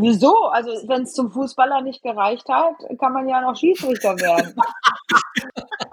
Wieso? 0.00 0.46
Also 0.46 0.70
wenn 0.88 1.02
es 1.02 1.12
zum 1.12 1.30
Fußballer 1.30 1.80
nicht 1.82 2.02
gereicht 2.02 2.48
hat, 2.48 2.74
kann 2.98 3.12
man 3.12 3.28
ja 3.28 3.40
noch 3.40 3.56
Schiedsrichter 3.56 4.16
werden. 4.18 4.54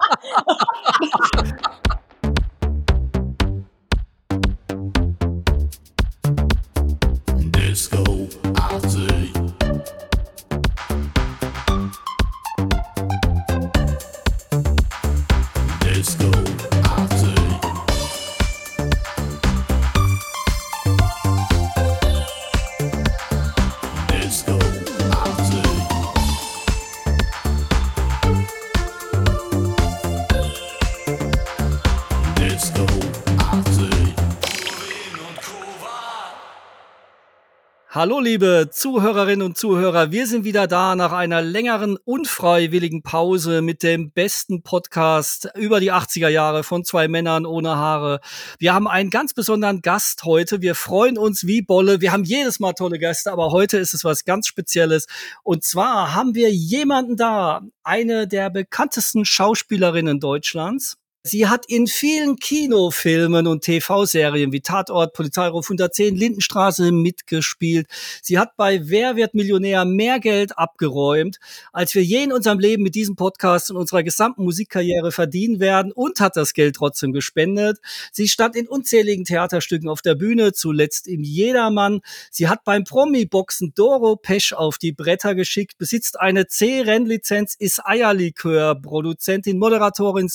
Hallo 38.04 38.20
liebe 38.20 38.68
Zuhörerinnen 38.70 39.40
und 39.46 39.56
Zuhörer, 39.56 40.12
wir 40.12 40.26
sind 40.26 40.44
wieder 40.44 40.66
da 40.66 40.94
nach 40.94 41.12
einer 41.12 41.40
längeren 41.40 41.96
unfreiwilligen 41.96 43.02
Pause 43.02 43.62
mit 43.62 43.82
dem 43.82 44.10
besten 44.10 44.62
Podcast 44.62 45.48
über 45.54 45.80
die 45.80 45.90
80er 45.90 46.28
Jahre 46.28 46.64
von 46.64 46.84
zwei 46.84 47.08
Männern 47.08 47.46
ohne 47.46 47.76
Haare. 47.76 48.20
Wir 48.58 48.74
haben 48.74 48.88
einen 48.88 49.08
ganz 49.08 49.32
besonderen 49.32 49.80
Gast 49.80 50.24
heute. 50.24 50.60
Wir 50.60 50.74
freuen 50.74 51.16
uns 51.16 51.46
wie 51.46 51.62
Bolle. 51.62 52.02
Wir 52.02 52.12
haben 52.12 52.24
jedes 52.24 52.60
Mal 52.60 52.74
tolle 52.74 52.98
Gäste, 52.98 53.32
aber 53.32 53.52
heute 53.52 53.78
ist 53.78 53.94
es 53.94 54.04
was 54.04 54.26
ganz 54.26 54.48
Spezielles. 54.48 55.06
Und 55.42 55.64
zwar 55.64 56.14
haben 56.14 56.34
wir 56.34 56.50
jemanden 56.50 57.16
da, 57.16 57.62
eine 57.84 58.28
der 58.28 58.50
bekanntesten 58.50 59.24
Schauspielerinnen 59.24 60.20
Deutschlands. 60.20 60.98
Sie 61.26 61.48
hat 61.48 61.64
in 61.68 61.86
vielen 61.86 62.36
Kinofilmen 62.36 63.46
und 63.46 63.64
TV-Serien 63.64 64.52
wie 64.52 64.60
Tatort, 64.60 65.14
Polizeiruf 65.14 65.64
110, 65.64 66.14
Lindenstraße 66.14 66.92
mitgespielt. 66.92 67.86
Sie 68.20 68.38
hat 68.38 68.58
bei 68.58 68.90
Wer 68.90 69.16
wird 69.16 69.32
Millionär 69.32 69.86
mehr 69.86 70.20
Geld 70.20 70.58
abgeräumt, 70.58 71.38
als 71.72 71.94
wir 71.94 72.04
je 72.04 72.24
in 72.24 72.30
unserem 72.30 72.58
Leben 72.58 72.82
mit 72.82 72.94
diesem 72.94 73.16
Podcast 73.16 73.70
und 73.70 73.78
unserer 73.78 74.02
gesamten 74.02 74.44
Musikkarriere 74.44 75.12
verdienen 75.12 75.60
werden 75.60 75.92
und 75.92 76.20
hat 76.20 76.36
das 76.36 76.52
Geld 76.52 76.76
trotzdem 76.76 77.14
gespendet. 77.14 77.78
Sie 78.12 78.28
stand 78.28 78.54
in 78.54 78.68
unzähligen 78.68 79.24
Theaterstücken 79.24 79.88
auf 79.88 80.02
der 80.02 80.16
Bühne, 80.16 80.52
zuletzt 80.52 81.08
im 81.08 81.22
Jedermann. 81.22 82.02
Sie 82.30 82.48
hat 82.48 82.64
beim 82.64 82.84
Promi-Boxen 82.84 83.72
Doro 83.74 84.16
Pesch 84.16 84.52
auf 84.52 84.76
die 84.76 84.92
Bretter 84.92 85.34
geschickt, 85.34 85.78
besitzt 85.78 86.20
eine 86.20 86.48
C-Rennlizenz, 86.48 87.54
ist 87.58 87.80
Eierlikör, 87.82 88.74
Produzentin, 88.74 89.58
Moderatorin, 89.58 90.28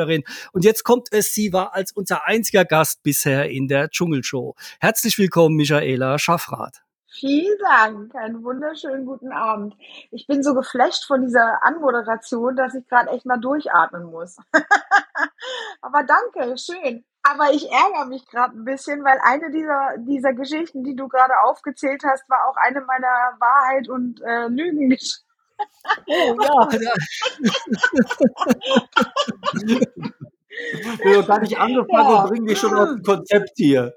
Synchronsprecherin. 0.00 0.24
Und 0.52 0.64
jetzt 0.64 0.84
kommt 0.84 1.08
es, 1.12 1.34
sie 1.34 1.52
war 1.52 1.74
als 1.74 1.92
unser 1.92 2.26
einziger 2.26 2.64
Gast 2.64 3.02
bisher 3.02 3.50
in 3.50 3.68
der 3.68 3.90
Dschungelshow. 3.90 4.54
Herzlich 4.80 5.18
willkommen, 5.18 5.56
Michaela 5.56 6.18
Schaffrath. 6.18 6.82
Vielen 7.12 7.58
Dank, 7.58 8.14
einen 8.14 8.44
wunderschönen 8.44 9.04
guten 9.04 9.32
Abend. 9.32 9.74
Ich 10.12 10.28
bin 10.28 10.44
so 10.44 10.54
geflasht 10.54 11.04
von 11.06 11.22
dieser 11.22 11.62
Anmoderation, 11.64 12.54
dass 12.54 12.74
ich 12.74 12.86
gerade 12.86 13.10
echt 13.10 13.26
mal 13.26 13.38
durchatmen 13.38 14.04
muss. 14.04 14.36
Aber 15.82 16.04
danke, 16.04 16.56
schön. 16.56 17.04
Aber 17.22 17.52
ich 17.52 17.68
ärgere 17.70 18.06
mich 18.06 18.26
gerade 18.26 18.56
ein 18.56 18.64
bisschen, 18.64 19.04
weil 19.04 19.18
eine 19.22 19.50
dieser, 19.50 19.96
dieser 19.98 20.32
Geschichten, 20.32 20.84
die 20.84 20.94
du 20.94 21.08
gerade 21.08 21.34
aufgezählt 21.44 22.02
hast, 22.04 22.28
war 22.30 22.48
auch 22.48 22.56
eine 22.56 22.80
meiner 22.80 23.36
Wahrheit 23.40 23.88
und 23.88 24.22
äh, 24.22 24.46
Lügengeschichten. 24.46 25.29
Oh 26.06 26.36
ja, 26.42 26.68
Wir 31.02 31.16
haben 31.18 31.22
gar 31.26 31.40
nicht 31.40 31.58
angefangen 31.58 32.10
Ja. 32.10 32.22
und 32.22 32.28
bringen 32.30 32.46
dich 32.46 32.58
schon 32.58 32.74
aus 32.74 32.88
dem 32.88 33.02
Konzept 33.02 33.50
hier. 33.56 33.94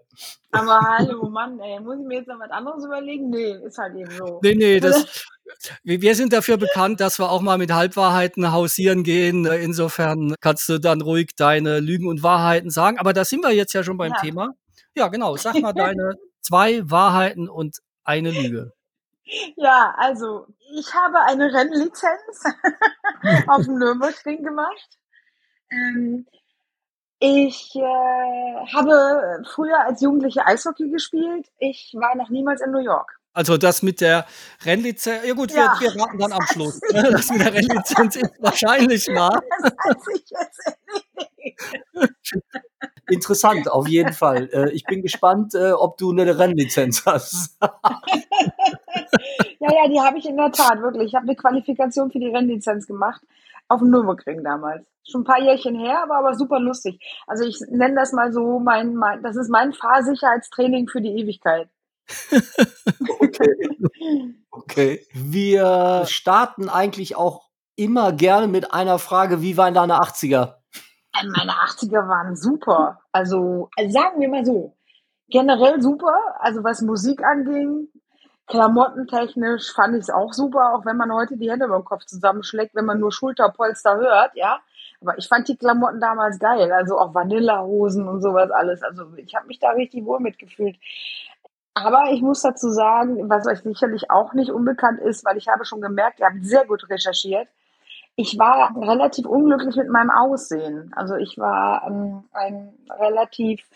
Aber 0.51 0.79
hallo, 0.81 1.27
Mann, 1.29 1.59
ey, 1.59 1.79
muss 1.79 1.97
ich 1.99 2.05
mir 2.05 2.17
jetzt 2.19 2.27
noch 2.27 2.39
was 2.39 2.51
anderes 2.51 2.85
überlegen? 2.85 3.29
Nee, 3.29 3.55
ist 3.65 3.77
halt 3.77 3.95
eben 3.95 4.11
so. 4.11 4.39
Nee, 4.43 4.55
nee, 4.55 4.79
das, 4.79 5.25
wir 5.83 6.01
wir 6.01 6.15
sind 6.15 6.31
dafür 6.31 6.57
bekannt, 6.57 6.99
dass 6.99 7.17
wir 7.19 7.31
auch 7.31 7.41
mal 7.41 7.57
mit 7.57 7.73
Halbwahrheiten 7.73 8.51
hausieren 8.51 9.03
gehen. 9.03 9.45
Insofern 9.45 10.35
kannst 10.39 10.69
du 10.69 10.79
dann 10.79 11.01
ruhig 11.01 11.31
deine 11.35 11.79
Lügen 11.79 12.07
und 12.07 12.21
Wahrheiten 12.21 12.69
sagen. 12.69 12.99
Aber 12.99 13.13
da 13.13 13.25
sind 13.25 13.43
wir 13.43 13.51
jetzt 13.51 13.73
ja 13.73 13.83
schon 13.83 13.97
beim 13.97 14.11
Ja. 14.13 14.21
Thema. 14.21 14.49
Ja, 14.95 15.07
genau. 15.07 15.35
Sag 15.37 15.59
mal 15.59 15.73
deine 15.73 16.13
zwei 16.41 16.81
Wahrheiten 16.89 17.49
und 17.49 17.79
eine 18.03 18.29
Lüge. 18.29 18.73
Ja, 19.55 19.93
also 19.97 20.47
ich 20.75 20.93
habe 20.93 21.21
eine 21.21 21.53
Rennlizenz 21.53 22.43
auf 23.47 23.63
dem 23.63 23.77
Nürburgring 23.77 24.43
gemacht. 24.43 24.99
Ähm, 25.71 26.27
ich 27.19 27.73
äh, 27.75 28.65
habe 28.73 29.43
früher 29.47 29.79
als 29.79 30.01
Jugendliche 30.01 30.45
Eishockey 30.45 30.89
gespielt. 30.89 31.49
Ich 31.57 31.93
war 31.97 32.15
noch 32.15 32.29
niemals 32.29 32.61
in 32.61 32.71
New 32.71 32.79
York. 32.79 33.19
Also 33.33 33.57
das 33.57 33.81
mit 33.81 33.99
der 33.99 34.25
Rennlizenz, 34.63 35.25
ja 35.25 35.33
gut, 35.33 35.51
Ja. 35.51 35.75
wir, 35.79 35.91
wir 35.93 36.01
raten 36.01 36.19
dann 36.19 36.31
am 36.33 36.43
Schluss. 36.51 36.79
ne? 36.91 37.09
Das 37.11 37.29
mit 37.31 37.41
der 37.41 37.53
Rennlizenz 37.53 38.15
ist 38.15 38.31
wahrscheinlich 38.39 39.07
wahr. 39.07 39.41
Interessant, 43.09 43.69
auf 43.69 43.87
jeden 43.87 44.13
Fall. 44.13 44.49
Äh, 44.53 44.69
Ich 44.71 44.83
bin 44.85 45.01
gespannt, 45.01 45.55
äh, 45.55 45.71
ob 45.71 45.97
du 45.97 46.11
eine 46.11 46.37
Rennlizenz 46.37 47.05
hast. 47.05 47.57
Ja, 49.59 49.69
ja, 49.71 49.87
die 49.89 49.99
habe 49.99 50.17
ich 50.17 50.25
in 50.25 50.37
der 50.37 50.51
Tat, 50.51 50.81
wirklich. 50.81 51.07
Ich 51.07 51.15
habe 51.15 51.25
eine 51.25 51.35
Qualifikation 51.35 52.11
für 52.11 52.19
die 52.19 52.29
Rennlizenz 52.29 52.87
gemacht. 52.87 53.21
Auf 53.69 53.79
dem 53.79 53.89
Nürburgring 53.91 54.43
damals. 54.43 54.85
Schon 55.09 55.21
ein 55.21 55.25
paar 55.25 55.41
Jährchen 55.41 55.75
her, 55.79 56.03
aber, 56.03 56.15
aber 56.17 56.35
super 56.35 56.59
lustig. 56.59 56.99
Also 57.27 57.45
ich 57.45 57.59
nenne 57.69 57.95
das 57.95 58.11
mal 58.13 58.31
so 58.31 58.59
mein, 58.59 58.95
mein 58.95 59.23
das 59.23 59.35
ist 59.37 59.49
mein 59.49 59.73
Fahrsicherheitstraining 59.73 60.87
für 60.87 61.01
die 61.01 61.17
Ewigkeit. 61.19 61.69
Okay. 64.51 65.05
Wir 65.13 66.03
starten 66.05 66.69
eigentlich 66.69 67.15
auch 67.15 67.49
immer 67.75 68.13
gerne 68.13 68.47
mit 68.47 68.71
einer 68.71 68.99
Frage, 68.99 69.41
wie 69.41 69.57
waren 69.57 69.73
deine 69.73 69.95
80er? 69.95 70.57
Äh, 71.13 71.27
Meine 71.27 71.51
80er 71.51 72.07
waren 72.07 72.35
super. 72.35 72.99
Also, 73.11 73.69
also 73.75 73.91
sagen 73.91 74.21
wir 74.21 74.29
mal 74.29 74.45
so, 74.45 74.75
generell 75.29 75.81
super. 75.81 76.15
Also 76.39 76.63
was 76.63 76.81
Musik 76.81 77.23
anging, 77.23 77.87
klamottentechnisch 78.47 79.73
fand 79.73 79.95
ich 79.95 80.01
es 80.01 80.09
auch 80.09 80.33
super, 80.33 80.75
auch 80.75 80.85
wenn 80.85 80.97
man 80.97 81.11
heute 81.11 81.37
die 81.37 81.49
Hände 81.49 81.65
über 81.65 81.79
den 81.79 81.85
Kopf 81.85 82.05
zusammenschlägt, 82.05 82.75
wenn 82.75 82.85
man 82.85 82.99
nur 82.99 83.11
Schulterpolster 83.11 83.97
hört, 83.97 84.31
ja. 84.35 84.59
Aber 85.01 85.17
ich 85.17 85.27
fand 85.27 85.47
die 85.47 85.57
Klamotten 85.57 85.99
damals 85.99 86.39
geil, 86.39 86.71
also 86.71 86.97
auch 86.97 87.13
Vanillahosen 87.13 88.07
und 88.07 88.21
sowas 88.21 88.51
alles. 88.51 88.81
Also 88.83 89.13
ich 89.17 89.35
habe 89.35 89.47
mich 89.47 89.59
da 89.59 89.71
richtig 89.71 90.05
wohl 90.05 90.19
mitgefühlt. 90.19 90.77
Aber 91.75 92.11
ich 92.11 92.21
muss 92.21 92.41
dazu 92.41 92.69
sagen, 92.69 93.29
was 93.29 93.47
euch 93.47 93.61
sicherlich 93.61 94.11
auch 94.11 94.33
nicht 94.33 94.51
unbekannt 94.51 94.99
ist, 94.99 95.25
weil 95.25 95.37
ich 95.37 95.47
habe 95.47 95.65
schon 95.65 95.81
gemerkt, 95.81 96.19
ihr 96.19 96.27
habt 96.27 96.45
sehr 96.45 96.65
gut 96.65 96.87
recherchiert. 96.89 97.47
Ich 98.15 98.37
war 98.37 98.75
relativ 98.77 99.25
unglücklich 99.25 99.75
mit 99.75 99.89
meinem 99.89 100.11
Aussehen. 100.11 100.93
Also 100.95 101.15
ich 101.15 101.39
war 101.39 101.87
ähm, 101.87 102.23
ein 102.31 102.71
relativ 102.99 103.67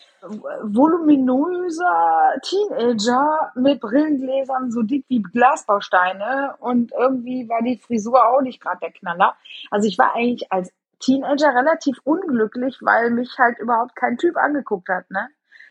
voluminöser 0.62 2.34
Teenager 2.42 3.50
mit 3.56 3.80
Brillengläsern 3.80 4.70
so 4.70 4.82
dick 4.82 5.04
wie 5.08 5.22
Glasbausteine 5.22 6.54
und 6.60 6.92
irgendwie 6.92 7.48
war 7.48 7.62
die 7.62 7.78
Frisur 7.78 8.28
auch 8.28 8.40
nicht 8.40 8.60
gerade 8.60 8.78
der 8.80 8.92
Knaller. 8.92 9.34
Also 9.72 9.88
ich 9.88 9.98
war 9.98 10.14
eigentlich 10.14 10.52
als 10.52 10.72
Teenager 11.00 11.54
relativ 11.54 12.00
unglücklich, 12.04 12.78
weil 12.80 13.10
mich 13.10 13.38
halt 13.38 13.58
überhaupt 13.58 13.96
kein 13.96 14.18
Typ 14.18 14.36
angeguckt 14.36 14.88
hat. 14.88 15.10
Ne? 15.10 15.28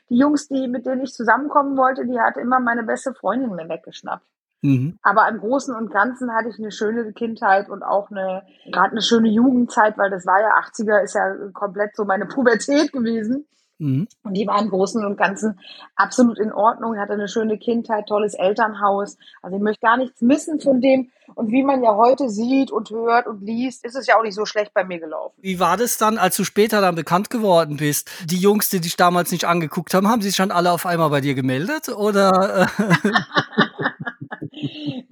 Die 0.10 0.18
Jungs, 0.18 0.48
die 0.48 0.68
mit 0.68 0.86
denen 0.86 1.02
ich 1.02 1.14
zusammenkommen 1.14 1.78
wollte, 1.78 2.06
die 2.06 2.20
hatte 2.20 2.40
immer 2.40 2.60
meine 2.60 2.84
beste 2.84 3.14
Freundin 3.14 3.56
mir 3.56 3.68
weggeschnappt. 3.68 4.26
Mhm. 4.62 4.98
Aber 5.02 5.28
im 5.30 5.40
Großen 5.40 5.76
und 5.76 5.92
Ganzen 5.92 6.34
hatte 6.34 6.50
ich 6.50 6.58
eine 6.58 6.72
schöne 6.72 7.12
Kindheit 7.14 7.70
und 7.70 7.84
auch 7.84 8.10
eine, 8.10 8.44
gerade 8.72 8.92
eine 8.92 9.02
schöne 9.02 9.30
Jugendzeit, 9.30 9.98
weil 9.98 10.10
das 10.10 10.26
war 10.26 10.42
ja 10.42 10.58
80er, 10.60 11.04
ist 11.04 11.16
ja 11.16 11.36
komplett 11.54 11.96
so 11.96 12.06
meine 12.06 12.26
Pubertät 12.26 12.92
gewesen. 12.92 13.48
Mhm. 13.80 14.08
Und 14.24 14.34
die 14.34 14.48
war 14.48 14.60
im 14.62 14.70
Großen 14.70 15.06
und 15.06 15.18
Ganzen 15.18 15.60
absolut 15.96 16.40
in 16.40 16.52
Ordnung. 16.52 16.98
Hatte 16.98 17.14
eine 17.14 17.28
schöne 17.28 17.58
Kindheit, 17.58 18.08
tolles 18.08 18.34
Elternhaus. 18.34 19.18
Also 19.42 19.58
ich 19.58 19.64
möchte 19.64 19.82
gar 19.82 19.98
nichts 19.98 20.22
missen 20.22 20.60
von 20.60 20.82
dem. 20.82 21.10
Und 21.36 21.52
wie 21.52 21.64
man 21.64 21.84
ja 21.84 21.96
heute 21.96 22.30
sieht 22.30 22.72
und 22.72 22.90
hört 22.90 23.28
und 23.28 23.42
liest, 23.42 23.86
ist 23.86 23.96
es 23.96 24.08
ja 24.08 24.18
auch 24.18 24.24
nicht 24.24 24.36
so 24.36 24.46
schlecht 24.46 24.74
bei 24.74 24.84
mir 24.84 25.00
gelaufen. 25.00 25.36
Wie 25.42 25.60
war 25.60 25.78
das 25.78 25.98
dann, 25.98 26.18
als 26.18 26.36
du 26.38 26.44
später 26.44 26.82
dann 26.82 26.96
bekannt 26.96 27.30
geworden 27.30 27.78
bist? 27.78 28.10
Die 28.26 28.38
Jungs, 28.38 28.70
die 28.70 28.80
dich 28.80 28.96
damals 28.96 29.32
nicht 29.32 29.46
angeguckt 29.46 29.94
haben, 29.94 30.08
haben 30.08 30.22
sich 30.22 30.36
schon 30.36 30.52
alle 30.52 30.72
auf 30.72 30.86
einmal 30.86 31.10
bei 31.10 31.22
dir 31.22 31.36
gemeldet? 31.36 31.90
Oder? 31.90 32.68
Äh, 32.78 33.12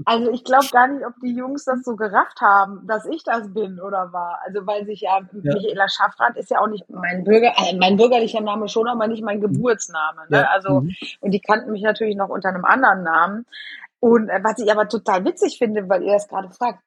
Also 0.05 0.31
ich 0.31 0.43
glaube 0.43 0.67
gar 0.71 0.87
nicht, 0.87 1.05
ob 1.05 1.13
die 1.21 1.35
Jungs 1.35 1.65
das 1.65 1.83
so 1.83 1.95
gerafft 1.95 2.41
haben, 2.41 2.85
dass 2.87 3.05
ich 3.05 3.23
das 3.23 3.53
bin 3.53 3.79
oder 3.79 4.11
war. 4.13 4.39
Also 4.45 4.65
weil 4.67 4.85
sich 4.85 5.01
ja, 5.01 5.19
Michaela 5.31 5.87
Schaffrath 5.89 6.37
ist 6.37 6.51
ja 6.51 6.59
auch 6.59 6.67
nicht 6.67 6.89
mein 6.89 7.23
Bürger, 7.23 7.53
äh, 7.57 7.75
mein 7.77 7.97
bürgerlicher 7.97 8.41
Name 8.41 8.67
schon, 8.67 8.87
aber 8.87 9.07
nicht 9.07 9.23
mein 9.23 9.41
Geburtsname. 9.41 10.21
Ne? 10.29 10.37
Ja. 10.37 10.43
Also 10.53 10.81
Mhm. 10.81 10.95
und 11.21 11.31
die 11.31 11.39
kannten 11.39 11.71
mich 11.71 11.81
natürlich 11.81 12.15
noch 12.15 12.29
unter 12.29 12.49
einem 12.49 12.65
anderen 12.65 13.03
Namen. 13.03 13.45
Und 13.99 14.29
äh, 14.29 14.39
was 14.43 14.59
ich 14.59 14.71
aber 14.71 14.87
total 14.87 15.25
witzig 15.25 15.57
finde, 15.57 15.89
weil 15.89 16.03
ihr 16.03 16.13
das 16.13 16.27
gerade 16.27 16.49
fragt, 16.49 16.79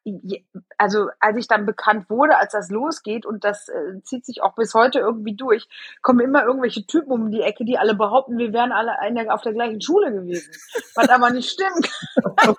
also 0.77 1.09
als 1.21 1.37
ich 1.37 1.49
dann 1.49 1.67
bekannt 1.67 2.09
wurde, 2.11 2.37
als 2.37 2.53
das 2.53 2.71
losgeht 2.71 3.27
und 3.27 3.45
das 3.45 3.69
äh, 3.69 4.01
zieht 4.03 4.25
sich 4.25 4.43
auch 4.43 4.55
bis 4.55 4.75
heute 4.75 5.01
irgendwie 5.01 5.35
durch, 5.35 5.69
kommen 6.03 6.21
immer 6.21 6.45
irgendwelche 6.45 6.87
Typen 6.87 7.11
um 7.11 7.31
die 7.31 7.43
Ecke, 7.43 7.65
die 7.65 7.79
alle 7.79 7.95
behaupten, 7.95 8.39
wir 8.39 8.53
wären 8.53 8.73
alle 8.73 8.99
eine, 8.99 9.33
auf 9.33 9.43
der 9.43 9.53
gleichen 9.53 9.81
Schule 9.81 10.13
gewesen. 10.13 10.53
Was 10.95 11.09
aber 11.09 11.31
nicht 11.31 11.51
stimmt. 11.51 11.91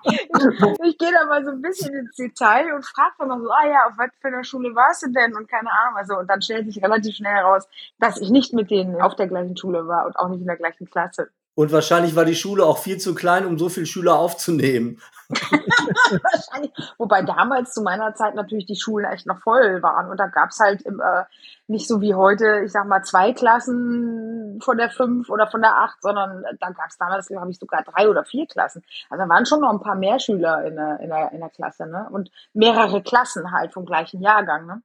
ich 0.04 0.80
ich 0.90 0.98
gehe 0.98 1.12
da 1.12 1.26
mal 1.26 1.46
so 1.46 1.52
ein 1.52 1.62
bisschen 1.62 1.94
ins 1.94 2.16
Detail 2.16 2.74
und 2.74 2.86
frage 2.86 3.14
dann 3.20 3.28
mal 3.30 3.40
so, 3.40 3.50
ah 3.50 3.68
ja, 3.68 3.86
auf 3.88 3.98
was 3.98 4.10
für 4.20 4.28
einer 4.28 4.44
Schule 4.44 4.76
warst 4.76 5.04
du 5.04 5.12
denn? 5.12 5.36
Und 5.36 5.50
keine 5.50 5.72
Ahnung. 5.72 5.98
Also, 5.98 6.18
und 6.18 6.30
dann 6.30 6.42
stellt 6.42 6.66
sich 6.66 6.84
relativ 6.84 7.16
schnell 7.16 7.34
heraus, 7.34 7.68
dass 8.00 8.20
ich 8.20 8.30
nicht 8.30 8.54
mit 8.54 8.72
denen 8.72 9.02
auf 9.02 9.16
der 9.16 9.28
gleichen 9.28 9.56
Schule 9.56 9.88
war 9.88 10.06
und 10.06 10.18
auch 10.18 10.30
nicht 10.30 10.42
in 10.42 10.48
der 10.48 10.58
gleichen 10.58 10.90
Klasse. 10.90 11.30
Und 11.60 11.74
wahrscheinlich 11.74 12.16
war 12.16 12.24
die 12.24 12.36
Schule 12.36 12.66
auch 12.66 12.78
viel 12.78 13.00
zu 13.00 13.14
klein, 13.14 13.46
um 13.46 13.60
so 13.60 13.68
viele 13.68 13.86
Schüler 13.86 14.18
aufzunehmen. 14.18 15.02
Wahrscheinlich. 15.28 16.72
Wobei 16.98 17.22
damals 17.22 17.74
zu 17.74 17.82
meiner 17.82 18.16
Zeit 18.16 18.34
natürlich 18.34 18.66
die 18.66 18.78
Schulen 18.78 19.04
echt 19.12 19.26
noch 19.26 19.42
voll 19.42 19.84
waren. 19.84 20.10
Und 20.10 20.22
da 20.22 20.28
gab's 20.28 20.62
halt 20.62 20.84
im, 20.84 21.02
äh, 21.02 21.26
nicht 21.68 21.86
so 21.86 22.00
wie 22.00 22.14
heute, 22.14 22.62
ich 22.64 22.72
sag 22.72 22.88
mal, 22.88 23.04
zwei 23.04 23.34
Klassen 23.34 24.62
von 24.64 24.78
der 24.78 24.90
fünf 24.90 25.30
oder 25.30 25.48
von 25.48 25.60
der 25.60 25.76
acht, 25.76 26.02
sondern 26.02 26.46
da 26.62 26.70
gab's 26.70 26.98
damals, 26.98 27.28
glaube 27.28 27.52
ich, 27.52 27.60
sogar 27.60 27.84
drei 27.84 28.08
oder 28.08 28.24
vier 28.24 28.48
Klassen. 28.48 28.82
Also 29.10 29.26
da 29.26 29.30
waren 29.30 29.46
schon 29.46 29.60
noch 29.60 29.72
ein 29.72 29.82
paar 29.82 29.96
mehr 29.96 30.18
Schüler 30.20 30.64
in 30.64 30.78
der, 30.78 31.02
in 31.02 31.10
der, 31.10 31.34
in 31.34 31.42
der 31.42 31.50
Klasse, 31.50 31.88
ne? 31.88 32.08
Und 32.10 32.32
mehrere 32.54 33.04
Klassen 33.04 33.52
halt 33.52 33.74
vom 33.74 33.86
gleichen 33.86 34.22
Jahrgang, 34.22 34.66
ne? 34.66 34.82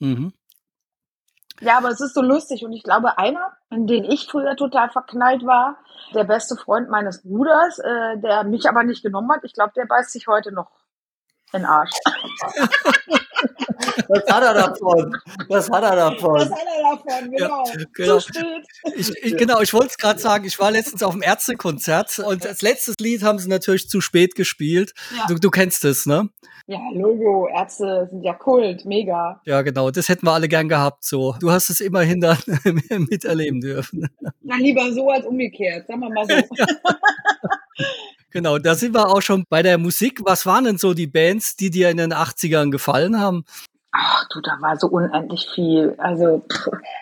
Mhm. 0.00 0.32
Ja, 1.60 1.78
aber 1.78 1.88
es 1.88 2.00
ist 2.00 2.14
so 2.14 2.22
lustig 2.22 2.64
und 2.64 2.72
ich 2.72 2.82
glaube, 2.82 3.16
einer, 3.16 3.52
in 3.70 3.86
den 3.86 4.04
ich 4.04 4.26
früher 4.26 4.56
total 4.56 4.90
verknallt 4.90 5.46
war, 5.46 5.78
der 6.12 6.24
beste 6.24 6.56
Freund 6.56 6.90
meines 6.90 7.22
Bruders, 7.22 7.78
äh, 7.78 8.18
der 8.18 8.44
mich 8.44 8.68
aber 8.68 8.82
nicht 8.82 9.02
genommen 9.02 9.30
hat, 9.30 9.44
ich 9.44 9.54
glaube, 9.54 9.72
der 9.76 9.86
beißt 9.86 10.10
sich 10.10 10.26
heute 10.26 10.52
noch 10.52 10.70
den 11.54 11.64
Arsch. 11.64 11.90
Was 14.08 14.22
hat 14.30 14.42
er 14.42 14.54
davon? 14.54 15.16
Was 15.48 15.70
hat 15.70 15.82
er 15.82 15.96
davon? 15.96 16.34
Was 16.34 16.50
hat 16.50 16.58
er 16.76 16.96
davon? 16.96 17.30
Genau. 17.30 17.64
genau. 17.94 18.18
Zu 18.18 18.28
spät. 18.28 18.66
Ich, 18.96 19.10
ich, 19.22 19.36
genau, 19.36 19.60
ich 19.60 19.72
wollte 19.72 19.88
es 19.88 19.98
gerade 19.98 20.18
sagen, 20.18 20.44
ich 20.44 20.58
war 20.58 20.70
letztens 20.70 21.02
auf 21.02 21.12
dem 21.12 21.22
Ärztekonzert 21.22 22.18
und 22.18 22.46
als 22.46 22.62
letztes 22.62 22.96
Lied 22.98 23.22
haben 23.22 23.38
sie 23.38 23.48
natürlich 23.48 23.88
zu 23.88 24.00
spät 24.00 24.34
gespielt. 24.34 24.94
Ja. 25.16 25.26
Du, 25.28 25.34
du 25.36 25.50
kennst 25.50 25.84
es, 25.84 26.06
ne? 26.06 26.28
Ja, 26.66 26.80
Logo, 26.94 27.46
Ärzte 27.48 28.08
sind 28.10 28.22
ja 28.22 28.32
Kult, 28.32 28.86
mega. 28.86 29.40
Ja, 29.44 29.62
genau, 29.62 29.90
das 29.90 30.08
hätten 30.08 30.26
wir 30.26 30.32
alle 30.32 30.48
gern 30.48 30.68
gehabt. 30.68 31.04
So, 31.04 31.34
du 31.38 31.50
hast 31.50 31.68
es 31.68 31.80
immerhin 31.80 32.20
dann 32.20 32.38
miterleben 33.10 33.60
dürfen. 33.60 34.08
Na, 34.42 34.56
lieber 34.56 34.90
so 34.92 35.10
als 35.10 35.26
umgekehrt, 35.26 35.86
sagen 35.86 36.00
wir 36.00 36.10
mal 36.10 36.26
so. 36.26 36.34
Genau, 38.34 38.58
da 38.58 38.74
sind 38.74 38.96
wir 38.96 39.06
auch 39.10 39.22
schon 39.22 39.44
bei 39.48 39.62
der 39.62 39.78
Musik. 39.78 40.20
Was 40.24 40.44
waren 40.44 40.64
denn 40.64 40.76
so 40.76 40.92
die 40.92 41.06
Bands, 41.06 41.54
die 41.54 41.70
dir 41.70 41.90
in 41.90 41.98
den 41.98 42.12
80ern 42.12 42.72
gefallen 42.72 43.20
haben? 43.20 43.44
Ach 43.92 44.26
du, 44.28 44.40
da 44.40 44.60
war 44.60 44.76
so 44.76 44.88
unendlich 44.88 45.46
viel. 45.54 45.94
Also, 45.98 46.42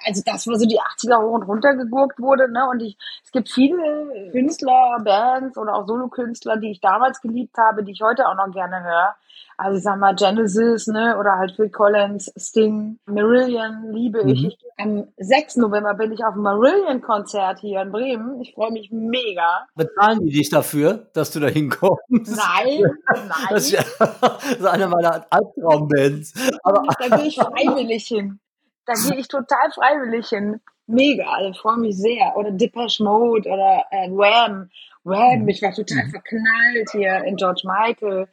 also 0.04 0.22
das, 0.26 0.46
wo 0.46 0.54
so 0.56 0.66
die 0.66 0.78
80er 0.78 1.22
hoch 1.22 1.32
und 1.32 1.44
runter 1.44 1.74
gegurkt 1.74 2.20
wurde, 2.20 2.52
ne? 2.52 2.68
Und 2.68 2.82
ich, 2.82 2.98
es 3.24 3.32
gibt 3.32 3.48
viele 3.48 4.30
Künstler, 4.30 4.98
Bands 5.02 5.56
oder 5.56 5.74
auch 5.74 5.86
Solokünstler, 5.86 6.58
die 6.58 6.72
ich 6.72 6.82
damals 6.82 7.22
geliebt 7.22 7.56
habe, 7.56 7.82
die 7.82 7.92
ich 7.92 8.02
heute 8.02 8.28
auch 8.28 8.36
noch 8.36 8.52
gerne 8.52 8.84
höre. 8.84 9.14
Also 9.62 9.78
ich 9.78 9.84
sag 9.84 9.98
mal 9.98 10.14
Genesis, 10.16 10.88
ne? 10.88 11.16
Oder 11.18 11.38
halt 11.38 11.52
Phil 11.54 11.70
Collins, 11.70 12.32
Sting, 12.36 12.98
Marillion 13.06 13.92
liebe 13.92 14.20
ich. 14.28 14.42
Mhm. 14.42 14.52
Am 14.78 15.08
6. 15.18 15.56
November 15.58 15.94
bin 15.94 16.10
ich 16.10 16.24
auf 16.24 16.34
dem 16.34 16.42
Marillion-Konzert 16.42 17.60
hier 17.60 17.82
in 17.82 17.92
Bremen. 17.92 18.40
Ich 18.40 18.54
freue 18.54 18.72
mich 18.72 18.90
mega. 18.90 19.66
Bezahlen 19.76 20.18
die 20.26 20.32
dich 20.32 20.50
dafür, 20.50 21.06
dass 21.14 21.30
du 21.30 21.38
da 21.38 21.46
hinkommst? 21.46 22.00
Nein, 22.08 22.82
Das 23.50 23.70
ist, 23.70 23.72
nein. 23.72 23.84
ja, 24.00 24.06
das 24.40 24.50
ist 24.58 24.66
eine 24.66 24.88
meiner 24.88 25.26
Albtraumbands. 25.30 26.34
Aber 26.64 26.82
Da 26.98 27.16
gehe 27.16 27.28
ich 27.28 27.36
freiwillig 27.36 28.04
hin. 28.06 28.40
Da 28.86 28.94
gehe 28.94 29.20
ich 29.20 29.28
total 29.28 29.70
freiwillig 29.72 30.28
hin. 30.28 30.60
Mega, 30.88 31.24
also 31.30 31.52
freue 31.60 31.78
mich 31.78 31.96
sehr. 31.96 32.36
Oder 32.36 32.50
Depeche 32.50 33.04
Mode 33.04 33.48
oder 33.48 33.84
äh, 33.92 34.10
Wham. 34.10 34.70
Wham, 35.04 35.46
ich 35.46 35.62
war 35.62 35.72
total 35.72 36.08
verknallt 36.10 36.90
hier 36.90 37.22
in 37.24 37.36
George 37.36 37.62
Michael. 37.64 38.26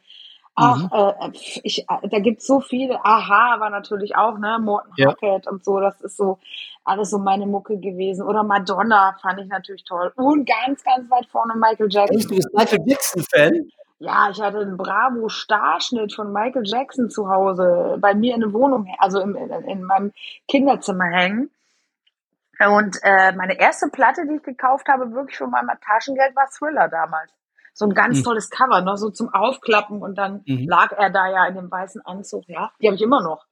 Ach, 0.60 1.24
äh, 1.26 1.30
pf, 1.32 1.60
ich, 1.62 1.86
äh, 1.88 2.08
da 2.08 2.18
gibt's 2.18 2.46
so 2.46 2.60
viele. 2.60 3.04
Aha 3.04 3.60
war 3.60 3.70
natürlich 3.70 4.16
auch, 4.16 4.38
ne? 4.38 4.58
Morton 4.60 4.92
Ja. 4.96 5.10
Hackett 5.10 5.46
und 5.46 5.64
so. 5.64 5.80
Das 5.80 6.00
ist 6.00 6.16
so 6.16 6.38
alles 6.84 7.10
so 7.10 7.18
meine 7.18 7.46
Mucke 7.46 7.78
gewesen. 7.78 8.26
Oder 8.26 8.42
Madonna 8.42 9.16
fand 9.20 9.40
ich 9.40 9.48
natürlich 9.48 9.84
toll. 9.84 10.12
Und 10.16 10.48
ganz, 10.48 10.82
ganz 10.84 11.10
weit 11.10 11.26
vorne 11.26 11.54
Michael 11.56 11.88
Jackson. 11.90 12.16
Echt, 12.18 12.30
du 12.30 12.36
bist 12.36 12.54
Michael 12.54 12.80
Jackson-Fan? 12.86 13.70
Ja, 13.98 14.30
ich 14.30 14.40
hatte 14.40 14.60
einen 14.60 14.78
Bravo-Starschnitt 14.78 16.14
von 16.14 16.32
Michael 16.32 16.62
Jackson 16.64 17.10
zu 17.10 17.28
Hause 17.28 17.98
bei 18.00 18.14
mir 18.14 18.34
in 18.34 18.40
der 18.40 18.52
Wohnung, 18.54 18.88
also 18.98 19.20
im, 19.20 19.36
in, 19.36 19.50
in 19.50 19.84
meinem 19.84 20.12
Kinderzimmer 20.48 21.04
hängen. 21.04 21.50
Und 22.58 22.98
äh, 23.02 23.32
meine 23.32 23.58
erste 23.58 23.88
Platte, 23.88 24.26
die 24.26 24.36
ich 24.36 24.42
gekauft 24.42 24.88
habe, 24.88 25.12
wirklich 25.12 25.36
von 25.36 25.50
meinem 25.50 25.70
Taschengeld, 25.80 26.34
war 26.34 26.48
Thriller 26.48 26.88
damals. 26.88 27.30
So 27.74 27.84
ein 27.86 27.94
ganz 27.94 28.18
Hm. 28.18 28.24
tolles 28.24 28.50
Cover, 28.50 28.80
noch 28.82 28.96
so 28.96 29.10
zum 29.10 29.32
Aufklappen 29.32 30.02
und 30.02 30.16
dann 30.16 30.42
Mhm. 30.46 30.68
lag 30.68 30.92
er 30.92 31.10
da 31.10 31.28
ja 31.30 31.46
in 31.46 31.54
dem 31.54 31.70
weißen 31.70 32.00
Anzug, 32.04 32.44
ja. 32.48 32.70
Die 32.80 32.86
habe 32.86 32.96
ich 32.96 33.02
immer 33.02 33.22
noch. 33.22 33.46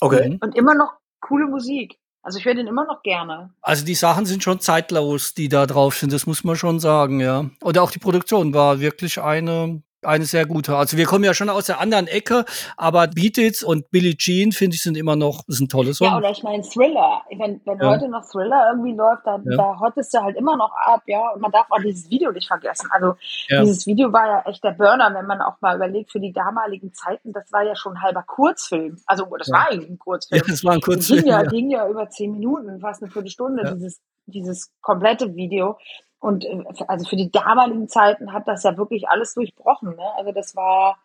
Okay. 0.00 0.30
Mhm. 0.30 0.38
Und 0.40 0.54
immer 0.56 0.74
noch 0.74 0.92
coole 1.20 1.46
Musik. 1.46 1.98
Also 2.24 2.38
ich 2.38 2.44
höre 2.44 2.54
den 2.54 2.66
immer 2.68 2.84
noch 2.84 3.02
gerne. 3.02 3.52
Also 3.62 3.84
die 3.84 3.94
Sachen 3.96 4.26
sind 4.26 4.42
schon 4.44 4.60
zeitlos, 4.60 5.34
die 5.34 5.48
da 5.48 5.66
drauf 5.66 5.96
sind, 5.96 6.12
das 6.12 6.26
muss 6.26 6.44
man 6.44 6.54
schon 6.56 6.78
sagen, 6.80 7.18
ja. 7.20 7.46
Und 7.60 7.78
auch 7.78 7.90
die 7.90 7.98
Produktion 7.98 8.54
war 8.54 8.78
wirklich 8.80 9.20
eine, 9.20 9.82
eine 10.04 10.24
sehr 10.24 10.46
gute. 10.46 10.76
Also 10.76 10.96
wir 10.96 11.06
kommen 11.06 11.24
ja 11.24 11.34
schon 11.34 11.48
aus 11.48 11.66
der 11.66 11.80
anderen 11.80 12.06
Ecke, 12.06 12.44
aber 12.76 13.06
Beat 13.08 13.38
It 13.38 13.62
und 13.62 13.90
Billie 13.90 14.16
Jean, 14.16 14.52
finde 14.52 14.74
ich, 14.74 14.82
sind 14.82 14.96
immer 14.96 15.16
noch, 15.16 15.46
ist 15.48 15.60
ein 15.60 15.68
tolles 15.68 15.98
Ja, 16.00 16.08
Song. 16.10 16.18
oder 16.18 16.30
ich 16.30 16.42
meine 16.42 16.62
Thriller. 16.62 17.22
Wenn, 17.30 17.60
wenn 17.64 17.78
Ja. 17.80 17.90
heute 17.90 18.08
noch 18.08 18.24
Thriller 18.28 18.68
irgendwie 18.70 18.94
läuft, 18.94 19.26
dann 19.26 19.44
Ja. 19.44 19.56
da 19.56 19.80
hottest 19.80 20.12
du 20.14 20.20
halt 20.22 20.36
immer 20.36 20.56
noch 20.56 20.72
ab, 20.86 21.02
ja. 21.06 21.30
Und 21.34 21.40
man 21.40 21.50
darf 21.52 21.66
auch 21.70 21.80
dieses 21.82 22.10
Video 22.10 22.32
nicht 22.32 22.48
vergessen. 22.48 22.88
Also 22.90 23.14
Ja. 23.48 23.60
dieses 23.62 23.86
Video 23.86 24.12
war 24.12 24.26
ja 24.26 24.42
echt 24.46 24.62
der 24.64 24.72
Burner, 24.72 25.12
wenn 25.14 25.26
man 25.26 25.40
auch 25.40 25.60
mal 25.60 25.76
überlegt, 25.76 26.10
für 26.12 26.20
die 26.20 26.32
damaligen 26.32 26.92
Zeiten, 26.92 27.32
das 27.32 27.50
war 27.52 27.62
ja 27.62 27.76
schon 27.76 27.92
ein 27.96 28.02
halber 28.02 28.22
Kurzfilm. 28.22 28.98
Also 29.06 29.26
das 29.38 29.48
Ja. 29.48 29.54
war 29.54 29.68
eigentlich 29.70 29.90
ein 29.90 29.98
Kurzfilm. 29.98 30.40
Ja, 30.44 30.50
das 30.50 30.64
war 30.64 30.72
ein 30.72 30.80
Das 30.80 30.86
ging 30.86 30.94
Kurzfilm. 30.96 31.26
ja, 31.26 31.42
Ja. 31.42 31.48
ging 31.48 31.70
ja 31.70 31.88
über 31.88 32.08
zehn 32.10 32.32
Minuten, 32.32 32.80
fast 32.80 33.02
eine 33.02 33.10
Viertelstunde, 33.12 33.62
Ja. 33.64 33.74
dieses, 33.74 34.00
dieses 34.26 34.72
komplette 34.80 35.34
Video. 35.34 35.78
Und 36.22 36.44
äh, 36.44 36.62
also 36.86 37.04
für 37.04 37.16
die 37.16 37.30
damaligen 37.30 37.88
Zeiten 37.88 38.32
hat 38.32 38.46
das 38.46 38.62
ja 38.62 38.76
wirklich 38.76 39.08
alles 39.08 39.34
durchbrochen. 39.34 39.96
Ne? 39.96 40.04
Also 40.16 40.30
das 40.30 40.54
war 40.54 40.98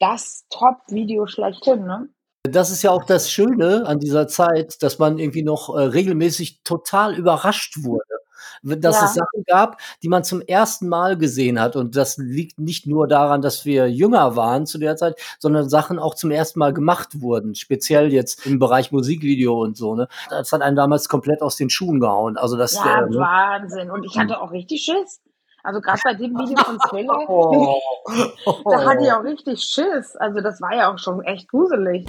das 0.00 0.44
Top-Video 0.50 1.26
schlechthin. 1.28 1.84
Ne? 1.84 2.08
Das 2.42 2.70
ist 2.70 2.82
ja 2.82 2.90
auch 2.90 3.04
das 3.04 3.30
Schöne 3.30 3.86
an 3.86 4.00
dieser 4.00 4.26
Zeit, 4.26 4.82
dass 4.82 4.98
man 4.98 5.18
irgendwie 5.18 5.44
noch 5.44 5.74
äh, 5.74 5.82
regelmäßig 5.82 6.62
total 6.64 7.14
überrascht 7.14 7.84
wurde. 7.84 8.15
Dass 8.62 8.96
Ja. 9.00 9.04
es 9.06 9.14
Sachen 9.14 9.44
gab, 9.46 9.80
die 10.02 10.08
man 10.08 10.24
zum 10.24 10.40
ersten 10.40 10.88
Mal 10.88 11.16
gesehen 11.16 11.60
hat. 11.60 11.76
Und 11.76 11.96
das 11.96 12.16
liegt 12.18 12.58
nicht 12.58 12.86
nur 12.86 13.08
daran, 13.08 13.42
dass 13.42 13.64
wir 13.64 13.88
jünger 13.90 14.36
waren 14.36 14.66
zu 14.66 14.78
der 14.78 14.96
Zeit, 14.96 15.16
sondern 15.38 15.68
Sachen 15.68 15.98
auch 15.98 16.14
zum 16.14 16.30
ersten 16.30 16.58
Mal 16.58 16.72
gemacht 16.72 17.20
wurden. 17.20 17.54
Speziell 17.54 18.12
jetzt 18.12 18.46
im 18.46 18.58
Bereich 18.58 18.92
Musikvideo 18.92 19.60
und 19.62 19.76
so. 19.76 19.94
Ne? 19.94 20.08
Das 20.30 20.52
hat 20.52 20.62
einen 20.62 20.76
damals 20.76 21.08
komplett 21.08 21.42
aus 21.42 21.56
den 21.56 21.70
Schuhen 21.70 22.00
gehauen. 22.00 22.36
Also 22.36 22.56
das 22.56 22.74
Ja, 22.74 23.04
äh, 23.04 23.10
ne? 23.10 23.18
Wahnsinn. 23.18 23.90
Und 23.90 24.04
ich 24.04 24.18
hatte 24.18 24.40
auch 24.40 24.52
richtig 24.52 24.82
Schiss. 24.82 25.20
Also 25.66 25.80
gerade 25.80 26.00
bei 26.04 26.14
dem 26.14 26.38
Video 26.38 26.62
von 26.64 26.78
Thriller, 26.78 27.18
Oh. 27.28 28.70
da 28.70 28.84
hatte 28.84 29.02
ich 29.02 29.12
auch 29.12 29.24
richtig 29.24 29.60
Schiss. 29.62 30.14
Also 30.16 30.40
das 30.40 30.60
war 30.60 30.74
ja 30.76 30.92
auch 30.92 30.98
schon 30.98 31.20
echt 31.24 31.48
gruselig. 31.50 32.06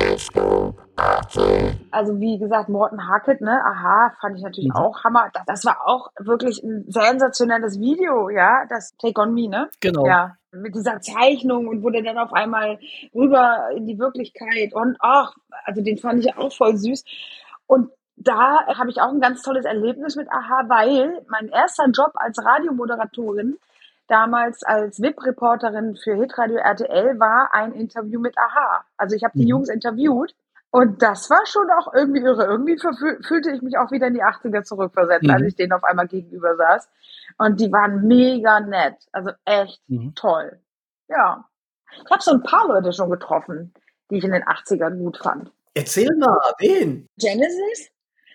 Also 1.91 2.19
wie 2.19 2.37
gesagt, 2.37 2.69
Morten 2.69 3.07
Hackett, 3.07 3.41
ne, 3.41 3.59
aha, 3.63 4.13
fand 4.21 4.37
ich 4.37 4.43
natürlich 4.43 4.69
Mhm. 4.69 4.75
auch 4.75 5.03
Hammer. 5.03 5.29
Das, 5.33 5.43
das 5.47 5.65
war 5.65 5.77
auch 5.87 6.09
wirklich 6.19 6.61
ein 6.63 6.85
sensationelles 6.87 7.79
Video, 7.79 8.29
ja, 8.29 8.65
das 8.69 8.95
Take 8.97 9.19
on 9.19 9.33
Me, 9.33 9.47
ne? 9.49 9.69
Genau. 9.81 10.05
Ja, 10.05 10.35
mit 10.51 10.75
dieser 10.75 10.99
Zeichnung 11.01 11.67
und 11.67 11.81
wurde 11.81 12.03
dann 12.03 12.17
auf 12.19 12.33
einmal 12.33 12.77
rüber 13.15 13.69
in 13.75 13.87
die 13.87 13.97
Wirklichkeit 13.97 14.73
und 14.73 14.97
ach, 14.99 15.33
also 15.65 15.81
den 15.81 15.97
fand 15.97 16.23
ich 16.23 16.35
auch 16.37 16.51
voll 16.53 16.77
süß. 16.77 17.03
Und 17.65 17.89
da 18.17 18.65
habe 18.77 18.89
ich 18.89 18.99
auch 19.01 19.09
ein 19.09 19.21
ganz 19.21 19.41
tolles 19.43 19.65
Erlebnis 19.65 20.15
mit 20.15 20.29
Aha, 20.31 20.63
weil 20.67 21.23
mein 21.29 21.47
erster 21.49 21.85
Job 21.87 22.11
als 22.15 22.43
Radiomoderatorin 22.43 23.57
damals 24.07 24.63
als 24.63 25.01
VIP-Reporterin 25.01 25.95
für 25.95 26.15
Hitradio 26.15 26.57
RTL 26.57 27.19
war 27.19 27.53
ein 27.53 27.73
Interview 27.73 28.19
mit 28.19 28.37
Aha. 28.37 28.83
Also 28.97 29.15
ich 29.15 29.23
habe 29.23 29.33
die 29.37 29.43
Mhm. 29.43 29.49
Jungs 29.49 29.69
interviewt 29.69 30.33
und 30.71 31.01
das 31.01 31.29
war 31.29 31.45
schon 31.45 31.69
auch 31.71 31.93
irgendwie 31.93 32.21
irre. 32.21 32.45
Irgendwie 32.45 32.77
fühlte 32.77 33.51
ich 33.51 33.61
mich 33.61 33.77
auch 33.77 33.91
wieder 33.91 34.07
in 34.07 34.13
die 34.13 34.23
80er 34.23 34.63
zurückversetzt, 34.63 35.23
Mhm. 35.23 35.31
als 35.31 35.43
ich 35.43 35.55
denen 35.55 35.73
auf 35.73 35.83
einmal 35.83 36.07
gegenüber 36.07 36.55
saß. 36.55 36.89
Und 37.37 37.59
die 37.59 37.71
waren 37.71 38.07
mega 38.07 38.59
nett. 38.61 38.95
Also 39.11 39.31
echt 39.45 39.81
Mhm. 39.87 40.13
toll. 40.15 40.59
Ja. 41.09 41.45
Ich 41.91 42.11
habe 42.11 42.21
so 42.21 42.31
ein 42.31 42.43
paar 42.43 42.67
Leute 42.67 42.93
schon 42.93 43.09
getroffen, 43.09 43.73
die 44.09 44.17
ich 44.17 44.23
in 44.23 44.31
den 44.31 44.43
80ern 44.43 44.97
gut 44.97 45.17
fand. 45.17 45.51
Erzähl 45.73 46.09
mal, 46.17 46.39
wen? 46.59 47.07
Genesis, 47.17 47.89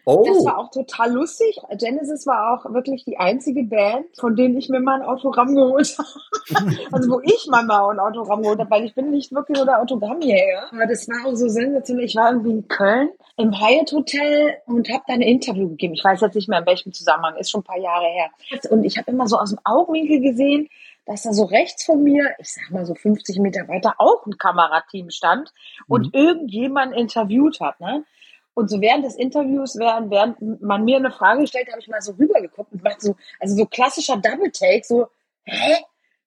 Oh, 0.05 0.25
Das 0.27 0.45
war 0.45 0.59
auch 0.59 0.71
total 0.71 1.13
lustig. 1.13 1.61
Genesis 1.79 2.27
war 2.27 2.55
auch 2.55 2.73
wirklich 2.73 3.05
die 3.05 3.19
einzige 3.19 3.63
Band, 3.63 4.07
von 4.19 4.35
denen 4.35 4.57
ich 4.57 4.69
mir 4.69 4.81
mal 4.81 5.01
ein 5.01 5.07
Autogramm 5.07 5.55
geholt 5.55 5.97
habe. 5.99 6.77
also 6.91 7.11
wo 7.11 7.21
ich 7.23 7.47
mal 7.49 7.65
mal 7.65 7.91
ein 7.91 8.01
Autogramm 8.01 8.43
geholt 8.43 8.59
habe, 8.59 8.71
weil 8.71 8.85
ich 8.85 8.95
bin 8.95 9.11
nicht 9.11 9.33
wirklich 9.33 9.59
so 9.59 9.65
der 9.65 9.81
Autogrammjäger. 9.81 10.73
Aber 10.73 10.87
das 10.87 11.07
war 11.09 11.27
auch 11.27 11.37
so 11.37 11.49
sensationell. 11.49 12.05
Ich 12.05 12.17
war 12.17 12.33
irgendwie 12.33 12.51
in 12.51 12.69
Köln 12.69 13.11
im 13.37 13.53
Hyatt 13.53 13.93
Hotel 13.93 14.57
und 14.67 14.89
habe 14.91 15.05
da 15.07 15.15
ein 15.15 15.23
Interview 15.23 15.69
gegeben. 15.69 15.95
Ich 15.95 16.05
weiß 16.05 16.21
jetzt 16.21 16.35
nicht 16.35 16.49
mehr 16.49 16.61
in 16.61 16.67
welchem 16.67 16.93
Zusammenhang, 16.93 17.37
ist 17.37 17.51
schon 17.51 17.61
ein 17.61 17.65
paar 17.65 17.79
Jahre 17.79 18.07
her. 18.07 18.31
Und 18.71 18.85
ich 18.85 18.99
habe 18.99 19.11
immer 19.11 19.29
so 19.29 19.39
aus 19.39 19.51
dem 19.51 19.59
Augenwinkel 19.65 20.21
gesehen, 20.21 20.69
dass 21.07 21.23
da 21.23 21.33
so 21.33 21.45
rechts 21.45 21.85
von 21.85 22.03
mir, 22.03 22.31
ich 22.39 22.53
sag 22.53 22.71
mal 22.71 22.87
so 22.87 22.95
50 22.95 23.39
Meter 23.39 23.67
weiter, 23.69 23.95
auch 23.99 24.25
ein 24.27 24.37
Kamerateam 24.37 25.11
stand 25.11 25.53
und 25.89 26.15
irgendjemand 26.15 26.95
interviewt 26.95 27.61
hat. 27.61 27.81
Ne? 27.81 28.05
Und 28.55 28.69
so 28.69 28.81
während 28.81 29.05
des 29.05 29.17
Interviews, 29.17 29.77
während, 29.79 30.11
während 30.11 30.63
man 30.63 30.85
mir 30.85 30.97
eine 30.97 31.11
Frage 31.11 31.41
gestellt 31.41 31.67
hat, 31.67 31.73
habe 31.73 31.81
ich 31.81 31.89
mal 31.89 32.03
so 32.03 32.13
rübergeguckt 32.13 32.73
und 32.73 32.83
macht 32.83 33.01
so, 33.01 33.17
also 33.41 33.57
so 33.57 33.67
klassischer 33.67 34.17
Double 34.17 34.51
Take, 34.51 34.83
so, 34.85 35.09
hä? 35.45 35.77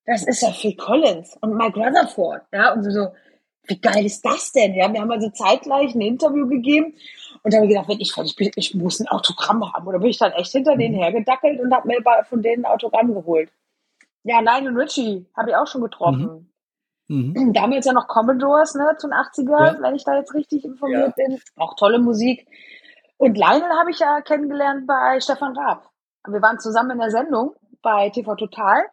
Das 0.05 0.23
ist 0.23 0.41
ja 0.41 0.51
Phil 0.51 0.75
Collins 0.75 1.35
und 1.41 1.55
Mike 1.55 1.79
Rutherford, 1.79 2.43
ja, 2.51 2.73
und 2.73 2.83
so, 2.83 2.91
so, 2.91 3.07
wie 3.67 3.79
geil 3.79 4.05
ist 4.05 4.23
das 4.23 4.51
denn? 4.51 4.75
Ja, 4.75 4.91
wir 4.91 5.01
haben 5.01 5.11
also 5.11 5.29
zeitgleich 5.29 5.95
ein 5.95 6.01
Interview 6.01 6.47
gegeben 6.47 6.93
und 7.43 7.53
da 7.53 7.57
habe 7.57 7.67
ich 7.67 7.73
gedacht, 7.73 7.89
wenn 7.89 7.99
ich 7.99 8.13
fertig 8.13 8.35
bin, 8.35 8.51
ich 8.55 8.73
muss 8.75 8.99
ein 8.99 9.07
Autogramm 9.07 9.71
haben. 9.73 9.87
Oder 9.87 9.99
bin 9.99 10.09
ich 10.09 10.17
dann 10.17 10.31
echt 10.31 10.51
hinter 10.51 10.75
denen 10.75 10.95
hergedackelt 10.95 11.59
und 11.59 11.73
habe 11.73 11.87
mir 11.87 12.03
von 12.27 12.41
denen 12.41 12.65
ein 12.65 12.71
Autogramm 12.71 13.13
geholt. 13.13 13.51
Ja, 14.23 14.39
Lionel 14.39 14.77
Richie 14.77 15.25
habe 15.35 15.51
ich 15.51 15.55
auch 15.55 15.67
schon 15.67 15.81
getroffen. 15.81 16.21
Mhm. 16.21 16.49
Damals 17.53 17.85
ja 17.85 17.93
noch 17.93 18.07
Commodores, 18.07 18.75
ne, 18.75 18.95
zu 18.97 19.07
den 19.07 19.13
80er, 19.13 19.65
Ja. 19.75 19.81
wenn 19.81 19.95
ich 19.95 20.03
da 20.03 20.15
jetzt 20.15 20.33
richtig 20.33 20.65
informiert 20.65 21.15
bin. 21.15 21.39
Auch 21.55 21.75
tolle 21.75 21.99
Musik. 21.99 22.47
Und 23.17 23.37
Lionel 23.37 23.69
habe 23.79 23.91
ich 23.91 23.99
ja 23.99 24.21
kennengelernt 24.21 24.87
bei 24.87 25.19
Stefan 25.19 25.57
Raab. 25.57 25.89
Wir 26.27 26.41
waren 26.41 26.59
zusammen 26.59 26.91
in 26.91 26.99
der 26.99 27.11
Sendung 27.11 27.55
bei 27.81 28.09
TV 28.09 28.35
Total. 28.35 28.85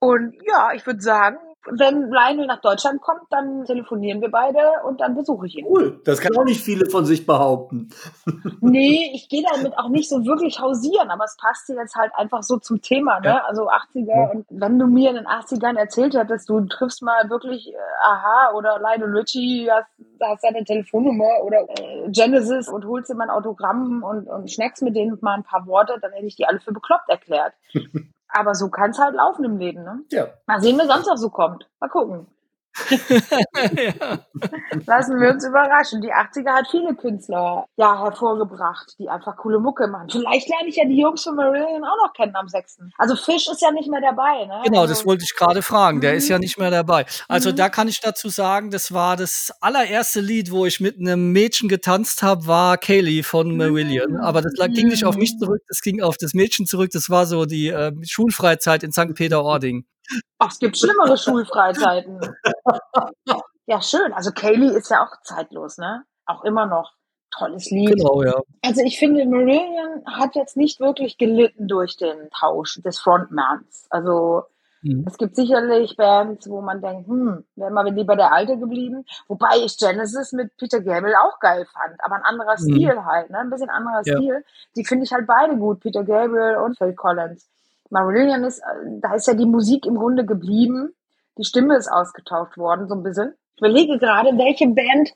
Und 0.00 0.34
ja, 0.46 0.72
ich 0.74 0.84
würde 0.86 1.00
sagen, 1.00 1.38
wenn 1.72 2.10
Lionel 2.10 2.46
nach 2.46 2.60
Deutschland 2.60 3.00
kommt, 3.00 3.22
dann 3.30 3.64
telefonieren 3.64 4.20
wir 4.20 4.30
beide 4.30 4.58
und 4.86 5.00
dann 5.00 5.14
besuche 5.14 5.46
ich 5.46 5.58
ihn. 5.58 5.66
cool. 5.66 6.00
Das 6.04 6.20
kann 6.20 6.36
auch 6.36 6.44
nicht 6.44 6.62
viele 6.62 6.88
von 6.88 7.04
sich 7.04 7.26
behaupten. 7.26 7.88
Nee, 8.60 9.12
ich 9.14 9.28
gehe 9.28 9.44
damit 9.50 9.78
auch 9.78 9.88
nicht 9.88 10.08
so 10.08 10.24
wirklich 10.26 10.60
hausieren, 10.60 11.10
aber 11.10 11.24
es 11.24 11.36
passt 11.36 11.68
jetzt 11.68 11.94
halt 11.94 12.12
einfach 12.14 12.42
so 12.42 12.58
zum 12.58 12.82
Thema, 12.82 13.20
ne? 13.20 13.44
Also 13.46 13.68
80er. 13.68 14.30
Und 14.30 14.46
wenn 14.50 14.78
du 14.78 14.86
mir 14.86 15.10
in 15.10 15.16
den 15.16 15.26
80ern 15.26 15.78
erzählt 15.78 16.14
hättest, 16.14 16.48
du 16.48 16.60
triffst 16.66 17.02
mal 17.02 17.30
wirklich 17.30 17.68
äh, 17.68 17.76
Aha 18.04 18.52
oder 18.54 18.78
Lionel 18.78 19.16
Richie, 19.16 19.70
hast, 19.70 19.88
hast 20.20 20.42
seine 20.42 20.64
Telefonnummer 20.64 21.42
oder 21.44 21.60
äh, 21.78 22.10
Genesis 22.10 22.68
und 22.68 22.84
holst 22.84 23.10
dir 23.10 23.14
mal 23.14 23.24
ein 23.24 23.30
Autogramm 23.30 24.02
und, 24.02 24.28
und 24.28 24.50
schnackst 24.50 24.82
mit 24.82 24.96
denen 24.96 25.16
mal 25.20 25.34
ein 25.34 25.44
paar 25.44 25.66
Worte, 25.66 25.98
dann 26.00 26.12
hätte 26.12 26.26
ich 26.26 26.36
die 26.36 26.46
alle 26.46 26.60
für 26.60 26.72
bekloppt 26.72 27.08
erklärt. 27.08 27.54
aber 28.28 28.54
so 28.54 28.68
kann 28.68 28.90
es 28.90 28.98
halt 28.98 29.14
laufen 29.14 29.44
im 29.44 29.58
Leben, 29.58 29.82
ne? 29.82 30.00
Ja. 30.10 30.28
Mal 30.46 30.60
sehen, 30.60 30.78
wer 30.78 30.86
sonst 30.86 31.06
noch 31.06 31.16
so 31.16 31.30
kommt. 31.30 31.68
Mal 31.80 31.88
gucken. 31.88 32.26
ja. 33.76 34.18
Lassen 34.86 35.20
wir 35.20 35.30
uns 35.30 35.44
überraschen. 35.46 36.00
Die 36.00 36.12
80er 36.12 36.50
hat 36.50 36.66
viele 36.70 36.94
Künstler 36.94 37.66
ja 37.76 38.02
hervorgebracht, 38.02 38.94
die 38.98 39.08
einfach 39.08 39.36
coole 39.36 39.58
Mucke 39.60 39.86
machen. 39.88 40.08
Vielleicht 40.10 40.48
lerne 40.48 40.68
ich 40.68 40.76
ja 40.76 40.84
die 40.86 41.00
Jungs 41.00 41.22
von 41.24 41.34
Marillion 41.36 41.84
auch 41.84 41.96
noch 42.06 42.12
kennen 42.14 42.34
am 42.36 42.48
6. 42.48 42.78
Also 42.96 43.16
Fisch 43.16 43.48
ist 43.50 43.60
ja 43.62 43.70
nicht 43.72 43.88
mehr 43.90 44.00
dabei, 44.00 44.44
ne? 44.46 44.60
Genau, 44.64 44.82
also, 44.82 44.94
das 44.94 45.06
wollte 45.06 45.24
ich 45.24 45.34
gerade 45.34 45.62
fragen. 45.62 46.00
Der 46.00 46.12
Mhm. 46.12 46.18
ist 46.18 46.28
ja 46.28 46.38
nicht 46.38 46.58
mehr 46.58 46.70
dabei. 46.70 47.06
Also 47.28 47.50
Mhm. 47.50 47.56
da 47.56 47.68
kann 47.68 47.88
ich 47.88 48.00
dazu 48.00 48.28
sagen, 48.28 48.70
das 48.70 48.92
war 48.92 49.16
das 49.16 49.52
allererste 49.60 50.20
Lied, 50.20 50.50
wo 50.50 50.66
ich 50.66 50.80
mit 50.80 50.98
einem 50.98 51.32
Mädchen 51.32 51.68
getanzt 51.68 52.22
habe, 52.22 52.46
war 52.46 52.78
Kaylee 52.78 53.22
von 53.22 53.56
Marillion. 53.56 54.12
Mhm. 54.12 54.16
Aber 54.20 54.42
das 54.42 54.52
ging 54.74 54.88
nicht 54.88 55.04
auf 55.04 55.16
mich 55.16 55.34
Mhm. 55.34 55.38
zurück, 55.40 55.62
das 55.68 55.80
ging 55.80 56.02
auf 56.02 56.16
das 56.18 56.34
Mädchen 56.34 56.66
zurück. 56.66 56.90
Das 56.92 57.10
war 57.10 57.26
so 57.26 57.44
die 57.46 57.68
äh, 57.68 57.92
Schulfreizeit 58.06 58.82
in 58.82 58.92
St. 58.92 59.14
Peter-Ording. 59.14 59.84
Ach, 60.38 60.50
es 60.50 60.58
gibt 60.58 60.76
schlimmere 60.76 61.16
Schulfreizeiten. 61.16 62.20
Ja, 63.66 63.82
schön. 63.82 64.12
Also 64.12 64.32
Kaylee 64.32 64.74
ist 64.76 64.90
ja 64.90 65.04
auch 65.04 65.20
zeitlos, 65.22 65.78
ne? 65.78 66.04
Auch 66.26 66.44
immer 66.44 66.66
noch. 66.66 66.92
Tolles 67.30 67.70
Lied. 67.70 67.96
Genau, 67.96 68.22
ja. 68.22 68.40
Also 68.62 68.80
ich 68.82 68.98
finde, 68.98 69.26
Marillion 69.26 70.02
hat 70.06 70.34
jetzt 70.34 70.56
nicht 70.56 70.80
wirklich 70.80 71.18
gelitten 71.18 71.68
durch 71.68 71.96
den 71.98 72.30
Tausch 72.30 72.80
des 72.82 72.98
Frontmans. 73.00 73.86
Also 73.90 74.44
Mhm. 74.82 75.04
Es 75.08 75.18
gibt 75.18 75.34
sicherlich 75.34 75.96
Bands, 75.96 76.48
wo 76.48 76.60
man 76.60 76.80
denkt, 76.80 77.08
hm, 77.08 77.44
wäre 77.56 77.70
mal 77.70 77.88
lieber 77.88 78.14
der 78.16 78.32
Alte 78.32 78.56
geblieben. 78.58 79.04
Wobei 79.26 79.56
ich 79.64 79.76
Genesis 79.76 80.32
mit 80.32 80.56
Peter 80.56 80.80
Gabriel 80.80 81.16
auch 81.16 81.40
geil 81.40 81.66
fand, 81.72 81.96
aber 82.04 82.16
ein 82.16 82.22
anderer 82.22 82.54
Mhm. 82.60 82.74
Stil 82.74 83.04
halt, 83.04 83.30
ne? 83.30 83.38
ein 83.38 83.50
bisschen 83.50 83.70
anderer 83.70 84.02
Ja. 84.04 84.16
Stil. 84.16 84.44
Die 84.76 84.84
finde 84.84 85.04
ich 85.04 85.12
halt 85.12 85.26
beide 85.26 85.56
gut, 85.56 85.80
Peter 85.80 86.04
Gabriel 86.04 86.56
und 86.58 86.78
Phil 86.78 86.94
Collins. 86.94 87.48
Marillion 87.90 88.44
ist, 88.44 88.58
äh, 88.60 89.00
da 89.00 89.14
ist 89.14 89.26
ja 89.26 89.34
die 89.34 89.46
Musik 89.46 89.86
im 89.86 89.96
Grunde 89.96 90.24
geblieben. 90.24 90.94
Die 91.38 91.44
Stimme 91.44 91.76
ist 91.76 91.88
ausgetauscht 91.88 92.56
worden, 92.58 92.88
so 92.88 92.94
ein 92.94 93.02
bisschen. 93.02 93.34
Ich 93.54 93.62
überlege 93.62 93.98
gerade, 93.98 94.36
welche 94.36 94.66
Band 94.68 95.12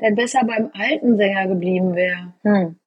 denn 0.00 0.14
besser 0.14 0.40
beim 0.44 0.70
alten 0.74 1.16
Sänger 1.16 1.48
geblieben 1.48 1.94
wäre. 1.94 2.34
Hm. 2.42 2.78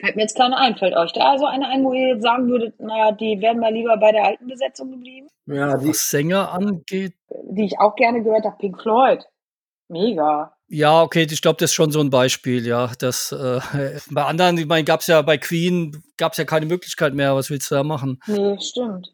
Fällt 0.00 0.16
mir 0.16 0.22
jetzt 0.22 0.36
keine 0.36 0.56
ein. 0.56 0.76
Fällt 0.76 0.96
euch 0.96 1.12
da 1.12 1.32
also 1.32 1.46
eine 1.46 1.66
ein, 1.68 1.84
wo 1.84 1.92
ihr 1.92 2.14
jetzt 2.14 2.22
sagen 2.22 2.48
würdet, 2.48 2.78
naja, 2.78 3.12
die 3.12 3.40
wären 3.40 3.58
mal 3.58 3.72
lieber 3.72 3.96
bei 3.96 4.12
der 4.12 4.24
alten 4.24 4.46
Besetzung 4.46 4.92
geblieben? 4.92 5.28
Ja, 5.46 5.76
die, 5.76 5.88
Was 5.88 6.10
Sänger 6.10 6.52
angeht, 6.52 7.14
Die 7.50 7.64
ich 7.64 7.80
auch 7.80 7.96
gerne 7.96 8.22
gehört 8.22 8.44
habe, 8.44 8.56
Pink 8.58 8.80
Floyd. 8.80 9.24
Mega. 9.88 10.56
Ja, 10.68 11.02
okay, 11.02 11.26
ich 11.30 11.40
glaube, 11.40 11.56
das 11.58 11.70
ist 11.70 11.74
schon 11.74 11.90
so 11.90 12.00
ein 12.00 12.10
Beispiel, 12.10 12.66
ja. 12.66 12.90
Das 12.98 13.32
äh, 13.32 13.60
bei 14.10 14.24
anderen, 14.24 14.58
ich 14.58 14.66
meine, 14.66 14.84
gab 14.84 15.00
es 15.00 15.06
ja 15.06 15.22
bei 15.22 15.38
Queen, 15.38 16.02
gab 16.16 16.32
es 16.32 16.38
ja 16.38 16.44
keine 16.44 16.66
Möglichkeit 16.66 17.14
mehr. 17.14 17.34
Was 17.34 17.50
willst 17.50 17.70
du 17.70 17.74
da 17.74 17.82
machen? 17.82 18.20
Nee, 18.26 18.56
stimmt. 18.60 19.08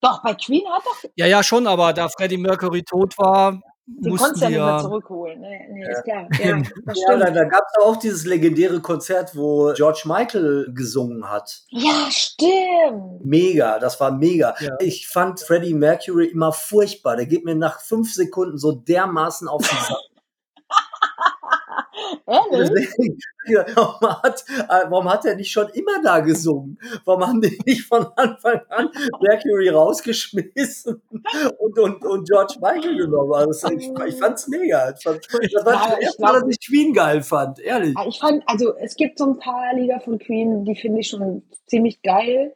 Doch, 0.00 0.22
bei 0.22 0.34
Queen 0.34 0.62
hat 0.72 0.82
doch, 0.84 1.10
Ja, 1.16 1.26
ja, 1.26 1.42
schon, 1.42 1.66
aber 1.66 1.92
da 1.92 2.08
Freddie 2.08 2.38
Mercury 2.38 2.82
tot 2.82 3.18
war, 3.18 3.60
den 3.98 4.12
mussten 4.12 4.24
konntest 4.24 4.42
du 4.42 4.46
ja 4.46 4.48
die 4.48 4.54
nicht 4.54 4.64
mehr 4.64 4.76
ja. 4.76 4.82
zurückholen. 4.82 5.40
Nee, 5.40 5.68
nee 5.72 5.90
ist 5.90 6.04
klar. 6.04 6.28
Ja, 6.38 6.62
das 6.86 6.98
ja, 6.98 7.16
da, 7.16 7.20
stimmt. 7.20 7.36
da 7.36 7.44
gab 7.44 7.64
es 7.66 7.84
auch 7.84 7.96
dieses 7.96 8.24
legendäre 8.24 8.80
Konzert, 8.80 9.36
wo 9.36 9.72
George 9.74 10.02
Michael 10.04 10.72
gesungen 10.72 11.28
hat. 11.28 11.62
Ja, 11.68 12.06
stimmt. 12.10 13.24
Mega, 13.24 13.78
das 13.78 14.00
war 14.00 14.12
mega. 14.12 14.54
Ja. 14.60 14.76
Ich 14.78 15.08
fand 15.08 15.40
Freddie 15.40 15.74
Mercury 15.74 16.26
immer 16.26 16.52
furchtbar. 16.52 17.16
Der 17.16 17.26
geht 17.26 17.44
mir 17.44 17.56
nach 17.56 17.80
fünf 17.80 18.14
Sekunden 18.14 18.58
so 18.58 18.72
dermaßen 18.72 19.48
auf 19.48 19.68
den 19.68 19.78
Sack. 19.88 19.98
Ehrlich? 22.30 22.88
Warum, 23.74 24.22
hat, 24.22 24.44
äh, 24.48 24.90
warum 24.90 25.10
hat 25.10 25.24
er 25.24 25.34
nicht 25.34 25.50
schon 25.50 25.68
immer 25.70 26.00
da 26.02 26.20
gesungen? 26.20 26.78
Warum 27.04 27.26
haben 27.26 27.40
die 27.40 27.58
nicht 27.66 27.86
von 27.86 28.06
Anfang 28.14 28.60
an 28.68 28.90
Mercury 29.20 29.70
rausgeschmissen 29.70 31.02
und, 31.58 31.78
und, 31.78 32.04
und 32.04 32.28
George 32.28 32.54
Michael 32.60 32.96
genommen? 32.96 33.32
Also, 33.32 33.70
ich, 33.70 33.90
ich 34.06 34.14
fand's 34.16 34.46
mega. 34.46 34.94
Ich 34.96 35.02
fand, 35.02 35.20
das 35.26 35.64
war 35.64 35.74
Ja, 35.74 35.88
das 35.88 35.98
erste 36.00 36.22
Mal, 36.22 36.32
dass 36.34 36.48
ich 36.50 36.66
Queen 36.66 36.92
geil 36.92 37.22
fand, 37.22 37.58
ehrlich. 37.60 37.94
Ich 38.06 38.20
fand, 38.20 38.42
also 38.46 38.74
es 38.76 38.94
gibt 38.94 39.18
so 39.18 39.26
ein 39.26 39.38
paar 39.38 39.74
Lieder 39.74 40.00
von 40.00 40.18
Queen, 40.18 40.64
die 40.64 40.76
finde 40.76 41.00
ich 41.00 41.08
schon 41.08 41.42
ziemlich 41.66 42.02
geil. 42.02 42.54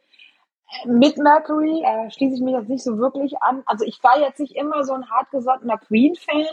Mit 0.85 1.17
Mercury 1.17 1.83
äh, 1.83 2.09
schließe 2.11 2.35
ich 2.35 2.41
mich 2.41 2.53
jetzt 2.53 2.69
nicht 2.69 2.83
so 2.83 2.97
wirklich 2.97 3.41
an. 3.41 3.63
Also 3.65 3.85
ich 3.85 4.03
war 4.03 4.19
jetzt 4.19 4.39
nicht 4.39 4.55
immer 4.55 4.83
so 4.83 4.93
ein 4.93 5.09
hartgesottener 5.09 5.77
Queen-Fan, 5.77 6.45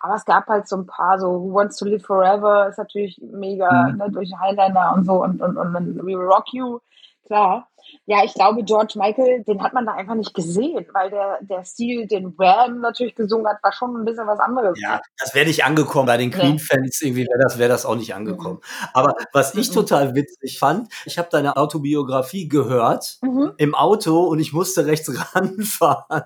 aber 0.00 0.14
es 0.14 0.24
gab 0.24 0.46
halt 0.46 0.68
so 0.68 0.76
ein 0.76 0.86
paar, 0.86 1.18
so 1.18 1.28
Who 1.28 1.54
Wants 1.54 1.76
to 1.76 1.84
Live 1.84 2.04
Forever 2.04 2.68
ist 2.68 2.78
natürlich 2.78 3.20
mega, 3.20 3.88
Mhm. 3.88 3.96
ne, 3.98 4.10
durch 4.10 4.32
Highlander 4.40 4.94
und 4.94 5.04
so 5.04 5.22
und, 5.22 5.42
und, 5.42 5.56
und, 5.56 5.74
und 5.74 5.96
We 5.98 6.16
Will 6.18 6.26
Rock 6.26 6.52
You, 6.52 6.78
klar. 7.26 7.68
Ja, 8.06 8.24
ich 8.24 8.34
glaube, 8.34 8.64
George 8.64 8.94
Michael, 8.96 9.44
den 9.44 9.62
hat 9.62 9.72
man 9.72 9.86
da 9.86 9.92
einfach 9.92 10.16
nicht 10.16 10.34
gesehen, 10.34 10.84
weil 10.92 11.08
der, 11.10 11.38
der 11.42 11.64
Stil, 11.64 12.08
den 12.08 12.36
Wham 12.36 12.80
natürlich 12.80 13.14
gesungen 13.14 13.46
hat, 13.46 13.62
war 13.62 13.72
schon 13.72 13.94
ein 13.96 14.04
bisschen 14.04 14.26
was 14.26 14.40
anderes. 14.40 14.76
Ja, 14.80 15.00
das 15.20 15.34
wäre 15.36 15.46
nicht 15.46 15.64
angekommen. 15.64 16.06
Bei 16.06 16.16
den. 16.16 16.32
Queen-Fans 16.32 17.00
irgendwie 17.02 17.26
wäre 17.26 17.38
das, 17.42 17.58
wär 17.58 17.68
das 17.68 17.86
auch 17.86 17.94
nicht 17.94 18.12
angekommen. 18.14 18.60
Aber 18.92 19.14
was 19.32 19.54
ich 19.54 19.68
Mhm. 19.70 19.74
total 19.74 20.14
witzig 20.16 20.58
fand, 20.58 20.88
ich 21.04 21.16
habe 21.18 21.28
deine 21.30 21.56
Autobiografie 21.56 22.48
gehört 22.48 23.18
Mhm. 23.22 23.52
im 23.58 23.74
Auto 23.76 24.24
und 24.24 24.40
ich 24.40 24.52
musste 24.52 24.86
rechts 24.86 25.08
ranfahren. 25.36 26.24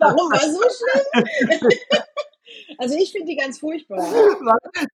Warum 0.00 0.30
war 0.30 0.40
so 0.40 0.60
schlimm? 0.60 1.70
also 2.78 2.96
ich 2.96 3.12
finde 3.12 3.26
die 3.26 3.36
ganz 3.36 3.58
furchtbar. 3.58 3.98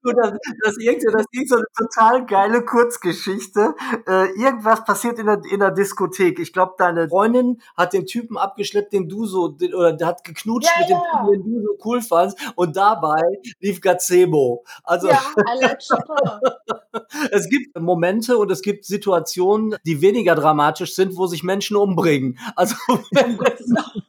Das, 0.04 0.32
das, 0.62 0.76
ist 0.76 1.04
das 1.12 1.24
ist 1.32 1.48
so 1.48 1.56
eine 1.56 1.64
total 1.76 2.26
geile 2.26 2.64
Kurzgeschichte. 2.64 3.74
Äh, 4.06 4.30
irgendwas 4.38 4.84
passiert 4.84 5.18
in 5.18 5.26
der, 5.26 5.40
in 5.50 5.60
der 5.60 5.70
Diskothek. 5.70 6.38
Ich 6.38 6.52
glaube, 6.52 6.74
deine 6.78 7.08
Freundin 7.08 7.60
hat 7.76 7.92
den 7.92 8.06
Typen 8.06 8.36
abgeschleppt, 8.36 8.92
den 8.92 9.08
du 9.08 9.26
so, 9.26 9.56
oder 9.74 9.92
der 9.92 10.06
hat 10.06 10.24
geknutscht 10.24 10.70
Ja, 10.74 10.80
mit 10.80 10.90
dem 10.90 10.96
ja. 10.96 11.20
Typen, 11.20 11.32
den 11.32 11.54
du 11.54 11.62
so 11.62 11.76
cool 11.84 12.00
fandst. 12.00 12.38
Und 12.54 12.76
dabei 12.76 13.22
lief 13.60 13.80
Gazebo. 13.80 14.64
Also 14.84 15.08
Ja, 15.08 15.20
es 17.30 17.48
gibt 17.48 17.78
Momente 17.78 18.38
und 18.38 18.50
es 18.50 18.62
gibt 18.62 18.84
Situationen, 18.84 19.76
die 19.84 20.00
weniger 20.00 20.34
dramatisch 20.34 20.94
sind, 20.94 21.16
wo 21.16 21.26
sich 21.26 21.42
Menschen 21.42 21.76
umbringen. 21.76 22.38
Also 22.56 22.76
Um 22.88 23.36
Gottes 23.36 23.68
Willen. 23.68 24.04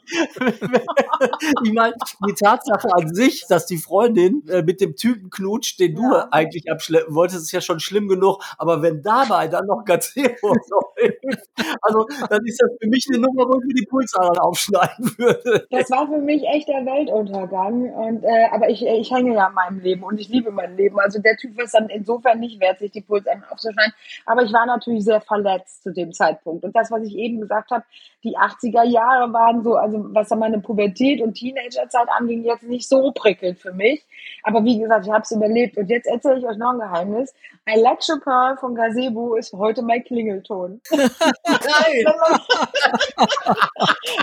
ich 1.63 1.73
meine, 1.73 1.95
die 2.27 2.33
Tatsache 2.33 2.87
an 2.93 3.13
sich, 3.13 3.45
dass 3.47 3.64
die 3.65 3.77
Freundin 3.77 4.43
äh, 4.49 4.61
mit 4.63 4.81
dem 4.81 4.95
Typen 4.95 5.29
knutscht, 5.29 5.79
den 5.79 5.95
du 5.95 6.03
Ja. 6.03 6.27
eigentlich 6.31 6.71
abschleppen 6.71 7.15
wolltest, 7.15 7.43
ist 7.43 7.51
ja 7.51 7.61
schon 7.61 7.79
schlimm 7.79 8.07
genug. 8.07 8.41
Aber 8.57 8.81
wenn 8.81 9.01
dabei 9.01 9.47
dann 9.47 9.65
noch 9.67 9.83
Gazebo 9.85 10.55
also 11.81 12.05
dann 12.29 12.45
ist 12.45 12.61
das 12.61 12.71
für 12.79 12.87
mich 12.87 13.05
eine 13.09 13.19
Nummer, 13.19 13.47
wo 13.47 13.59
ich 13.59 13.65
mir 13.65 13.73
die 13.73 13.85
Pulsadern 13.85 14.37
aufschneiden 14.37 15.17
würde. 15.17 15.67
Das 15.69 15.89
war 15.91 16.07
für 16.07 16.19
mich 16.19 16.43
echt 16.47 16.67
der 16.67 16.85
Weltuntergang. 16.85 17.91
Und, 17.93 18.23
äh, 18.23 18.45
aber 18.51 18.69
ich, 18.69 18.85
ich 18.85 19.11
hänge 19.11 19.33
ja 19.33 19.47
an 19.47 19.53
meinem 19.53 19.79
Leben 19.79 20.03
und 20.03 20.19
ich 20.19 20.29
liebe 20.29 20.51
mein 20.51 20.77
Leben. 20.77 20.99
Also 20.99 21.19
der 21.19 21.35
Typ 21.37 21.59
ist 21.61 21.73
dann 21.73 21.89
insofern 21.89 22.39
nicht 22.39 22.59
wert, 22.59 22.79
sich 22.79 22.91
die 22.91 23.01
Pulsadern 23.01 23.43
aufzuschneiden. 23.49 23.93
Aber 24.25 24.43
ich 24.43 24.53
war 24.53 24.65
natürlich 24.65 25.03
sehr 25.03 25.21
verletzt 25.21 25.83
zu 25.83 25.91
dem 25.91 26.13
Zeitpunkt. 26.13 26.63
Und 26.63 26.75
das, 26.75 26.91
was 26.91 27.03
ich 27.03 27.15
eben 27.15 27.41
gesagt 27.41 27.71
habe, 27.71 27.83
die 28.23 28.37
80er 28.37 28.83
Jahre 28.83 29.31
waren 29.33 29.63
so, 29.63 29.75
also 29.75 30.05
was 30.09 30.29
dann 30.29 30.39
meine 30.39 30.59
Pubertät 30.59 31.21
und 31.21 31.35
Teenagerzeit 31.35 32.07
anging, 32.17 32.43
jetzt 32.43 32.63
nicht 32.63 32.87
so 32.87 33.11
prickelnd 33.11 33.59
für 33.59 33.73
mich. 33.73 34.03
Aber 34.43 34.63
wie 34.63 34.79
gesagt, 34.79 35.05
ich 35.05 35.11
habe 35.11 35.21
es 35.21 35.31
überlebt. 35.31 35.77
Und 35.77 35.89
jetzt 35.89 36.07
erzähle 36.07 36.39
ich 36.39 36.45
euch 36.45 36.57
noch 36.57 36.73
ein 36.73 36.79
Geheimnis. 36.79 37.33
I 37.67 37.79
Like 37.79 37.99
Pearl 38.23 38.57
von 38.57 38.75
Gazebo 38.75 39.35
ist 39.35 39.53
heute 39.53 39.81
mein 39.81 40.03
Klingelton. 40.03 40.81
Geil. 40.89 42.05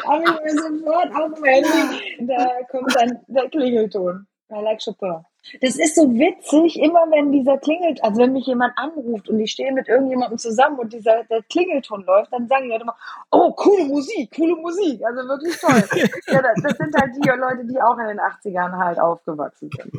habe 0.07 0.25
ich 0.25 0.31
mir 0.45 0.55
sofort 0.63 1.15
auf 1.15 1.35
dem 1.35 1.45
Handy, 1.45 2.27
da 2.27 2.63
kommt 2.71 2.95
dann 2.95 3.21
der 3.29 3.49
Klingelton. 3.51 4.27
I 4.51 4.61
like 4.61 4.81
Chopin. 4.85 5.25
Das 5.61 5.77
ist 5.77 5.97
so 5.97 6.03
witzig, 6.15 6.79
immer 6.79 7.11
wenn 7.11 7.33
dieser 7.33 7.59
klingelt, 7.59 8.05
also 8.05 8.21
wenn 8.21 8.33
mich 8.33 8.47
jemand 8.47 8.75
anruft 8.77 9.29
und 9.29 9.41
ich 9.41 9.51
stehe 9.51 9.73
mit 9.73 9.89
irgendjemandem 9.89 10.39
zusammen 10.39 10.79
und 10.79 10.93
dieser 10.93 11.25
der 11.25 11.43
Klingelton 11.45 12.05
läuft, 12.05 12.33
dann 12.33 12.47
sagen 12.47 12.65
die 12.65 12.71
Leute 12.71 12.83
immer, 12.83 12.97
oh, 13.31 13.51
coole 13.53 13.85
Musik, 13.87 14.33
coole 14.37 14.55
Musik, 14.57 15.03
also 15.05 15.29
wirklich 15.29 15.59
toll. 15.59 15.83
ja, 16.29 16.43
das, 16.43 16.63
das 16.63 16.77
sind 16.77 16.95
halt 16.95 17.11
die 17.17 17.29
Leute, 17.29 17.65
die 17.65 17.81
auch 17.81 17.99
in 17.99 18.09
den 18.09 18.21
80ern 18.21 18.77
halt 18.77 19.01
aufgewachsen 19.01 19.71
sind. 19.75 19.93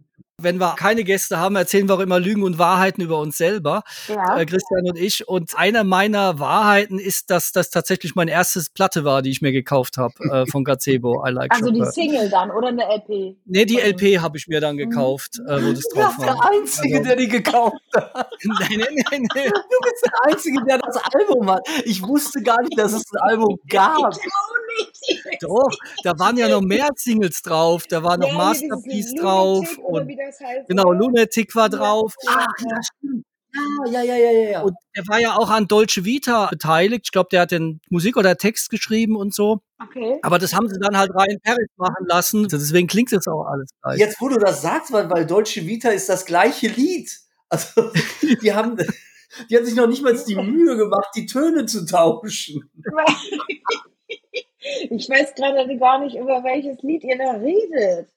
Wenn 0.42 0.58
wir 0.58 0.74
keine 0.76 1.04
Gäste 1.04 1.38
haben, 1.38 1.56
erzählen 1.56 1.88
wir 1.88 1.94
auch 1.94 2.00
immer 2.00 2.18
Lügen 2.20 2.42
und 2.42 2.58
Wahrheiten 2.58 3.02
über 3.02 3.18
uns 3.18 3.36
selber, 3.36 3.82
Ja. 4.08 4.38
äh, 4.38 4.46
Christian 4.46 4.88
und 4.88 4.98
ich. 4.98 5.26
Und 5.28 5.56
eine 5.56 5.84
meiner 5.84 6.38
Wahrheiten 6.38 6.98
ist, 6.98 7.30
dass 7.30 7.52
das 7.52 7.70
tatsächlich 7.70 8.14
mein 8.14 8.28
erstes 8.28 8.70
Platte 8.70 9.04
war, 9.04 9.22
die 9.22 9.30
ich 9.30 9.40
mir 9.42 9.52
gekauft 9.52 9.96
habe 9.98 10.14
äh, 10.30 10.46
von 10.50 10.64
Gazebo. 10.64 11.24
I 11.26 11.30
like 11.30 11.52
Also 11.52 11.70
die 11.70 11.78
Chopin. 11.80 11.92
Single 11.92 12.30
dann 12.30 12.50
oder 12.50 12.68
eine 12.68 12.82
LP? 12.84 13.36
Nee, 13.46 13.64
die 13.64 13.78
LP 13.80 14.20
habe 14.20 14.36
ich 14.38 14.46
mir 14.48 14.60
dann 14.60 14.76
gekauft, 14.76 15.38
äh, 15.46 15.62
wo 15.62 15.70
das 15.72 15.80
Du 15.80 15.96
drauf 16.00 16.14
bist 16.16 16.28
der 16.28 16.34
war. 16.36 16.50
Einzige, 16.52 16.96
Also- 16.98 17.08
der 17.08 17.16
die 17.16 17.28
gekauft 17.28 17.76
hat. 17.94 18.30
nee, 18.44 18.76
nee, 18.76 18.84
nee, 19.10 19.18
nee. 19.18 19.44
Du 19.44 19.78
bist 19.82 20.04
der 20.04 20.32
Einzige, 20.32 20.64
der 20.64 20.78
das 20.78 20.96
Album 21.14 21.50
hat. 21.50 21.60
Ich 21.84 22.02
wusste 22.02 22.42
gar 22.42 22.60
nicht, 22.62 22.78
dass 22.78 22.92
es 22.92 23.02
ein 23.12 23.30
Album 23.30 23.58
gab. 23.68 24.14
Doch, 25.40 25.70
da 26.04 26.18
waren 26.18 26.36
ja 26.36 26.48
noch 26.48 26.60
mehr 26.60 26.88
Singles 26.96 27.42
drauf. 27.42 27.84
Da 27.88 28.02
war 28.02 28.16
noch 28.16 28.28
Ja, 28.28 28.34
Masterpiece 28.34 29.14
drauf 29.14 29.64
Lunatic 29.64 29.84
oder 29.84 30.02
und 30.02 30.08
wie 30.08 30.16
das 30.16 30.40
heißt. 30.40 30.68
genau, 30.68 30.92
Lunatic 30.92 31.54
war 31.54 31.68
drauf. 31.68 32.14
Ja, 32.22 32.46
ja, 32.58 32.80
stimmt. 32.82 33.24
Ja, 33.86 34.02
ja, 34.02 34.16
ja, 34.16 34.30
ja, 34.30 34.50
ja. 34.50 34.60
Und 34.62 34.76
der 34.96 35.04
war 35.08 35.20
ja 35.20 35.36
auch 35.36 35.50
an 35.50 35.66
Dolce 35.66 36.04
Vita 36.04 36.46
beteiligt. 36.46 37.06
Ich 37.06 37.12
glaube, 37.12 37.28
der 37.32 37.42
hat 37.42 37.50
den 37.50 37.80
Musik 37.90 38.16
oder 38.16 38.36
Text 38.36 38.70
geschrieben 38.70 39.16
und 39.16 39.34
so. 39.34 39.60
Okay. 39.82 40.18
Aber 40.22 40.38
das 40.38 40.54
haben 40.54 40.68
sie 40.68 40.78
dann 40.78 40.96
halt 40.96 41.10
rein 41.14 41.38
Paris 41.42 41.68
machen 41.76 42.06
lassen. 42.06 42.46
Deswegen 42.48 42.86
klingt 42.86 43.12
das 43.12 43.26
auch 43.26 43.44
alles 43.46 43.70
gleich. 43.82 43.98
Jetzt, 43.98 44.20
wo 44.20 44.28
du 44.28 44.38
das 44.38 44.62
sagst, 44.62 44.92
weil, 44.92 45.10
weil 45.10 45.26
Dolce 45.26 45.66
Vita 45.66 45.88
ist 45.88 46.08
das 46.08 46.26
gleiche 46.26 46.68
Lied. 46.68 47.10
Also, 47.48 47.90
die 48.42 48.54
haben, 48.54 48.76
die 49.50 49.56
haben 49.56 49.64
sich 49.64 49.74
noch 49.74 49.88
nicht 49.88 50.02
mal 50.02 50.16
die 50.16 50.36
Mühe 50.36 50.76
gemacht, 50.76 51.08
die 51.16 51.26
Töne 51.26 51.66
zu 51.66 51.84
tauschen. 51.84 52.70
Ich 54.60 55.08
weiß 55.08 55.34
gerade 55.34 55.78
gar 55.78 55.98
nicht, 56.00 56.16
über 56.16 56.44
welches 56.44 56.82
Lied 56.82 57.04
ihr 57.04 57.16
da 57.16 57.32
redet. 57.32 58.08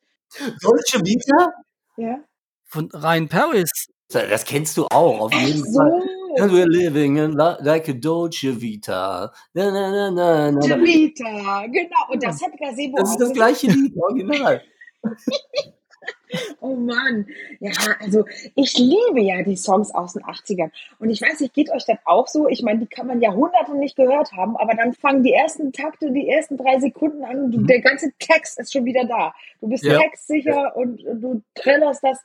Dolce 0.62 1.00
Vita? 1.04 1.54
Ja? 1.98 2.20
Von 2.66 2.90
Ryan 2.92 3.30
Paris. 3.30 3.72
Das 4.10 4.46
kennst 4.46 4.78
du 4.78 4.86
auch, 4.86 5.22
auf 5.22 5.32
Ach 5.34 5.42
jeden 5.42 5.64
so. 5.64 5.80
Fall. 5.80 6.02
And 6.40 6.52
we're 6.52 6.68
living 6.68 7.18
in 7.18 7.34
like 7.34 7.88
a 7.88 7.94
Dolce 7.94 8.60
Vita. 8.60 9.32
Na, 9.54 9.72
na, 9.72 9.92
na, 9.92 10.12
na, 10.12 10.52
na. 10.52 10.68
na. 10.68 10.82
Vita, 10.82 11.68
genau. 11.68 12.10
Und 12.10 12.24
das 12.24 12.42
hat 12.42 12.52
Gazebo 12.60 12.98
Das 12.98 13.12
ist 13.12 13.20
das 13.20 13.34
gleiche 13.34 13.68
Lied, 13.68 13.94
original. 14.02 14.62
Oh 16.62 16.76
Mann. 16.76 17.28
Ja, 17.60 17.72
also 18.00 18.26
ich 18.56 18.78
liebe 18.78 19.22
ja 19.22 19.44
die 19.44 19.56
Songs 19.56 19.92
aus 19.94 20.14
den 20.14 20.24
80ern. 20.24 20.72
Und 21.00 21.10
ich 21.10 21.22
weiß 21.22 21.40
nicht, 21.42 21.54
geht 21.54 21.70
euch 21.72 21.86
das 21.86 21.98
auch 22.06 22.28
so? 22.28 22.48
Ich 22.48 22.64
meine, 22.64 22.80
die 22.80 22.88
kann 22.88 23.08
man 23.08 23.22
Jahrhunderte 23.22 23.76
nicht 23.76 23.96
gehört 23.96 24.32
haben, 24.32 24.58
aber 24.58 24.74
dann 24.74 24.94
fangen 24.94 25.24
die 25.24 25.34
ersten 25.34 25.72
Takte, 25.72 26.12
die 26.12 26.28
ersten 26.30 26.58
drei 26.58 26.80
Sekunden 26.80 27.24
an 27.24 27.40
und 27.46 27.52
du, 27.52 27.62
der 27.66 27.82
ganze 27.82 28.12
Text 28.18 28.60
ist 28.60 28.74
schon 28.74 28.86
wieder 28.86 29.06
da. 29.06 29.34
Du 29.62 29.68
bist 29.70 29.84
Ja. 29.84 30.00
textsicher 30.00 30.76
und 30.76 31.04
du 31.04 31.42
trillerst 31.56 32.04
das 32.04 32.20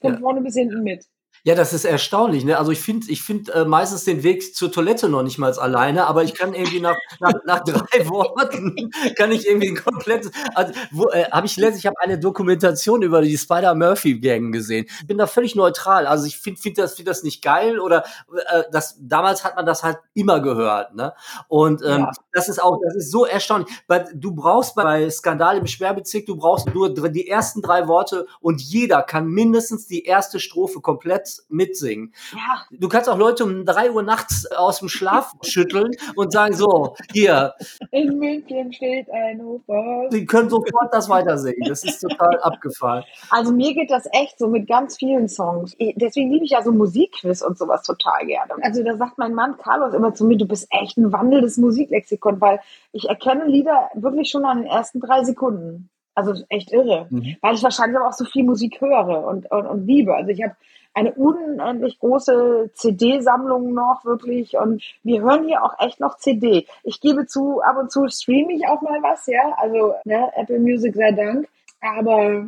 von 0.00 0.14
Ja. 0.14 0.20
vorne 0.20 0.40
bis 0.42 0.54
hinten 0.54 0.82
mit. 0.82 1.06
Ja, 1.46 1.54
das 1.54 1.74
ist 1.74 1.84
erstaunlich. 1.84 2.42
Ne? 2.46 2.56
Also 2.58 2.70
ich 2.72 2.80
finde 2.80 3.10
ich 3.10 3.22
find, 3.22 3.50
äh, 3.50 3.66
meistens 3.66 4.04
den 4.04 4.22
Weg 4.22 4.54
zur 4.56 4.72
Toilette 4.72 5.10
noch 5.10 5.22
nicht 5.22 5.36
mal 5.36 5.52
alleine, 5.58 6.06
aber 6.06 6.24
ich 6.24 6.32
kann 6.32 6.54
irgendwie 6.54 6.80
nach, 6.80 6.96
nach, 7.20 7.34
nach 7.44 7.60
drei 7.64 8.08
Worten, 8.08 8.90
kann 9.16 9.30
ich 9.30 9.46
irgendwie 9.46 9.74
komplett, 9.74 10.30
also 10.54 10.72
wo, 10.90 11.08
äh, 11.10 11.24
habe 11.30 11.46
ich 11.46 11.58
letztlich, 11.58 11.80
ich 11.84 11.86
habe 11.86 12.00
eine 12.00 12.18
Dokumentation 12.18 13.02
über 13.02 13.20
die 13.20 13.36
Spider-Murphy-Gang 13.36 14.52
gesehen. 14.52 14.86
Ich 15.02 15.06
bin 15.06 15.18
da 15.18 15.26
völlig 15.26 15.54
neutral. 15.54 16.06
Also 16.06 16.24
ich 16.24 16.38
finde 16.38 16.58
find 16.62 16.78
das, 16.78 16.94
find 16.94 17.08
das 17.08 17.22
nicht 17.22 17.42
geil 17.42 17.78
oder 17.78 18.04
äh, 18.50 18.62
das, 18.72 18.96
damals 19.02 19.44
hat 19.44 19.54
man 19.56 19.66
das 19.66 19.82
halt 19.82 19.98
immer 20.14 20.40
gehört. 20.40 20.94
Ne? 20.94 21.12
Und 21.48 21.82
ähm, 21.82 22.00
Ja. 22.04 22.10
das 22.32 22.48
ist 22.48 22.62
auch, 22.62 22.78
das 22.82 22.96
ist 22.96 23.10
so 23.10 23.26
erstaunlich. 23.26 23.68
Du 24.14 24.34
brauchst 24.34 24.74
bei 24.76 25.10
Skandal 25.10 25.58
im 25.58 25.66
Sperrbezirk, 25.66 26.24
du 26.24 26.36
brauchst 26.36 26.72
nur 26.74 26.88
die 26.94 27.28
ersten 27.28 27.60
drei 27.60 27.86
Worte 27.86 28.26
und 28.40 28.62
jeder 28.62 29.02
kann 29.02 29.26
mindestens 29.26 29.86
die 29.86 30.04
erste 30.04 30.40
Strophe 30.40 30.80
komplett 30.80 31.33
mitsingen. 31.48 32.12
Ja, 32.32 32.64
Du 32.70 32.88
kannst 32.88 33.08
auch 33.08 33.18
Leute 33.18 33.44
um 33.44 33.64
drei 33.64 33.90
Uhr 33.90 34.02
nachts 34.02 34.46
aus 34.52 34.78
dem 34.80 34.88
Schlaf 34.88 35.32
schütteln 35.42 35.92
und 36.16 36.32
sagen 36.32 36.54
so, 36.54 36.96
hier, 37.12 37.54
in 37.90 38.18
München 38.18 38.72
steht 38.72 39.10
ein 39.10 39.40
Hochhaus. 39.42 40.10
die 40.10 40.24
können 40.26 40.50
sofort 40.50 40.92
das 40.92 41.08
weitersingen. 41.08 41.68
Das 41.68 41.84
ist 41.84 42.00
total 42.00 42.38
abgefahren. 42.42 43.04
Also 43.30 43.52
mir 43.52 43.74
geht 43.74 43.90
das 43.90 44.06
echt 44.12 44.38
so 44.38 44.48
mit 44.48 44.66
ganz 44.66 44.96
vielen 44.96 45.28
Songs. 45.28 45.76
Deswegen 45.78 46.30
liebe 46.32 46.44
ich 46.44 46.52
ja 46.52 46.62
so 46.62 46.72
Musikquiz 46.72 47.42
und 47.42 47.58
sowas 47.58 47.82
total 47.82 48.26
gerne. 48.26 48.52
Also 48.62 48.82
da 48.82 48.96
sagt 48.96 49.18
mein 49.18 49.34
Mann 49.34 49.56
Carlos 49.56 49.94
immer 49.94 50.14
zu 50.14 50.24
mir, 50.24 50.36
du 50.36 50.46
bist 50.46 50.66
echt 50.70 50.96
ein 50.96 51.12
wandelndes 51.12 51.56
Musiklexikon, 51.58 52.40
weil 52.40 52.60
ich 52.92 53.08
erkenne 53.08 53.46
Lieder 53.46 53.90
wirklich 53.94 54.30
schon 54.30 54.44
an 54.44 54.58
den 54.58 54.66
ersten 54.66 55.00
drei 55.00 55.24
Sekunden. 55.24 55.90
Also 56.14 56.34
echt 56.48 56.72
irre. 56.72 57.06
Mhm. 57.10 57.36
Weil 57.40 57.54
ich 57.54 57.62
wahrscheinlich 57.62 57.98
aber 57.98 58.08
auch 58.08 58.12
so 58.12 58.24
viel 58.24 58.44
Musik 58.44 58.80
höre 58.80 59.26
und, 59.26 59.50
und, 59.50 59.66
und 59.66 59.86
liebe. 59.86 60.14
Also 60.14 60.30
ich 60.30 60.42
habe 60.42 60.54
eine 60.94 61.12
unendlich 61.12 61.98
große 61.98 62.70
CD-Sammlung 62.72 63.74
noch 63.74 64.04
wirklich 64.04 64.56
und 64.56 64.82
wir 65.02 65.22
hören 65.22 65.46
hier 65.46 65.64
auch 65.64 65.74
echt 65.80 66.00
noch 66.00 66.16
CD. 66.16 66.66
Ich 66.84 67.00
gebe 67.00 67.26
zu, 67.26 67.60
ab 67.60 67.76
und 67.78 67.90
zu 67.90 68.08
streame 68.08 68.52
ich 68.52 68.66
auch 68.68 68.80
mal 68.80 69.02
was, 69.02 69.26
ja, 69.26 69.54
also 69.58 69.94
ne, 70.04 70.30
Apple 70.36 70.60
Music 70.60 70.94
sei 70.94 71.12
Dank, 71.12 71.48
aber 71.80 72.46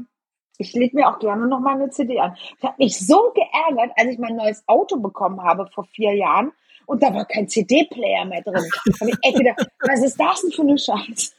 ich 0.59 0.73
lege 0.73 0.97
mir 0.97 1.09
auch 1.09 1.19
gerne 1.19 1.47
noch 1.47 1.61
mal 1.61 1.75
eine 1.75 1.91
CD 1.91 2.19
an. 2.21 2.37
Ich 2.59 2.65
habe 2.65 2.77
mich 2.79 3.05
so 3.05 3.33
geärgert, 3.35 3.93
als 3.97 4.13
ich 4.13 4.19
mein 4.19 4.37
neues 4.37 4.63
Auto 4.67 4.99
bekommen 4.99 5.43
habe 5.43 5.67
vor 5.75 5.85
vier 5.85 6.15
Jahren 6.15 6.53
und 6.87 7.03
da 7.03 7.13
war 7.13 7.25
kein 7.25 7.49
CD-Player 7.49 8.25
mehr 8.25 8.43
drin. 8.43 8.65
Hab 9.01 9.09
ich 9.09 9.19
echt 9.23 9.39
gedacht, 9.39 9.67
was 9.81 10.03
ist 10.05 10.19
das 10.19 10.41
denn 10.43 10.53
für 10.53 10.63
eine 10.63 10.79
Scheiße? 10.79 11.33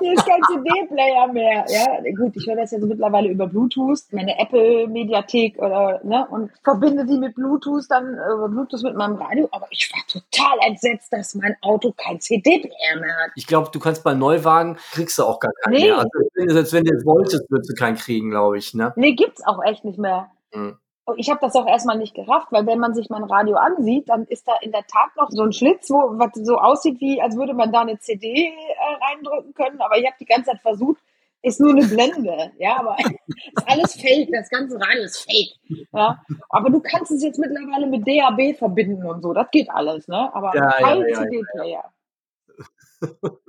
Hier 0.00 0.12
ist 0.14 0.26
kein 0.26 0.40
CD-Player 0.50 1.28
mehr. 1.32 1.64
Ja, 1.68 2.12
gut, 2.16 2.36
ich 2.36 2.46
höre 2.46 2.56
das 2.56 2.72
jetzt 2.72 2.82
mittlerweile 2.84 3.28
über 3.28 3.46
Bluetooth, 3.46 4.00
meine 4.12 4.38
Apple-Mediathek 4.38 5.58
oder, 5.58 6.00
ne, 6.04 6.26
und 6.30 6.50
verbinde 6.62 7.04
die 7.06 7.16
mit 7.18 7.34
Bluetooth 7.34 7.84
dann, 7.88 8.14
äh, 8.14 8.32
über 8.34 8.48
Bluetooth 8.48 8.82
mit 8.82 8.96
meinem 8.96 9.16
Radio. 9.16 9.48
Aber 9.52 9.66
ich 9.70 9.90
war 9.92 10.02
total 10.08 10.58
entsetzt, 10.66 11.12
dass 11.12 11.34
mein 11.34 11.56
Auto 11.62 11.92
kein 11.96 12.20
CD-Player 12.20 13.00
mehr 13.00 13.16
hat. 13.24 13.30
Ich 13.36 13.46
glaube, 13.46 13.70
du 13.72 13.78
kannst 13.78 14.02
bei 14.04 14.14
Neuwagen, 14.14 14.76
kriegst 14.92 15.18
du 15.18 15.24
auch 15.24 15.38
gar 15.40 15.52
keinen 15.62 15.74
Nee. 15.74 15.84
mehr. 15.84 15.98
Also, 15.98 16.10
selbst 16.52 16.72
wenn 16.72 16.84
du 16.84 16.94
es 16.96 17.06
wolltest, 17.06 17.50
würdest 17.50 17.70
du 17.70 17.74
keinen 17.74 17.96
kriegen, 17.96 18.30
glaube 18.30 18.58
ich. 18.58 18.74
Ne? 18.74 18.92
Nee, 18.96 19.12
gibt's 19.12 19.44
auch 19.46 19.62
echt 19.64 19.84
nicht 19.84 19.98
mehr. 19.98 20.30
Mhm. 20.52 20.78
Ich 21.16 21.28
habe 21.28 21.40
das 21.40 21.54
auch 21.54 21.66
erstmal 21.66 21.98
nicht 21.98 22.14
gerafft, 22.14 22.48
weil 22.50 22.66
wenn 22.66 22.78
man 22.78 22.94
sich 22.94 23.10
mein 23.10 23.24
Radio 23.24 23.56
ansieht, 23.56 24.08
dann 24.08 24.24
ist 24.24 24.48
da 24.48 24.54
in 24.62 24.72
der 24.72 24.86
Tat 24.86 25.10
noch 25.16 25.30
so 25.30 25.42
ein 25.42 25.52
Schlitz, 25.52 25.90
wo 25.90 26.18
was 26.18 26.30
so 26.34 26.56
aussieht, 26.56 27.00
wie 27.00 27.20
als 27.20 27.36
würde 27.36 27.52
man 27.52 27.72
da 27.72 27.82
eine 27.82 27.98
CD 27.98 28.46
äh, 28.46 29.04
reindrücken 29.04 29.52
können. 29.52 29.80
Aber 29.80 29.98
ich 29.98 30.06
habe 30.06 30.16
die 30.18 30.24
ganze 30.24 30.52
Zeit 30.52 30.60
versucht, 30.62 30.98
ist 31.42 31.60
nur 31.60 31.72
eine 31.72 31.86
Blende, 31.86 32.52
ja, 32.58 32.78
aber 32.78 32.96
ist 32.98 33.68
alles 33.68 34.00
fake, 34.00 34.30
das 34.32 34.48
ganze 34.48 34.80
Radio 34.80 35.04
ist 35.04 35.30
fake, 35.30 35.86
ja. 35.92 36.18
Aber 36.48 36.70
du 36.70 36.80
kannst 36.80 37.12
es 37.12 37.22
jetzt 37.22 37.38
mittlerweile 37.38 37.86
mit 37.86 38.08
DAB 38.08 38.56
verbinden 38.56 39.04
und 39.04 39.20
so, 39.20 39.34
das 39.34 39.50
geht 39.50 39.68
alles, 39.70 40.08
ne? 40.08 40.34
Aber 40.34 40.54
Ja, 40.54 40.70
kein 40.70 41.00
ja, 41.00 41.08
ja. 41.08 41.22
CD-Player. 41.22 41.84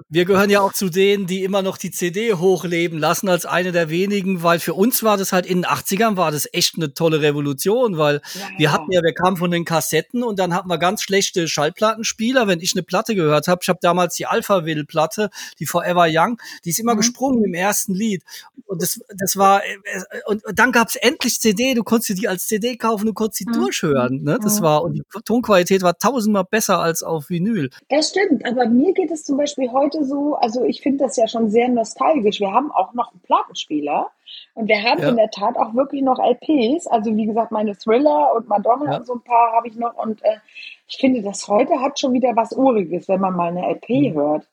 Wir 0.08 0.26
gehören 0.26 0.52
ja 0.52 0.62
auch 0.62 0.72
zu 0.74 0.90
denen, 0.90 1.26
die 1.26 1.44
immer 1.44 1.64
noch 1.64 1.78
die 1.78 1.90
CD 1.90 2.34
hochleben 2.36 3.00
lassen 3.00 3.28
als 3.28 3.46
eine 3.48 3.72
der 3.72 3.90
wenigen, 3.90 4.44
weil 4.44 4.60
für 4.60 4.76
uns 4.76 5.02
war 5.02 5.18
das 5.18 5.32
halt 5.34 5.48
in 5.48 5.64
den 5.64 5.66
80ern 5.66 6.16
war 6.16 6.32
das 6.32 6.48
echt 6.54 6.76
eine 6.76 6.94
tolle 6.94 7.22
Revolution, 7.22 7.98
weil 7.98 8.22
Ja, 8.36 8.42
wir 8.60 8.72
hatten 8.72 8.92
ja, 8.92 9.02
wir 9.02 9.14
kamen 9.14 9.36
von 9.36 9.50
den 9.50 9.66
Kassetten 9.66 10.24
und 10.24 10.38
dann 10.38 10.54
hatten 10.54 10.70
wir 10.70 10.78
ganz 10.78 11.02
schlechte 11.02 11.48
Schallplattenspieler. 11.48 12.48
Wenn 12.48 12.60
ich 12.60 12.74
eine 12.76 12.84
Platte 12.84 13.16
gehört 13.16 13.48
habe, 13.48 13.60
ich 13.64 13.68
habe 13.70 13.80
damals 13.82 14.16
die 14.16 14.28
Alphaville-Platte, 14.28 15.32
die 15.60 15.66
Forever 15.66 16.06
Young, 16.08 16.38
die 16.66 16.70
ist 16.70 16.80
immer 16.80 16.94
Mhm. 16.94 16.98
gesprungen 17.00 17.44
im 17.44 17.54
ersten 17.56 17.94
Lied. 17.96 18.22
Und 18.68 18.82
das, 18.84 19.00
das 19.18 19.38
war, 19.38 19.62
und 20.28 20.44
dann 20.54 20.72
gab's 20.72 20.96
endlich 20.98 21.42
CD, 21.42 21.74
du 21.74 21.84
konntest 21.84 22.20
die 22.20 22.28
als 22.28 22.46
CD 22.48 22.78
kaufen, 22.78 23.08
du 23.08 23.14
konntest 23.14 23.40
sie 23.40 23.46
Mhm. 23.48 23.54
durchhören. 23.54 24.24
Ne? 24.24 24.38
Das 24.42 24.60
Mhm. 24.60 24.64
war, 24.66 24.84
und 24.84 24.94
die 24.94 25.04
Tonqualität 25.26 25.82
war 25.82 25.98
tausendmal 25.98 26.46
besser 26.50 26.80
als 26.80 27.02
auf 27.02 27.30
Vinyl. 27.30 27.70
Das 27.90 28.10
stimmt, 28.10 28.46
aber 28.46 28.68
mir 28.70 28.94
geht 28.94 29.10
es 29.12 29.24
zum 29.24 29.38
Beispiel 29.38 29.45
heute 29.72 30.04
so, 30.06 30.36
also 30.36 30.64
ich 30.64 30.82
finde 30.82 31.04
das 31.06 31.16
ja 31.18 31.28
schon 31.28 31.50
sehr 31.50 31.68
nostalgisch. 31.70 32.40
Wir 32.40 32.52
haben 32.52 32.72
auch 32.72 32.94
noch 32.94 33.12
einen 33.12 33.22
Plattenspieler 33.22 34.10
und 34.54 34.68
wir 34.68 34.82
haben 34.84 35.00
Ja. 35.02 35.10
in 35.10 35.16
der 35.18 35.30
Tat 35.32 35.58
auch 35.58 35.74
wirklich 35.74 36.02
noch 36.02 36.20
LPs. 36.20 36.88
Also 36.88 37.16
wie 37.16 37.26
gesagt, 37.26 37.52
meine 37.52 37.76
Thriller 37.78 38.34
und 38.36 38.48
Madonna 38.48 38.92
Ja. 38.92 38.98
und 38.98 39.06
so 39.08 39.14
ein 39.14 39.22
paar 39.22 39.54
habe 39.54 39.68
ich 39.68 39.76
noch 39.76 39.96
und 39.98 40.24
äh, 40.24 40.38
ich 40.88 40.98
finde, 40.98 41.22
das 41.22 41.48
heute 41.48 41.80
hat 41.82 42.00
schon 42.00 42.14
wieder 42.14 42.36
was 42.36 42.52
Uriges, 42.54 43.08
wenn 43.08 43.22
man 43.22 43.36
mal 43.36 43.50
eine 43.50 43.68
LP 43.68 43.90
Mhm. 44.12 44.14
hört. 44.14 44.48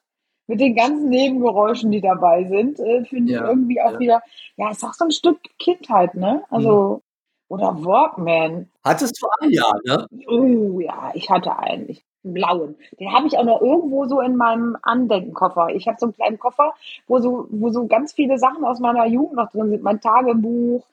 Mit 0.49 0.61
den 0.61 0.75
ganzen 0.75 1.09
Nebengeräuschen, 1.09 1.91
die 1.93 2.01
dabei 2.01 2.45
sind, 2.45 2.79
äh, 2.81 3.05
finde 3.05 3.33
ich 3.33 3.39
Ja, 3.39 3.47
irgendwie 3.49 3.81
auch 3.81 3.99
wieder, 3.99 4.23
ja, 4.57 4.71
ist 4.71 4.85
auch 4.85 4.93
so 4.93 5.05
ein 5.05 5.11
Stück 5.13 5.39
Kindheit, 5.59 6.15
ne? 6.15 6.43
Also, 6.51 6.97
Mhm. 6.97 7.01
oder 7.49 7.85
Walkman. 7.85 8.69
Hattest 8.85 9.23
du 9.23 9.27
ein 9.41 9.51
Jahr, 9.51 9.79
ne? 9.85 10.07
Oh 10.29 10.81
ja, 10.81 11.11
ich 11.15 11.31
hatte 11.31 11.57
einen, 11.57 11.89
ich, 11.89 11.99
einen 11.99 12.12
blauen. 12.23 12.77
Den 12.99 13.13
habe 13.13 13.27
ich 13.27 13.37
auch 13.37 13.45
noch 13.45 13.61
irgendwo 13.61 14.07
so 14.07 14.21
in 14.21 14.37
meinem 14.37 14.77
Andenkenkoffer. 14.83 15.69
Ich 15.71 15.87
habe 15.89 15.99
so 15.99 16.07
einen 16.07 16.15
kleinen 16.15 16.39
Koffer, 16.39 16.75
wo 17.07 17.19
so, 17.19 17.47
wo 17.51 17.71
so 17.71 17.87
ganz 17.87 18.13
viele 18.13 18.39
Sachen 18.39 18.65
aus 18.65 18.81
meiner 18.81 19.07
Jugend 19.07 19.37
noch 19.37 19.51
drin 19.51 19.71
sind. 19.71 19.83
Mein 19.83 20.01
Tagebuch 20.01 20.85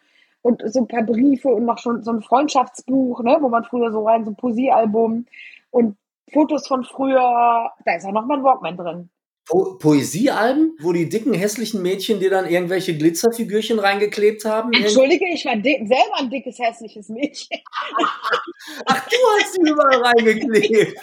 und 0.42 0.62
so 0.66 0.80
ein 0.80 0.88
paar 0.88 1.04
Briefe 1.04 1.50
und 1.50 1.66
noch 1.66 1.78
schon 1.78 2.04
so 2.04 2.12
ein 2.12 2.22
Freundschaftsbuch, 2.22 3.22
ne, 3.24 3.38
wo 3.42 3.50
man 3.50 3.64
früher 3.64 3.92
so 3.92 4.06
rein, 4.06 4.26
so 4.26 4.32
ein 4.32 4.36
Poesiealbum 4.36 5.26
und 5.72 5.98
Fotos 6.32 6.68
von 6.68 6.84
früher. 6.84 7.72
Da 7.86 7.96
ist 7.96 8.06
auch 8.06 8.12
noch 8.12 8.26
mein 8.26 8.44
Walkman 8.44 8.78
drin. 8.78 9.10
Po 9.50 9.78
Poesiealben, 9.80 10.78
wo 10.80 10.94
die 10.94 11.10
dicken, 11.10 11.34
hässlichen 11.34 11.82
Mädchen 11.82 12.20
dir 12.20 12.30
dann 12.30 12.48
irgendwelche 12.48 12.96
Glitzerfigürchen 12.96 13.80
reingeklebt 13.80 14.46
haben? 14.46 14.72
Entschuldige, 14.74 15.26
ich 15.34 15.44
war 15.46 15.56
selber 15.56 16.20
ein 16.20 16.30
dickes, 16.30 16.60
hässliches 16.60 17.10
Mädchen. 17.10 17.60
Ach, 18.86 19.10
du 19.10 19.16
hast 19.40 19.58
die 19.58 19.70
überall 19.70 20.02
reingeklebt. 20.04 21.00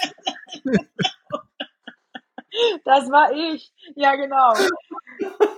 Das 2.85 3.11
war 3.11 3.33
ich. 3.33 3.73
Ja, 3.97 4.15
genau. 4.15 4.53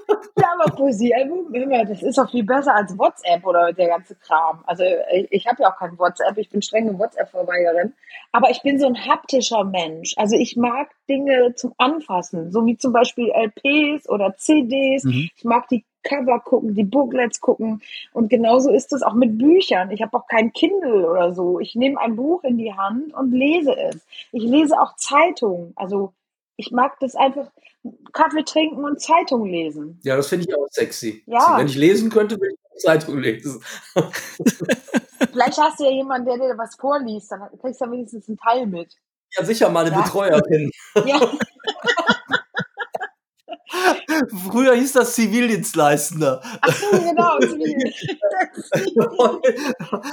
Ja, 0.09 0.55
aber 0.59 0.75
Poesiealbum, 0.75 1.53
das 1.87 2.03
ist 2.03 2.19
auch 2.19 2.31
viel 2.31 2.45
besser 2.45 2.75
als 2.75 2.97
WhatsApp 2.97 3.45
oder 3.45 3.73
der 3.73 3.89
ganze 3.89 4.15
Kram. 4.15 4.63
Also 4.67 4.85
ich, 5.13 5.29
ich 5.31 5.47
habe 5.47 5.63
ja 5.63 5.73
auch 5.73 5.77
kein 5.77 5.99
WhatsApp, 5.99 6.39
ich 6.39 6.49
bin 6.49 6.63
strenge 6.63 6.99
WhatsApp-Verweigerin. 6.99 7.93
Aber 8.33 8.51
ich 8.51 8.63
bin 8.63 8.79
so 8.79 8.87
ein 8.87 9.07
haptischer 9.07 9.65
Mensch. 9.65 10.15
Also 10.17 10.37
ich 10.37 10.57
mag 10.57 10.89
Dinge 11.09 11.55
zum 11.55 11.75
Anfassen, 11.79 12.53
so 12.53 12.65
wie 12.67 12.77
zum 12.77 12.93
Beispiel 12.93 13.31
LPs 13.31 14.09
oder 14.09 14.37
CDs. 14.37 15.05
Mhm. 15.05 15.31
Ich 15.37 15.45
mag 15.45 15.69
die 15.69 15.85
Cover 16.03 16.41
gucken, 16.41 16.75
die 16.75 16.85
Booklets 16.85 17.41
gucken. 17.41 17.83
Und 18.13 18.31
genauso 18.31 18.71
ist 18.71 18.93
es 18.93 19.03
auch 19.03 19.15
mit 19.15 19.39
Büchern. 19.39 19.91
Ich 19.91 20.03
habe 20.03 20.17
auch 20.17 20.27
kein 20.27 20.53
Kindle 20.53 21.11
oder 21.11 21.35
so. 21.35 21.61
Ich 21.61 21.75
nehme 21.75 22.01
ein 22.01 22.17
Buch 22.17 22.45
in 22.45 22.57
die 22.57 22.73
Hand 22.73 23.13
und 23.15 23.33
lese 23.33 23.77
es. 23.77 24.01
Ich 24.33 24.43
lese 24.43 24.81
auch 24.81 24.95
Zeitungen. 24.97 25.73
Also 25.77 26.13
ich 26.59 26.73
mag 26.73 26.99
das 27.01 27.15
einfach 27.15 27.49
Kaffee 28.13 28.43
trinken 28.45 28.85
und 28.85 29.01
Zeitung 29.01 29.47
lesen. 29.47 30.01
Ja, 30.03 30.17
das 30.17 30.27
finde 30.29 30.47
ich 30.49 30.55
auch 30.55 30.67
sexy. 30.71 31.23
Ja. 31.27 31.57
Wenn 31.57 31.69
ich 31.69 31.77
lesen 31.77 32.11
könnte, 32.11 32.37
würde 32.37 32.53
ich 32.53 32.59
auch 32.73 32.79
Zeitung 32.85 33.19
lesen. 33.19 33.63
Vielleicht 35.33 35.59
hast 35.59 35.79
du 35.79 35.85
ja 35.85 35.91
jemanden, 35.93 36.27
der 36.27 36.37
dir 36.37 36.59
was 36.59 36.75
vorliest, 36.75 37.31
dann 37.31 37.49
kriegst 37.61 37.81
du 37.81 37.85
ja 37.85 37.91
wenigstens 37.93 38.29
einen 38.29 38.39
Teil 38.39 38.67
mit. 38.67 38.93
Ja, 39.37 39.45
sicher 39.45 39.71
mal 39.71 39.87
eine 39.87 39.95
Ja. 39.95 40.03
Betreuerin. 40.03 40.71
Ja, 41.07 41.21
Früher 44.51 44.75
hieß 44.75 44.93
das 44.93 45.15
Zivildienstleistender. 45.15 46.41
ach 46.61 46.75
so, 46.75 46.99
genau. 46.99 47.39
Zivil. 47.39 47.93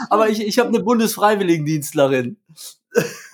Aber 0.10 0.29
ich, 0.29 0.45
ich 0.45 0.60
habe 0.60 0.69
eine 0.69 0.81
Bundesfreiwilligendienstlerin. 0.81 2.38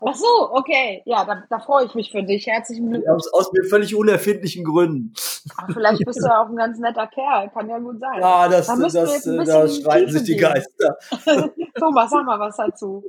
Ach 0.06 0.16
so, 0.16 0.50
okay. 0.52 1.04
Ja, 1.06 1.26
da, 1.26 1.44
da 1.50 1.60
freue 1.60 1.86
ich 1.86 1.94
mich 1.94 2.12
für 2.12 2.24
dich. 2.24 2.48
Herzlichen 2.48 2.90
Glückwunsch. 2.90 3.28
Aus, 3.28 3.34
aus 3.34 3.52
mir 3.54 3.64
völlig 3.66 3.96
unerfindlichen 3.96 4.64
Gründen. 4.64 5.14
Ach, 5.58 5.68
vielleicht 5.72 6.04
bist 6.06 6.20
du 6.22 6.28
ja 6.28 6.44
auch 6.44 6.50
ein 6.50 6.56
ganz 6.56 6.80
netter 6.80 7.08
Kerl. 7.08 7.50
Kann 7.50 7.70
ja 7.70 7.78
gut 7.78 8.00
sein. 8.00 8.20
Ja, 8.20 8.48
das, 8.48 8.68
Da 8.68 8.76
das, 8.76 9.28
ein 9.28 9.40
äh, 9.40 9.46
da 9.46 9.68
streiten 9.68 10.12
sich 10.12 10.24
die. 10.24 10.36
Geister. 10.36 10.98
Thomas, 11.80 12.10
sag 12.10 12.26
mal 12.26 12.40
was 12.40 12.58
dazu. 12.58 13.04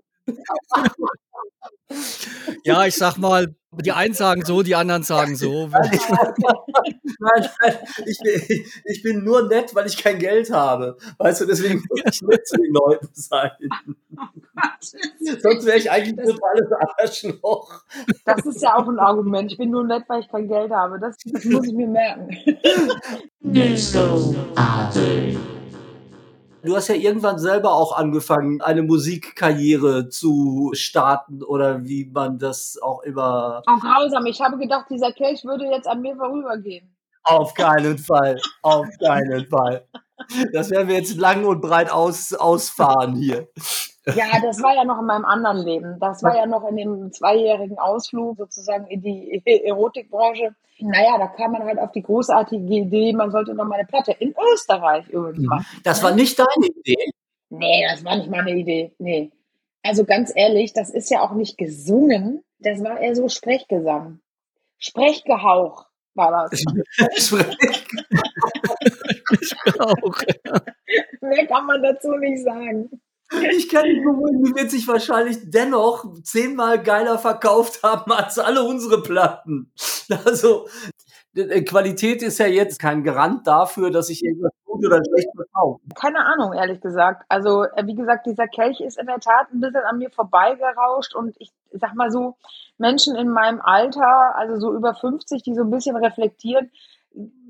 Ja, 2.64 2.84
ich 2.86 2.94
sag 2.94 3.16
mal, 3.16 3.54
die 3.80 3.92
einen 3.92 4.14
sagen 4.14 4.44
so, 4.44 4.62
die 4.62 4.74
anderen 4.74 5.02
sagen 5.02 5.36
so. 5.36 5.68
Nein, 7.22 7.48
nein, 7.60 7.76
ich, 8.04 8.18
bin, 8.18 8.64
ich 8.84 9.02
bin 9.02 9.24
nur 9.24 9.48
nett, 9.48 9.74
weil 9.74 9.86
ich 9.86 9.96
kein 9.96 10.18
Geld 10.18 10.50
habe. 10.50 10.96
Weißt 11.18 11.40
du, 11.40 11.46
deswegen 11.46 11.82
muss 11.88 12.00
ich 12.04 12.22
nett 12.22 12.46
zu 12.46 12.56
den 12.56 12.72
Leuten 12.72 13.08
sein. 13.12 13.50
Sonst 15.40 15.64
wäre 15.66 15.78
ich 15.78 15.90
eigentlich 15.90 16.18
ein 16.18 16.26
totales 16.26 16.68
Arschloch. 16.98 17.84
Das 18.24 18.44
ist 18.44 18.60
ja 18.60 18.76
auch 18.76 18.88
ein 18.88 18.98
Argument. 18.98 19.52
Ich 19.52 19.58
bin 19.58 19.70
nur 19.70 19.84
nett, 19.84 20.02
weil 20.08 20.20
ich 20.20 20.28
kein 20.28 20.48
Geld 20.48 20.72
habe. 20.72 20.98
Das, 20.98 21.16
das 21.24 21.44
muss 21.44 21.66
ich 21.66 21.74
mir 21.74 21.86
merken. 21.86 22.30
Arcade. 24.56 25.61
Du 26.64 26.76
hast 26.76 26.88
ja 26.88 26.94
irgendwann 26.94 27.38
selber 27.38 27.72
auch 27.72 27.96
angefangen, 27.96 28.60
eine 28.60 28.82
Musikkarriere 28.82 30.08
zu 30.08 30.70
starten 30.74 31.42
oder 31.42 31.84
wie 31.84 32.08
man 32.12 32.38
das 32.38 32.78
auch 32.80 33.02
immer. 33.02 33.62
Auch 33.66 33.80
grausam. 33.80 34.26
Ich 34.26 34.40
habe 34.40 34.58
gedacht, 34.58 34.86
dieser 34.88 35.12
Kelch 35.12 35.44
würde 35.44 35.64
jetzt 35.64 35.88
an 35.88 36.00
mir 36.00 36.14
vorübergehen. 36.14 36.94
Auf 37.24 37.54
keinen 37.54 37.98
Fall. 37.98 38.40
Auf 38.62 38.86
keinen 39.04 39.46
Fall. 39.46 39.86
Das 40.52 40.70
werden 40.70 40.88
wir 40.88 40.96
jetzt 40.96 41.16
lang 41.16 41.44
und 41.44 41.60
breit 41.60 41.90
aus, 41.90 42.32
ausfahren 42.32 43.14
hier. 43.16 43.48
Ja, 44.06 44.40
das 44.42 44.60
war 44.62 44.74
ja 44.74 44.84
noch 44.84 44.98
in 44.98 45.06
meinem 45.06 45.24
anderen 45.24 45.58
Leben. 45.58 45.98
Das 46.00 46.22
war 46.22 46.36
ja 46.36 46.46
noch 46.46 46.68
in 46.68 46.76
dem 46.76 47.12
zweijährigen 47.12 47.78
Ausflug 47.78 48.36
sozusagen 48.36 48.86
in 48.88 49.00
die 49.00 49.42
Erotikbranche. 49.64 50.54
Naja, 50.80 51.18
da 51.18 51.28
kam 51.28 51.52
man 51.52 51.64
halt 51.64 51.78
auf 51.78 51.92
die 51.92 52.02
großartige 52.02 52.64
Idee, 52.64 53.12
man 53.12 53.30
sollte 53.30 53.54
noch 53.54 53.64
mal 53.64 53.76
eine 53.76 53.86
Platte 53.86 54.12
in 54.12 54.34
Österreich 54.52 55.08
übrigens 55.08 55.46
machen. 55.46 55.66
Das 55.84 56.02
war 56.02 56.12
nicht 56.12 56.36
deine 56.38 56.66
Idee. 56.66 57.12
Nee, 57.50 57.86
das 57.88 58.04
war 58.04 58.16
nicht 58.16 58.30
meine 58.30 58.50
Idee. 58.50 58.92
Nee. 58.98 59.30
Also 59.84 60.04
ganz 60.04 60.32
ehrlich, 60.34 60.72
das 60.72 60.90
ist 60.90 61.10
ja 61.10 61.20
auch 61.20 61.32
nicht 61.32 61.58
gesungen. 61.58 62.42
Das 62.58 62.82
war 62.82 62.98
eher 62.98 63.14
so 63.14 63.28
Sprechgesang. 63.28 64.20
Sprechgehauch 64.78 65.86
war 66.14 66.48
das. 66.50 66.64
auch. 69.78 70.22
Mehr 71.20 71.46
kann 71.46 71.66
man 71.66 71.82
dazu 71.82 72.16
nicht 72.16 72.42
sagen. 72.42 72.90
Ich 73.56 73.68
kann 73.68 73.86
nicht 73.86 74.04
beruhigen, 74.04 74.44
die 74.44 74.54
wird 74.54 74.70
sich 74.70 74.86
wahrscheinlich 74.88 75.38
dennoch 75.44 76.04
zehnmal 76.22 76.82
geiler 76.82 77.18
verkauft 77.18 77.82
haben 77.82 78.12
als 78.12 78.38
alle 78.38 78.62
unsere 78.62 79.02
Platten. 79.02 79.72
Also, 80.26 80.66
äh, 81.34 81.62
Qualität 81.62 82.22
ist 82.22 82.38
ja 82.38 82.46
jetzt 82.46 82.78
kein 82.78 83.02
Garant 83.02 83.46
dafür, 83.46 83.90
dass 83.90 84.08
sich 84.08 84.22
irgendwas 84.22 84.52
gut 84.64 84.84
oder 84.84 85.00
schlecht 85.02 85.28
verkauft. 85.34 85.80
Keine 85.94 86.18
Ahnung, 86.26 86.52
ehrlich 86.52 86.80
gesagt. 86.80 87.24
Also, 87.28 87.64
äh, 87.64 87.86
wie 87.86 87.94
gesagt, 87.94 88.26
dieser 88.26 88.46
Kelch 88.46 88.80
ist 88.80 88.98
in 88.98 89.06
der 89.06 89.20
Tat 89.20 89.50
ein 89.52 89.60
bisschen 89.60 89.82
an 89.88 89.98
mir 89.98 90.10
vorbeigerauscht 90.10 91.14
und 91.14 91.34
ich 91.38 91.50
sag 91.72 91.94
mal 91.94 92.10
so, 92.10 92.36
Menschen 92.78 93.16
in 93.16 93.30
meinem 93.30 93.60
Alter, 93.60 94.36
also 94.36 94.58
so 94.58 94.74
über 94.74 94.94
50, 94.94 95.42
die 95.42 95.54
so 95.54 95.62
ein 95.62 95.70
bisschen 95.70 95.96
reflektieren, 95.96 96.70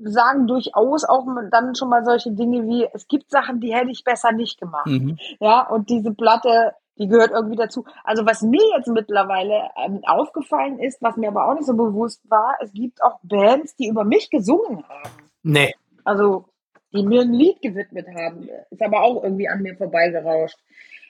sagen 0.03 0.47
durchaus 0.47 1.05
auch 1.05 1.25
dann 1.51 1.75
schon 1.75 1.89
mal 1.89 2.03
solche 2.03 2.31
Dinge 2.31 2.63
wie, 2.67 2.87
es 2.93 3.07
gibt 3.07 3.31
Sachen, 3.31 3.59
die 3.59 3.73
hätte 3.73 3.91
ich 3.91 4.03
besser 4.03 4.31
nicht 4.31 4.59
gemacht. 4.59 4.87
Mhm. 4.87 5.17
Ja, 5.39 5.67
und 5.67 5.89
diese 5.89 6.13
Platte, 6.13 6.73
die 6.97 7.07
gehört 7.07 7.31
irgendwie 7.31 7.55
dazu. 7.55 7.85
Also 8.03 8.25
was 8.25 8.41
mir 8.41 8.63
jetzt 8.75 8.87
mittlerweile 8.87 9.69
ähm, 9.83 10.01
aufgefallen 10.05 10.79
ist, 10.79 11.01
was 11.01 11.17
mir 11.17 11.29
aber 11.29 11.47
auch 11.47 11.55
nicht 11.55 11.65
so 11.65 11.73
bewusst 11.73 12.21
war, 12.29 12.55
es 12.61 12.71
gibt 12.73 13.01
auch 13.01 13.19
Bands, 13.23 13.75
die 13.75 13.87
über 13.87 14.03
mich 14.03 14.29
gesungen 14.29 14.83
haben. 14.87 15.09
Nee. 15.43 15.73
Also 16.03 16.45
die 16.93 17.03
mir 17.03 17.21
ein 17.21 17.33
Lied 17.33 17.61
gewidmet 17.61 18.07
haben. 18.15 18.47
Ist 18.69 18.81
aber 18.81 19.01
auch 19.01 19.23
irgendwie 19.23 19.49
an 19.49 19.61
mir 19.61 19.75
vorbeigerauscht. 19.75 20.57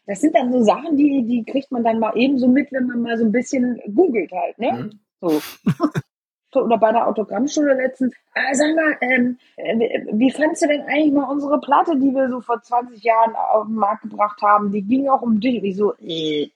Das 0.05 0.21
sind 0.21 0.35
dann 0.35 0.51
so 0.51 0.63
Sachen, 0.63 0.97
die, 0.97 1.25
die 1.25 1.43
kriegt 1.43 1.71
man 1.71 1.83
dann 1.83 1.99
mal 1.99 2.15
eben 2.17 2.37
so 2.37 2.47
mit, 2.47 2.71
wenn 2.71 2.87
man 2.87 3.01
mal 3.01 3.17
so 3.17 3.25
ein 3.25 3.31
bisschen 3.31 3.81
googelt 3.93 4.31
halt, 4.31 4.57
ne? 4.59 4.71
Mhm. 4.73 4.99
So. 5.21 5.41
Oder 6.61 6.77
bei 6.77 6.91
der 6.91 7.07
Autogrammstunde 7.07 7.73
letztens. 7.73 8.13
Äh, 8.33 8.53
sag 8.53 8.75
mal, 8.75 8.97
ähm, 9.01 9.37
äh, 9.57 10.05
wie 10.11 10.31
fandst 10.31 10.61
du 10.61 10.67
denn 10.67 10.81
eigentlich 10.81 11.13
mal 11.13 11.29
unsere 11.29 11.59
Platte, 11.59 11.97
die 11.97 12.13
wir 12.13 12.29
so 12.29 12.41
vor 12.41 12.61
20 12.61 13.03
Jahren 13.03 13.35
auf 13.35 13.65
den 13.65 13.75
Markt 13.75 14.03
gebracht 14.03 14.41
haben? 14.41 14.71
Die 14.71 14.81
ging 14.81 15.07
auch 15.09 15.21
um 15.21 15.39
dich. 15.39 15.63
Ich 15.63 15.77
so, 15.77 15.93
äh, 15.99 16.49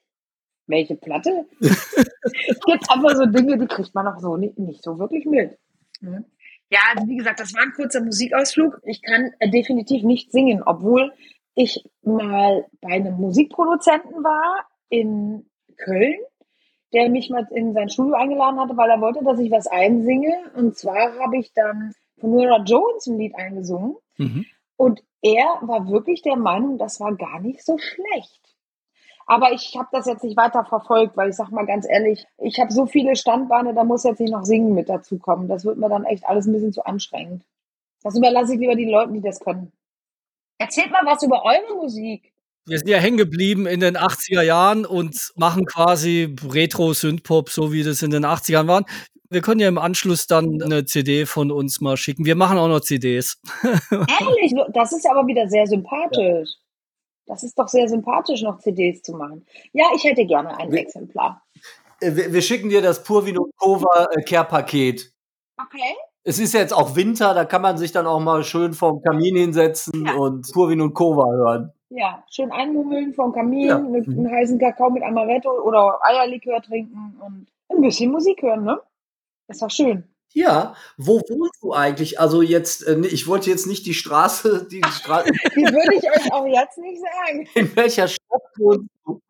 welche 0.66 0.96
Platte? 0.96 1.46
es 1.60 2.60
gibt 2.66 2.90
einfach 2.90 3.16
so 3.16 3.26
Dinge, 3.26 3.58
die 3.58 3.66
kriegt 3.66 3.94
man 3.94 4.06
auch 4.06 4.18
so 4.20 4.36
nicht, 4.36 4.58
nicht 4.58 4.82
so 4.82 4.98
wirklich 4.98 5.24
mit. 5.24 5.58
Mhm. 6.00 6.24
Ja, 6.70 6.80
also 6.94 7.08
wie 7.08 7.16
gesagt, 7.16 7.40
das 7.40 7.54
war 7.54 7.62
ein 7.62 7.72
kurzer 7.72 8.02
Musikausflug. 8.02 8.80
Ich 8.84 9.02
kann 9.02 9.32
äh, 9.38 9.50
definitiv 9.50 10.02
nicht 10.02 10.30
singen, 10.30 10.62
obwohl 10.64 11.12
ich 11.54 11.82
mal 12.02 12.66
bei 12.80 12.90
einem 12.90 13.14
Musikproduzenten 13.14 14.22
war 14.22 14.66
in 14.90 15.46
Köln, 15.76 16.16
der 16.92 17.10
mich 17.10 17.30
mal 17.30 17.46
in 17.50 17.74
sein 17.74 17.88
Studio 17.88 18.14
eingeladen 18.14 18.58
hatte, 18.58 18.76
weil 18.76 18.90
er 18.90 19.00
wollte, 19.00 19.22
dass 19.24 19.38
ich 19.38 19.50
was 19.50 19.66
einsinge. 19.66 20.32
Und 20.54 20.76
zwar 20.76 21.18
habe 21.18 21.38
ich 21.38 21.52
dann 21.52 21.92
von 22.18 22.30
Nora 22.30 22.62
Jones 22.64 23.06
ein 23.06 23.18
Lied 23.18 23.34
eingesungen. 23.36 23.96
Mhm. 24.16 24.46
Und 24.76 25.02
er 25.22 25.44
war 25.62 25.88
wirklich 25.88 26.22
der 26.22 26.36
Meinung, 26.36 26.78
das 26.78 27.00
war 27.00 27.14
gar 27.14 27.40
nicht 27.40 27.64
so 27.64 27.78
schlecht. 27.78 28.48
Aber 29.26 29.52
ich 29.52 29.76
habe 29.76 29.88
das 29.92 30.06
jetzt 30.06 30.24
nicht 30.24 30.38
weiter 30.38 30.64
verfolgt, 30.64 31.16
weil 31.16 31.28
ich 31.28 31.36
sag 31.36 31.50
mal 31.50 31.66
ganz 31.66 31.86
ehrlich, 31.86 32.26
ich 32.38 32.58
habe 32.60 32.72
so 32.72 32.86
viele 32.86 33.14
Standbeine, 33.14 33.74
da 33.74 33.84
muss 33.84 34.04
jetzt 34.04 34.20
nicht 34.20 34.32
noch 34.32 34.44
Singen 34.44 34.72
mit 34.72 34.88
dazu 34.88 35.18
kommen. 35.18 35.48
Das 35.48 35.66
wird 35.66 35.76
mir 35.76 35.90
dann 35.90 36.04
echt 36.04 36.26
alles 36.26 36.46
ein 36.46 36.52
bisschen 36.52 36.72
zu 36.72 36.86
anstrengend. 36.86 37.44
Das 38.02 38.16
überlasse 38.16 38.54
ich 38.54 38.60
lieber 38.60 38.74
den 38.74 38.88
Leuten, 38.88 39.12
die 39.12 39.20
das 39.20 39.40
können. 39.40 39.72
Erzählt 40.56 40.90
mal 40.90 41.04
was 41.04 41.22
über 41.22 41.44
eure 41.44 41.76
Musik. 41.76 42.32
Wir 42.68 42.78
sind 42.78 42.88
ja 42.88 42.98
hängen 42.98 43.16
geblieben 43.16 43.66
in 43.66 43.80
den 43.80 43.96
80er 43.96 44.42
Jahren 44.42 44.84
und 44.86 45.32
machen 45.36 45.64
quasi 45.64 46.34
Retro-Synthpop, 46.48 47.50
so 47.50 47.72
wie 47.72 47.82
das 47.82 48.02
in 48.02 48.10
den 48.10 48.24
80ern 48.24 48.66
waren. 48.68 48.84
Wir 49.30 49.40
können 49.42 49.60
ja 49.60 49.68
im 49.68 49.78
Anschluss 49.78 50.26
dann 50.26 50.62
eine 50.62 50.84
CD 50.86 51.26
von 51.26 51.50
uns 51.50 51.80
mal 51.80 51.96
schicken. 51.96 52.24
Wir 52.24 52.34
machen 52.36 52.56
auch 52.58 52.68
noch 52.68 52.80
CDs. 52.80 53.38
Ehrlich, 53.90 54.54
das 54.72 54.92
ist 54.92 55.06
aber 55.08 55.26
wieder 55.26 55.48
sehr 55.48 55.66
sympathisch. 55.66 56.50
Das 57.26 57.42
ist 57.42 57.58
doch 57.58 57.68
sehr 57.68 57.88
sympathisch, 57.88 58.40
noch 58.42 58.58
CDs 58.60 59.02
zu 59.02 59.12
machen. 59.12 59.44
Ja, 59.72 59.84
ich 59.94 60.04
hätte 60.04 60.24
gerne 60.24 60.56
ein 60.58 60.72
Wir- 60.72 60.80
Exemplar. 60.80 61.42
Äh, 62.00 62.14
Wir, 62.16 62.32
wir 62.32 62.42
schicken 62.42 62.70
dir 62.70 62.80
das 62.80 63.02
Purvino 63.02 63.50
Kova 63.58 64.08
äh, 64.16 64.22
Care-Paket. 64.22 65.12
Okay. 65.60 65.94
Es 66.24 66.38
ist 66.38 66.54
jetzt 66.54 66.72
auch 66.72 66.96
Winter, 66.96 67.34
da 67.34 67.44
kann 67.44 67.62
man 67.62 67.76
sich 67.78 67.92
dann 67.92 68.06
auch 68.06 68.20
mal 68.20 68.44
schön 68.44 68.72
vorm 68.74 69.02
Kamin 69.02 69.36
hinsetzen 69.36 70.06
Ja. 70.06 70.14
und 70.14 70.50
Purvin 70.52 70.80
und 70.80 70.94
Kova 70.94 71.24
hören. 71.30 71.72
Ja, 71.90 72.22
schön 72.30 72.50
einmummeln 72.52 73.14
vom 73.14 73.32
Kamin, 73.32 73.66
Ja. 73.66 73.78
mit 73.78 74.06
einem 74.06 74.30
heißen 74.30 74.58
Kakao 74.58 74.90
mit 74.90 75.02
Amaretto 75.02 75.50
oder 75.50 75.98
Eierlikör 76.02 76.60
trinken 76.60 77.16
und 77.24 77.46
ein 77.70 77.80
bisschen 77.80 78.10
Musik 78.12 78.42
hören, 78.42 78.64
ne? 78.64 78.80
Ist 79.48 79.62
doch 79.62 79.70
schön. 79.70 80.04
Ja, 80.34 80.74
wo 80.98 81.14
wohnst 81.20 81.62
du 81.62 81.72
eigentlich? 81.72 82.20
Also 82.20 82.42
jetzt, 82.42 82.86
äh, 82.86 83.00
ich 83.06 83.26
wollte 83.26 83.48
jetzt 83.48 83.66
nicht 83.66 83.86
die 83.86 83.94
Straße, 83.94 84.68
die 84.70 84.82
Straße. 84.90 85.30
Die 85.56 85.62
würde 85.62 85.94
ich 85.94 86.04
euch 86.04 86.32
auch 86.32 86.46
jetzt 86.46 86.76
nicht 86.76 87.00
sagen. 87.00 87.48
In 87.54 87.74
welcher 87.74 88.08
Stadt 88.08 88.42
wohnst 88.58 88.90
du? 89.06 89.20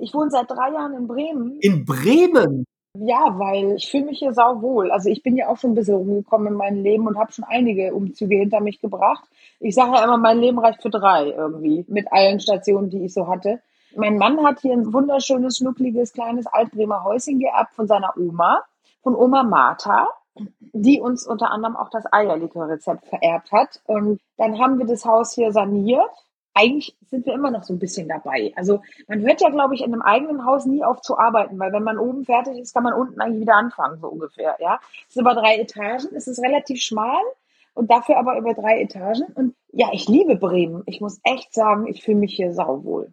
Ich 0.00 0.12
wohne 0.12 0.30
seit 0.30 0.50
drei 0.50 0.72
Jahren 0.72 0.94
in 0.94 1.06
Bremen. 1.06 1.60
In 1.60 1.84
Bremen. 1.84 2.64
Ja, 3.00 3.38
weil 3.38 3.72
ich 3.72 3.90
fühle 3.90 4.06
mich 4.06 4.18
hier 4.18 4.32
sauwohl. 4.32 4.90
Also 4.90 5.08
ich 5.08 5.22
bin 5.22 5.36
ja 5.36 5.48
auch 5.48 5.56
schon 5.56 5.72
ein 5.72 5.74
bisschen 5.74 5.96
rumgekommen 5.96 6.48
in 6.48 6.54
meinem 6.54 6.82
Leben 6.82 7.06
und 7.06 7.18
habe 7.18 7.32
schon 7.32 7.44
einige 7.44 7.94
Umzüge 7.94 8.36
hinter 8.36 8.60
mich 8.60 8.80
gebracht. 8.80 9.24
Ich 9.60 9.74
sage 9.74 9.92
ja 9.92 10.04
immer, 10.04 10.18
mein 10.18 10.38
Leben 10.40 10.58
reicht 10.58 10.82
für 10.82 10.90
drei 10.90 11.30
irgendwie, 11.30 11.84
mit 11.88 12.12
allen 12.12 12.40
Stationen, 12.40 12.90
die 12.90 13.04
ich 13.04 13.14
so 13.14 13.26
hatte. 13.26 13.60
Mein 13.96 14.18
Mann 14.18 14.44
hat 14.44 14.60
hier 14.60 14.74
ein 14.74 14.92
wunderschönes, 14.92 15.56
schnuckliges, 15.56 16.12
kleines 16.12 16.46
Altbremer 16.46 17.02
Häuschen 17.04 17.38
geerbt 17.38 17.74
von 17.74 17.86
seiner 17.86 18.14
Oma, 18.16 18.62
von 19.02 19.14
Oma 19.14 19.42
Martha, 19.42 20.08
die 20.72 21.00
uns 21.00 21.26
unter 21.26 21.50
anderem 21.50 21.76
auch 21.76 21.88
das 21.88 22.04
Eierlikörrezept 22.12 23.06
vererbt 23.06 23.52
hat. 23.52 23.80
Und 23.86 24.20
dann 24.36 24.58
haben 24.58 24.78
wir 24.78 24.86
das 24.86 25.04
Haus 25.04 25.32
hier 25.32 25.52
saniert. 25.52 26.10
Eigentlich 26.56 26.96
sind 27.10 27.26
wir 27.26 27.34
immer 27.34 27.50
noch 27.50 27.64
so 27.64 27.74
ein 27.74 27.78
bisschen 27.78 28.08
dabei. 28.08 28.50
Also 28.56 28.80
man 29.08 29.20
hört 29.20 29.42
ja, 29.42 29.50
glaube 29.50 29.74
ich, 29.74 29.82
in 29.82 29.92
einem 29.92 30.00
eigenen 30.00 30.46
Haus 30.46 30.64
nie 30.64 30.82
auf 30.82 31.02
zu 31.02 31.18
arbeiten, 31.18 31.58
weil 31.58 31.70
wenn 31.72 31.82
man 31.82 31.98
oben 31.98 32.24
fertig 32.24 32.58
ist, 32.58 32.72
kann 32.72 32.82
man 32.82 32.94
unten 32.94 33.20
eigentlich 33.20 33.42
wieder 33.42 33.56
anfangen, 33.56 34.00
so 34.00 34.08
ungefähr. 34.08 34.56
Ja, 34.58 34.80
es 35.06 35.16
ist 35.16 35.20
über 35.20 35.34
drei 35.34 35.58
Etagen, 35.58 36.08
es 36.14 36.26
ist 36.26 36.42
relativ 36.42 36.80
schmal 36.80 37.20
und 37.74 37.90
dafür 37.90 38.16
aber 38.16 38.38
über 38.38 38.54
drei 38.54 38.80
Etagen. 38.80 39.24
Und 39.34 39.54
ja, 39.70 39.88
ich 39.92 40.08
liebe 40.08 40.36
Bremen. 40.36 40.82
Ich 40.86 41.02
muss 41.02 41.20
echt 41.24 41.52
sagen, 41.52 41.86
ich 41.86 42.02
fühle 42.02 42.18
mich 42.18 42.34
hier 42.34 42.54
sauwohl. 42.54 43.12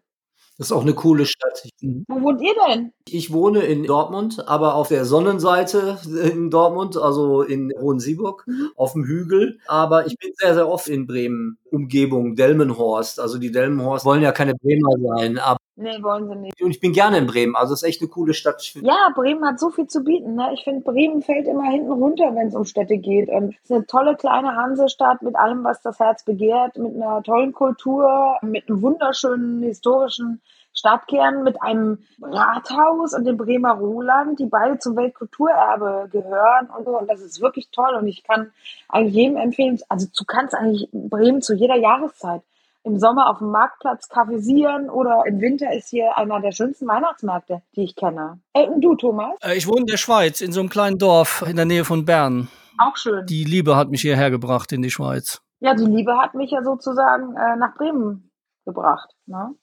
Das 0.58 0.68
ist 0.68 0.72
auch 0.72 0.84
eine 0.84 0.94
coole 0.94 1.26
Stadt. 1.26 1.68
Wo 1.82 2.22
wohnt 2.22 2.42
ihr 2.42 2.54
denn? 2.68 2.94
Ich 3.10 3.34
wohne 3.34 3.62
in 3.62 3.86
Dortmund, 3.86 4.48
aber 4.48 4.76
auf 4.76 4.88
der 4.88 5.04
Sonnenseite 5.04 5.98
in 6.32 6.52
Dortmund, 6.52 6.96
also 6.96 7.42
in 7.42 7.72
Hohensieburg, 7.80 8.46
auf 8.76 8.94
dem 8.94 9.04
Hügel. 9.04 9.58
Aber 9.68 10.06
ich 10.06 10.16
bin 10.18 10.32
sehr, 10.36 10.54
sehr 10.54 10.70
oft 10.70 10.88
in 10.88 11.08
Bremen, 11.08 11.58
Umgebung, 11.72 12.36
Delmenhorst. 12.36 13.20
Also 13.20 13.40
die 13.40 13.52
Delmenhorst 13.52 14.06
wollen 14.06 14.22
ja 14.22 14.32
keine 14.32 14.54
Bremer 14.54 15.18
sein, 15.18 15.40
aber 15.40 15.58
Nee, 15.76 16.04
wollen 16.04 16.28
sie 16.28 16.36
nicht. 16.36 16.62
und 16.62 16.70
ich 16.70 16.80
bin 16.80 16.94
gerne 16.94 17.18
in 17.18 17.26
Bremen. 17.26 17.56
Also 17.56 17.74
es 17.74 17.82
ist 17.82 17.90
echt 17.90 18.02
eine 18.02 18.10
coole 18.10 18.36
Stadt. 18.36 18.62
Ja, 18.76 19.10
Bremen 19.16 19.44
hat 19.44 19.60
so 19.60 19.72
viel 19.72 19.88
zu 19.88 20.04
bieten. 20.04 20.36
Ne? 20.36 20.52
Ich 20.54 20.64
finde, 20.64 20.82
Bremen 20.82 21.24
fällt 21.24 21.48
immer 21.48 21.64
hinten 21.64 21.92
runter, 21.92 22.36
wenn 22.36 22.50
es 22.50 22.56
um 22.56 22.66
Städte 22.66 22.98
geht. 22.98 23.30
Und 23.30 23.56
es 23.56 23.64
ist 23.64 23.72
eine 23.72 23.86
tolle 23.88 24.16
kleine 24.16 24.56
Hansestadt 24.56 25.24
mit 25.24 25.36
allem, 25.36 25.64
was 25.64 25.82
das 25.82 26.00
Herz 26.00 26.24
begehrt, 26.24 26.78
mit 26.78 26.96
einer 26.96 27.24
tollen 27.24 27.54
Kultur, 27.54 28.38
mit 28.44 28.70
einem 28.70 28.84
wunderschönen 28.84 29.64
historischen 29.64 30.42
Stadtkern, 30.76 31.44
mit 31.44 31.60
einem 31.62 32.00
Rathaus 32.22 33.14
und 33.14 33.26
dem 33.26 33.38
Bremer 33.38 33.74
Roland, 33.74 34.40
die 34.40 34.46
beide 34.46 34.78
zum 34.78 34.96
Weltkulturerbe 34.96 36.10
gehören 36.12 36.70
und 36.78 36.86
so. 36.86 37.00
Und 37.00 37.10
das 37.10 37.22
ist 37.22 37.42
wirklich 37.42 37.70
toll. 37.72 37.96
Und 37.96 38.08
ich 38.08 38.24
kann 38.24 38.52
eigentlich 38.90 39.16
jedem 39.16 39.38
empfehlen, 39.38 39.80
also 39.90 40.08
du 40.16 40.24
kannst 40.26 40.54
eigentlich 40.54 40.88
Bremen 40.92 41.42
zu 41.42 41.56
jeder 41.56 41.76
Jahreszeit 41.78 42.44
im 42.84 43.00
Sommer 43.00 43.30
auf 43.30 43.38
dem 43.40 43.52
Marktplatz 43.52 44.10
kaffeesieren 44.10 44.90
oder 44.90 45.24
im 45.26 45.40
Winter 45.42 45.72
ist 45.74 45.90
hier 45.90 46.18
einer 46.18 46.42
der 46.42 46.52
schönsten 46.52 46.88
Weihnachtsmärkte, 46.88 47.62
die 47.76 47.84
ich 47.84 47.96
kenne. 47.96 48.40
Äh, 48.54 48.68
und 48.68 48.82
du, 48.82 48.96
Thomas? 48.96 49.36
Äh, 49.42 49.56
Ich 49.58 49.68
wohne 49.68 49.82
in 49.82 49.86
der 49.88 49.98
Schweiz, 49.98 50.42
in 50.42 50.52
so 50.52 50.60
einem 50.60 50.70
kleinen 50.70 50.98
Dorf 50.98 51.44
in 51.48 51.56
der 51.56 51.66
Nähe 51.66 51.86
von 51.86 52.06
Bern. 52.06 52.50
Auch 52.78 52.98
schön. 52.98 53.26
Die 53.26 53.44
Liebe 53.44 53.76
hat 53.76 53.90
mich 53.90 54.02
hierher 54.02 54.30
gebracht 54.32 54.72
in 54.72 54.82
die 54.82 54.92
Schweiz. 54.92 55.42
ja, 55.60 55.74
die 55.76 55.86
Liebe 55.86 56.18
hat 56.18 56.34
mich 56.34 56.52
ja 56.52 56.62
sozusagen 56.64 57.36
äh, 57.38 57.56
nach 57.56 57.76
Bremen 57.76 58.32
gebracht. 58.66 59.10
Ne? 59.28 59.56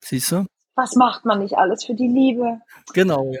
Siehst 0.00 0.32
du? 0.32 0.46
Was 0.76 0.96
macht 0.96 1.24
man 1.24 1.38
nicht 1.38 1.56
alles 1.56 1.84
für 1.84 1.94
die 1.94 2.08
Liebe? 2.08 2.58
Genau. 2.92 3.32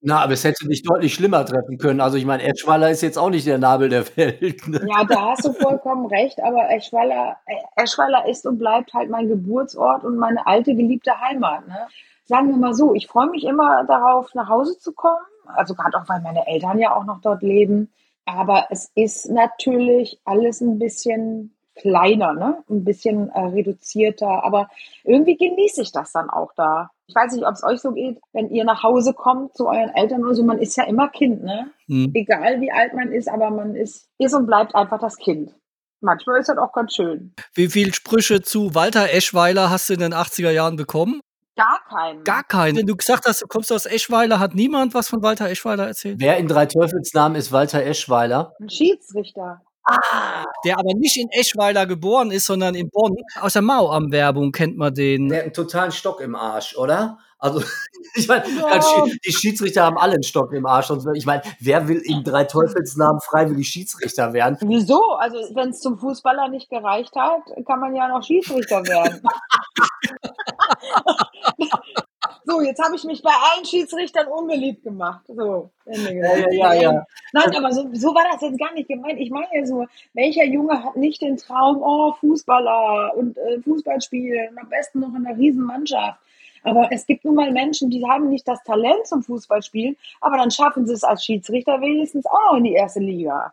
Na, 0.00 0.22
aber 0.22 0.34
es 0.34 0.44
hätte 0.44 0.68
dich 0.68 0.82
deutlich 0.82 1.14
schlimmer 1.14 1.44
treffen 1.44 1.76
können. 1.76 2.00
Also 2.00 2.16
ich 2.16 2.24
meine, 2.24 2.44
Eschweiler 2.44 2.90
ist 2.90 3.02
jetzt 3.02 3.18
auch 3.18 3.30
nicht 3.30 3.46
der 3.46 3.58
Nabel 3.58 3.88
der 3.88 4.04
Welt. 4.16 4.68
Ne? 4.68 4.86
Ja, 4.86 5.04
da 5.04 5.30
hast 5.30 5.44
du 5.44 5.52
vollkommen 5.52 6.06
recht, 6.06 6.40
aber 6.40 6.70
Eschweiler, 6.70 7.36
Eschweiler 7.74 8.26
ist 8.26 8.46
und 8.46 8.58
bleibt 8.58 8.94
halt 8.94 9.10
mein 9.10 9.28
Geburtsort 9.28 10.04
und 10.04 10.16
meine 10.16 10.46
alte 10.46 10.74
geliebte 10.74 11.20
Heimat. 11.20 11.66
Ne? 11.66 11.88
Sagen 12.26 12.50
wir 12.50 12.56
mal 12.56 12.74
so, 12.74 12.94
ich 12.94 13.08
freue 13.08 13.28
mich 13.28 13.44
immer 13.44 13.84
darauf, 13.84 14.32
nach 14.34 14.48
Hause 14.48 14.78
zu 14.78 14.92
kommen. 14.92 15.16
Also 15.46 15.74
gerade 15.74 15.96
auch, 15.98 16.08
weil 16.08 16.20
meine 16.20 16.46
Eltern 16.46 16.78
ja 16.78 16.94
auch 16.94 17.04
noch 17.04 17.20
dort 17.20 17.42
leben. 17.42 17.90
Aber 18.24 18.66
es 18.70 18.92
ist 18.94 19.30
natürlich 19.30 20.20
alles 20.24 20.60
ein 20.60 20.78
bisschen 20.78 21.57
kleiner, 21.80 22.34
ne? 22.34 22.62
ein 22.68 22.84
bisschen 22.84 23.30
äh, 23.30 23.40
reduzierter. 23.40 24.44
Aber 24.44 24.68
irgendwie 25.04 25.36
genieße 25.36 25.82
ich 25.82 25.92
das 25.92 26.12
dann 26.12 26.30
auch 26.30 26.52
da. 26.56 26.90
Ich 27.06 27.14
weiß 27.14 27.32
nicht, 27.32 27.46
ob 27.46 27.54
es 27.54 27.64
euch 27.64 27.80
so 27.80 27.92
geht, 27.92 28.18
wenn 28.32 28.50
ihr 28.50 28.64
nach 28.64 28.82
Hause 28.82 29.14
kommt 29.14 29.56
zu 29.56 29.66
euren 29.66 29.90
Eltern 29.94 30.24
oder 30.24 30.34
so. 30.34 30.44
Man 30.44 30.58
ist 30.58 30.76
ja 30.76 30.84
immer 30.84 31.08
Kind, 31.08 31.42
ne? 31.42 31.70
Hm. 31.86 32.12
egal 32.14 32.60
wie 32.60 32.70
alt 32.70 32.94
man 32.94 33.12
ist, 33.12 33.28
aber 33.28 33.50
man 33.50 33.74
ist, 33.74 34.08
ist 34.18 34.34
und 34.34 34.46
bleibt 34.46 34.74
einfach 34.74 35.00
das 35.00 35.16
Kind. 35.16 35.54
Manchmal 36.00 36.40
ist 36.40 36.48
das 36.48 36.58
auch 36.58 36.72
ganz 36.72 36.94
schön. 36.94 37.34
Wie 37.54 37.68
viel 37.68 37.92
Sprüche 37.92 38.42
zu 38.42 38.74
Walter 38.74 39.10
Eschweiler 39.12 39.70
hast 39.70 39.88
du 39.88 39.94
in 39.94 40.00
den 40.00 40.14
80er 40.14 40.50
Jahren 40.50 40.76
bekommen? 40.76 41.20
Gar 41.56 41.80
keinen. 41.88 42.22
Gar 42.22 42.44
keinen. 42.44 42.76
Wenn 42.76 42.86
du 42.86 42.94
gesagt 42.94 43.26
hast, 43.26 43.42
du 43.42 43.46
kommst 43.48 43.72
aus 43.72 43.84
Eschweiler, 43.84 44.38
hat 44.38 44.54
niemand 44.54 44.94
was 44.94 45.08
von 45.08 45.22
Walter 45.22 45.50
Eschweiler 45.50 45.88
erzählt? 45.88 46.20
Wer 46.20 46.36
in 46.36 46.46
drei 46.46 46.66
Teufelsnamen 46.66 47.36
ist 47.36 47.50
Walter 47.50 47.82
Eschweiler? 47.82 48.52
Ein 48.60 48.70
Schiedsrichter. 48.70 49.60
Der 50.64 50.78
aber 50.78 50.94
nicht 50.94 51.16
in 51.16 51.28
Eschweiler 51.30 51.86
geboren 51.86 52.30
ist, 52.30 52.46
sondern 52.46 52.74
in 52.74 52.90
Bonn. 52.90 53.16
Aus 53.40 53.54
der 53.54 53.62
Mau 53.62 53.90
am 53.90 54.12
Werbung 54.12 54.52
kennt 54.52 54.76
man 54.76 54.94
den. 54.94 55.28
Der 55.28 55.38
hat 55.38 55.44
einen 55.44 55.52
totalen 55.54 55.92
Stock 55.92 56.20
im 56.20 56.34
Arsch, 56.34 56.76
oder? 56.76 57.18
Also, 57.38 57.62
ich 58.14 58.26
meine, 58.26 58.44
Ja. 58.48 59.04
die 59.24 59.32
Schiedsrichter 59.32 59.84
haben 59.84 59.96
alle 59.96 60.14
einen 60.14 60.24
Stock 60.24 60.52
im 60.52 60.66
Arsch. 60.66 60.88
Sonst, 60.88 61.06
ich 61.14 61.26
meine, 61.26 61.42
wer 61.60 61.86
will 61.86 61.98
in 61.98 62.24
drei 62.24 62.44
Teufelsnamen 62.44 63.20
freiwillig 63.20 63.68
Schiedsrichter 63.68 64.32
werden? 64.32 64.58
Wieso? 64.62 65.12
Also 65.12 65.36
wenn 65.54 65.70
es 65.70 65.80
zum 65.80 65.98
Fußballer 65.98 66.48
nicht 66.48 66.68
gereicht 66.68 67.14
hat, 67.14 67.42
kann 67.66 67.80
man 67.80 67.94
ja 67.94 68.08
noch 68.08 68.24
Schiedsrichter 68.24 68.84
werden. 68.84 69.22
so, 72.48 72.62
jetzt 72.62 72.82
habe 72.82 72.96
ich 72.96 73.04
mich 73.04 73.22
bei 73.22 73.30
allen 73.30 73.64
Schiedsrichtern 73.64 74.26
unbeliebt 74.26 74.82
gemacht. 74.82 75.20
So, 75.28 75.70
Ende 75.84 76.14
Ja, 76.14 76.36
ja, 76.36 76.48
ja, 76.50 76.74
ja. 76.74 77.06
Nein, 77.34 77.54
aber 77.54 77.72
so, 77.72 77.86
so 77.92 78.14
war 78.14 78.24
das 78.32 78.40
jetzt 78.40 78.58
gar 78.58 78.72
nicht 78.72 78.88
gemeint. 78.88 79.20
Ich 79.20 79.30
meine 79.30 79.48
ja 79.52 79.66
so, 79.66 79.84
welcher 80.14 80.44
Junge 80.44 80.82
hat 80.82 80.96
nicht 80.96 81.20
den 81.20 81.36
Traum, 81.36 81.82
oh, 81.82 82.14
Fußballer 82.14 83.14
und 83.16 83.36
äh, 83.36 83.60
Fußball 83.60 84.00
spielen 84.00 84.48
und 84.50 84.58
am 84.58 84.68
besten 84.70 85.00
noch 85.00 85.14
in 85.14 85.26
einer 85.26 85.36
Riesenmannschaft. 85.36 86.18
Aber 86.64 86.88
es 86.90 87.04
gibt 87.06 87.24
nun 87.26 87.34
mal 87.34 87.52
Menschen, 87.52 87.90
die 87.90 88.06
haben 88.06 88.30
nicht 88.30 88.48
das 88.48 88.62
Talent 88.64 89.06
zum 89.06 89.22
Fußballspielen, 89.22 89.96
aber 90.20 90.38
dann 90.38 90.50
schaffen 90.50 90.86
sie 90.86 90.94
es 90.94 91.04
als 91.04 91.24
Schiedsrichter 91.24 91.80
wenigstens 91.82 92.24
auch 92.26 92.52
noch 92.52 92.58
in 92.58 92.64
die 92.64 92.72
erste 92.72 93.00
Liga. 93.00 93.52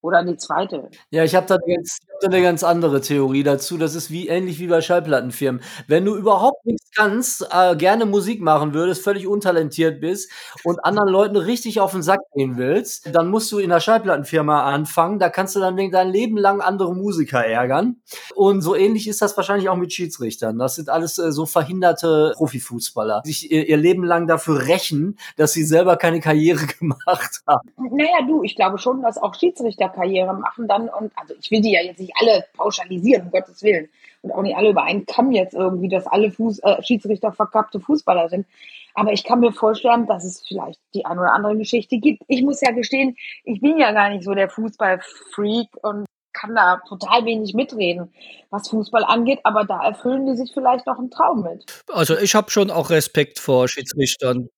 Oder 0.00 0.20
in 0.20 0.26
die 0.28 0.36
zweite. 0.36 0.90
Ja, 1.10 1.24
ich 1.24 1.34
habe 1.34 1.46
da 1.46 1.58
jetzt, 1.66 2.02
habe 2.14 2.30
da 2.30 2.36
eine 2.36 2.42
ganz 2.42 2.62
andere 2.62 3.00
Theorie 3.00 3.42
dazu. 3.42 3.76
Das 3.76 3.94
ist 3.94 4.10
wie 4.10 4.28
ähnlich 4.28 4.58
wie 4.58 4.66
bei 4.66 4.80
Schallplattenfirmen. 4.80 5.62
Wenn 5.86 6.04
du 6.04 6.14
überhaupt 6.14 6.64
nichts 6.64 6.90
kannst, 6.94 7.46
äh, 7.50 7.76
gerne 7.76 8.06
Musik 8.06 8.40
machen 8.40 8.74
würdest, 8.74 9.02
völlig 9.02 9.26
untalentiert 9.26 10.00
bist 10.00 10.30
und 10.62 10.84
anderen 10.84 11.08
Leuten 11.08 11.36
richtig 11.36 11.80
auf 11.80 11.92
den 11.92 12.02
Sack 12.02 12.20
gehen 12.34 12.56
willst, 12.56 13.14
dann 13.14 13.28
musst 13.28 13.50
du 13.52 13.58
in 13.58 13.70
der 13.70 13.80
Schallplattenfirma 13.80 14.62
anfangen. 14.64 15.18
Da 15.18 15.28
kannst 15.28 15.56
du 15.56 15.60
dann 15.60 15.76
dein 15.90 16.10
Leben 16.10 16.36
lang 16.36 16.60
andere 16.60 16.94
Musiker 16.94 17.44
ärgern. 17.44 17.96
Und 18.34 18.62
so 18.62 18.74
ähnlich 18.74 19.08
ist 19.08 19.22
das 19.22 19.36
wahrscheinlich 19.36 19.68
auch 19.68 19.76
mit 19.76 19.92
Schiedsrichtern. 19.92 20.58
Das 20.58 20.76
sind 20.76 20.88
alles 20.88 21.18
äh, 21.18 21.32
so 21.32 21.46
verhinderte 21.46 22.32
Profifußballer, 22.36 23.22
die 23.26 23.32
sich 23.32 23.50
ihr, 23.50 23.68
ihr 23.68 23.76
Leben 23.76 24.04
lang 24.04 24.26
dafür 24.26 24.66
rächen, 24.66 25.18
dass 25.36 25.52
sie 25.52 25.64
selber 25.64 25.96
keine 25.96 26.20
Karriere 26.20 26.66
gemacht 26.78 27.42
haben. 27.46 27.68
Naja, 27.76 28.26
du, 28.26 28.42
ich 28.42 28.56
glaube 28.56 28.78
schon, 28.78 29.02
dass 29.02 29.18
auch 29.18 29.34
Schiedsrichter 29.34 29.88
Karriere 29.88 30.34
machen 30.34 30.68
dann 30.68 30.88
und 30.88 31.12
also 31.16 31.34
ich 31.40 31.50
will 31.50 31.60
die 31.60 31.72
ja 31.72 31.82
jetzt 31.82 32.00
nicht 32.00 32.03
alle 32.16 32.44
pauschalisieren, 32.56 33.26
um 33.26 33.30
Gottes 33.30 33.62
Willen. 33.62 33.88
Und 34.22 34.32
auch 34.32 34.42
nicht 34.42 34.56
alle 34.56 34.70
über 34.70 34.84
einen 34.84 35.06
Kamm 35.06 35.32
jetzt 35.32 35.54
irgendwie, 35.54 35.88
dass 35.88 36.06
alle 36.06 36.30
Fuß, 36.30 36.60
äh, 36.60 36.82
Schiedsrichter 36.82 37.32
verkappte 37.32 37.80
Fußballer 37.80 38.28
sind. 38.28 38.46
Aber 38.94 39.12
ich 39.12 39.24
kann 39.24 39.40
mir 39.40 39.52
vorstellen, 39.52 40.06
dass 40.06 40.24
es 40.24 40.46
vielleicht 40.46 40.80
die 40.94 41.04
eine 41.04 41.20
oder 41.20 41.32
andere 41.32 41.56
Geschichte 41.56 41.98
gibt. 41.98 42.22
Ich 42.28 42.42
muss 42.42 42.60
ja 42.60 42.70
gestehen, 42.70 43.16
ich 43.44 43.60
bin 43.60 43.78
ja 43.78 43.92
gar 43.92 44.10
nicht 44.10 44.24
so 44.24 44.34
der 44.34 44.48
Fußballfreak 44.48 45.68
und 45.82 46.06
kann 46.44 46.54
da 46.54 46.80
total 46.88 47.24
wenig 47.24 47.54
mitreden, 47.54 48.12
was 48.50 48.68
Fußball 48.68 49.04
angeht, 49.04 49.40
aber 49.44 49.64
da 49.64 49.82
erfüllen 49.82 50.26
die 50.26 50.36
sich 50.36 50.50
vielleicht 50.52 50.86
noch 50.86 50.98
einen 50.98 51.10
Traum 51.10 51.42
mit. 51.42 51.64
Also 51.92 52.16
ich 52.18 52.34
habe 52.34 52.50
schon 52.50 52.70
auch 52.70 52.90
Respekt 52.90 53.38
vor 53.38 53.68
Schiedsrichtern. 53.68 54.48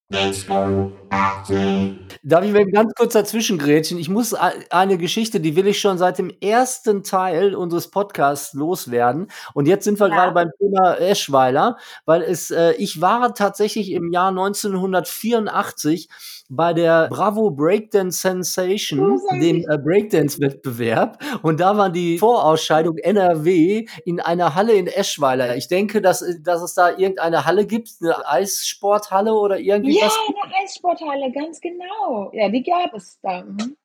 Darf 2.22 2.44
ich 2.44 2.52
mal 2.52 2.66
ganz 2.66 2.92
kurz 2.94 3.12
dazwischen 3.14 3.58
grätschen? 3.58 3.98
Ich 3.98 4.08
muss 4.08 4.34
a- 4.34 4.52
eine 4.70 4.98
Geschichte, 4.98 5.40
die 5.40 5.56
will 5.56 5.66
ich 5.66 5.80
schon 5.80 5.98
seit 5.98 6.18
dem 6.18 6.30
ersten 6.40 7.02
Teil 7.02 7.54
unseres 7.56 7.90
Podcasts 7.90 8.52
loswerden. 8.54 9.28
Und 9.54 9.66
jetzt 9.66 9.84
sind 9.84 9.98
wir 9.98 10.08
Ja. 10.08 10.14
gerade 10.14 10.32
beim 10.32 10.50
Thema 10.58 10.94
Eschweiler, 10.94 11.76
weil 12.04 12.22
es, 12.22 12.50
äh, 12.52 12.72
ich 12.74 13.00
war 13.00 13.34
tatsächlich 13.34 13.90
im 13.92 14.12
Jahr 14.12 14.30
1984 14.30 16.08
bei 16.48 16.72
der 16.72 17.08
Bravo 17.08 17.50
Breakdance 17.50 18.20
Sensation, 18.20 18.98
Großartig. 19.00 19.40
dem 19.40 19.56
äh, 19.70 19.78
Breakdance-Wettbewerb. 19.78 21.18
Und 21.42 21.60
da 21.60 21.76
war 21.76 21.90
die 21.90 22.18
Vorausscheidung 22.18 22.96
NRW 22.98 23.86
in 24.04 24.20
einer 24.20 24.54
Halle 24.54 24.74
in 24.74 24.86
Eschweiler. 24.86 25.56
Ich 25.56 25.68
denke, 25.68 26.00
dass, 26.00 26.24
dass 26.42 26.62
es 26.62 26.74
da 26.74 26.90
irgendeine 26.90 27.44
Halle 27.46 27.66
gibt, 27.66 27.90
eine 28.00 28.26
Eissporthalle 28.28 29.34
oder 29.34 29.58
irgendwie 29.58 29.98
Ja, 29.98 30.06
was. 30.06 30.18
eine 30.28 30.54
Eissporthalle, 30.62 31.32
ganz 31.32 31.60
genau. 31.60 32.30
Ja, 32.32 32.48
die 32.48 32.62
gab 32.62 32.94
es 32.94 33.18
da. 33.22 33.42
Mhm. 33.42 33.76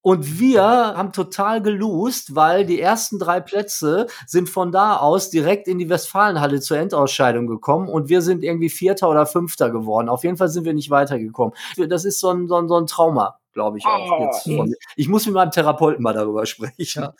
Und 0.00 0.38
wir 0.38 0.62
haben 0.62 1.12
total 1.12 1.60
gelost, 1.60 2.34
weil 2.34 2.64
die 2.64 2.80
ersten 2.80 3.18
drei 3.18 3.40
Plätze 3.40 4.06
sind 4.26 4.48
von 4.48 4.70
da 4.70 4.96
aus 4.96 5.30
direkt 5.30 5.66
in 5.66 5.78
die 5.78 5.88
Westfalenhalle 5.88 6.60
zur 6.60 6.78
Endausscheidung 6.78 7.46
gekommen 7.46 7.88
und 7.88 8.08
wir 8.08 8.22
sind 8.22 8.44
irgendwie 8.44 8.70
Vierter 8.70 9.10
oder 9.10 9.26
Fünfter 9.26 9.70
geworden. 9.70 10.08
Auf 10.08 10.24
jeden 10.24 10.36
Fall 10.36 10.48
sind 10.48 10.64
wir 10.64 10.74
nicht 10.74 10.90
weitergekommen. 10.90 11.54
Das 11.88 12.04
ist 12.04 12.20
so 12.20 12.30
ein, 12.30 12.46
so 12.46 12.56
ein, 12.56 12.68
so 12.68 12.76
ein 12.76 12.86
Trauma, 12.86 13.38
glaube 13.52 13.78
ich 13.78 13.86
auch. 13.86 14.18
Oh. 14.18 14.24
Jetzt 14.24 14.44
von, 14.44 14.72
ich 14.96 15.08
muss 15.08 15.26
mit 15.26 15.34
meinem 15.34 15.50
Therapeuten 15.50 16.02
mal 16.02 16.14
darüber 16.14 16.46
sprechen. 16.46 17.02
Ja. 17.02 17.14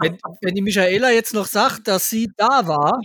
Wenn, 0.00 0.18
wenn 0.40 0.54
die 0.54 0.62
Michaela 0.62 1.10
jetzt 1.10 1.34
noch 1.34 1.46
sagt, 1.46 1.88
dass 1.88 2.08
sie 2.08 2.32
da 2.36 2.66
war 2.66 3.00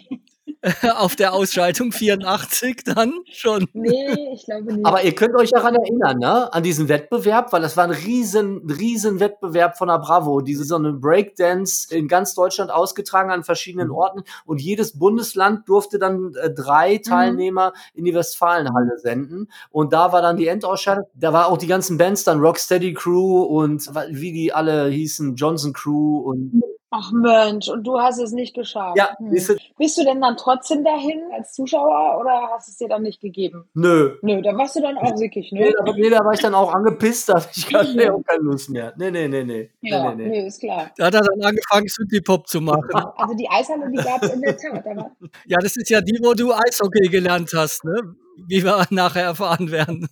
auf 0.97 1.15
der 1.15 1.33
Ausschaltung 1.33 1.91
84, 1.91 2.83
dann 2.85 3.13
schon. 3.31 3.67
Nee, 3.73 4.33
ich 4.33 4.45
glaube 4.45 4.73
nicht. 4.73 4.85
Aber 4.85 5.03
ihr 5.03 5.13
könnt 5.13 5.35
euch 5.35 5.51
daran 5.51 5.75
erinnern, 5.75 6.19
ne? 6.19 6.53
An 6.53 6.63
diesen 6.63 6.87
Wettbewerb, 6.87 7.51
weil 7.51 7.61
das 7.61 7.75
war 7.75 7.83
ein 7.83 7.91
riesen, 7.91 8.69
riesen 8.69 9.19
Wettbewerb 9.19 9.77
von 9.77 9.89
der 9.89 9.99
Bravo. 9.99 10.41
Diese 10.41 10.63
so 10.63 10.75
eine 10.75 10.93
Breakdance 10.93 11.93
in 11.93 12.07
ganz 12.07 12.33
Deutschland 12.33 12.71
ausgetragen 12.71 13.29
an 13.29 13.43
verschiedenen 13.43 13.91
Orten 13.91 14.23
und 14.45 14.61
jedes 14.61 14.97
Bundesland 14.97 15.67
durfte 15.67 15.99
dann 15.99 16.33
äh, 16.35 16.49
drei 16.49 16.97
Teilnehmer 16.97 17.73
in 17.93 18.05
die 18.05 18.13
Westfalenhalle 18.13 18.97
senden. 18.99 19.49
Und 19.69 19.91
da 19.91 20.13
war 20.13 20.21
dann 20.21 20.37
die 20.37 20.47
Endausscheidung. 20.47 21.05
Da 21.13 21.33
war 21.33 21.47
auch 21.47 21.57
die 21.57 21.67
ganzen 21.67 21.97
Bands 21.97 22.23
dann 22.23 22.39
Rocksteady 22.39 22.93
Crew 22.93 23.43
und 23.43 23.89
wie 24.09 24.31
die 24.31 24.53
alle 24.53 24.87
hießen, 24.87 25.35
Johnson 25.35 25.73
Crew 25.73 26.19
und 26.19 26.63
Ach 26.95 27.11
Mensch, 27.11 27.69
und 27.69 27.87
du 27.87 27.99
hast 27.99 28.19
es 28.19 28.33
nicht 28.33 28.53
geschafft. 28.53 28.95
ja, 28.97 29.17
Hm. 29.17 29.31
Bist 29.79 29.97
du 29.97 30.03
denn 30.03 30.21
dann 30.21 30.37
trotzdem 30.37 30.83
dahin 30.83 31.21
als 31.35 31.53
Zuschauer 31.53 32.19
oder 32.21 32.49
hast 32.53 32.69
es 32.69 32.77
dir 32.77 32.87
dann 32.87 33.01
nicht 33.01 33.19
gegeben? 33.19 33.67
nö. 33.73 34.15
Nö, 34.21 34.41
da 34.43 34.55
warst 34.55 34.75
du 34.75 34.81
dann 34.81 34.97
auch 34.99 35.17
sickig, 35.17 35.51
Nee, 35.51 35.65
ne? 35.69 35.73
da, 35.83 35.91
nee, 35.91 36.09
da 36.11 36.23
war 36.23 36.33
ich 36.33 36.39
dann 36.41 36.53
auch 36.53 36.71
angepisst, 36.71 37.29
da 37.29 37.35
hatte 37.35 37.49
ich 37.55 37.67
gar 37.67 37.83
nee, 37.83 38.09
auch 38.09 38.21
keine 38.23 38.43
Lust 38.43 38.69
mehr. 38.69 38.93
Nee, 38.95 39.09
nee, 39.09 39.27
nee, 39.27 39.43
nee. 39.43 39.69
Ja, 39.81 40.13
nee, 40.13 40.15
nee, 40.23 40.29
nee. 40.29 40.41
nö, 40.41 40.47
ist 40.47 40.59
klar. 40.59 40.91
Da 40.97 41.07
hat 41.07 41.15
er 41.15 41.21
dann 41.21 41.41
angefangen, 41.41 41.87
Synthie-Pop 41.87 42.47
zu 42.47 42.61
machen. 42.61 42.83
Also 43.17 43.33
die 43.35 43.49
Eishalle, 43.49 43.89
die 43.89 43.97
gab 43.97 44.21
es 44.21 44.31
in 44.33 44.41
der 44.41 44.55
Tat. 44.55 44.85
Aber 44.85 45.11
Ja, 45.47 45.57
das 45.59 45.75
ist 45.75 45.89
ja 45.89 45.99
die, 46.01 46.19
wo 46.21 46.33
du 46.35 46.53
Eishockey 46.53 47.09
gelernt 47.09 47.51
hast, 47.55 47.83
ne? 47.85 48.15
Wie 48.47 48.63
wir 48.63 48.85
nachher 48.91 49.23
erfahren 49.23 49.71
werden. 49.71 50.07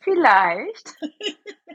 vielleicht. 0.00 0.96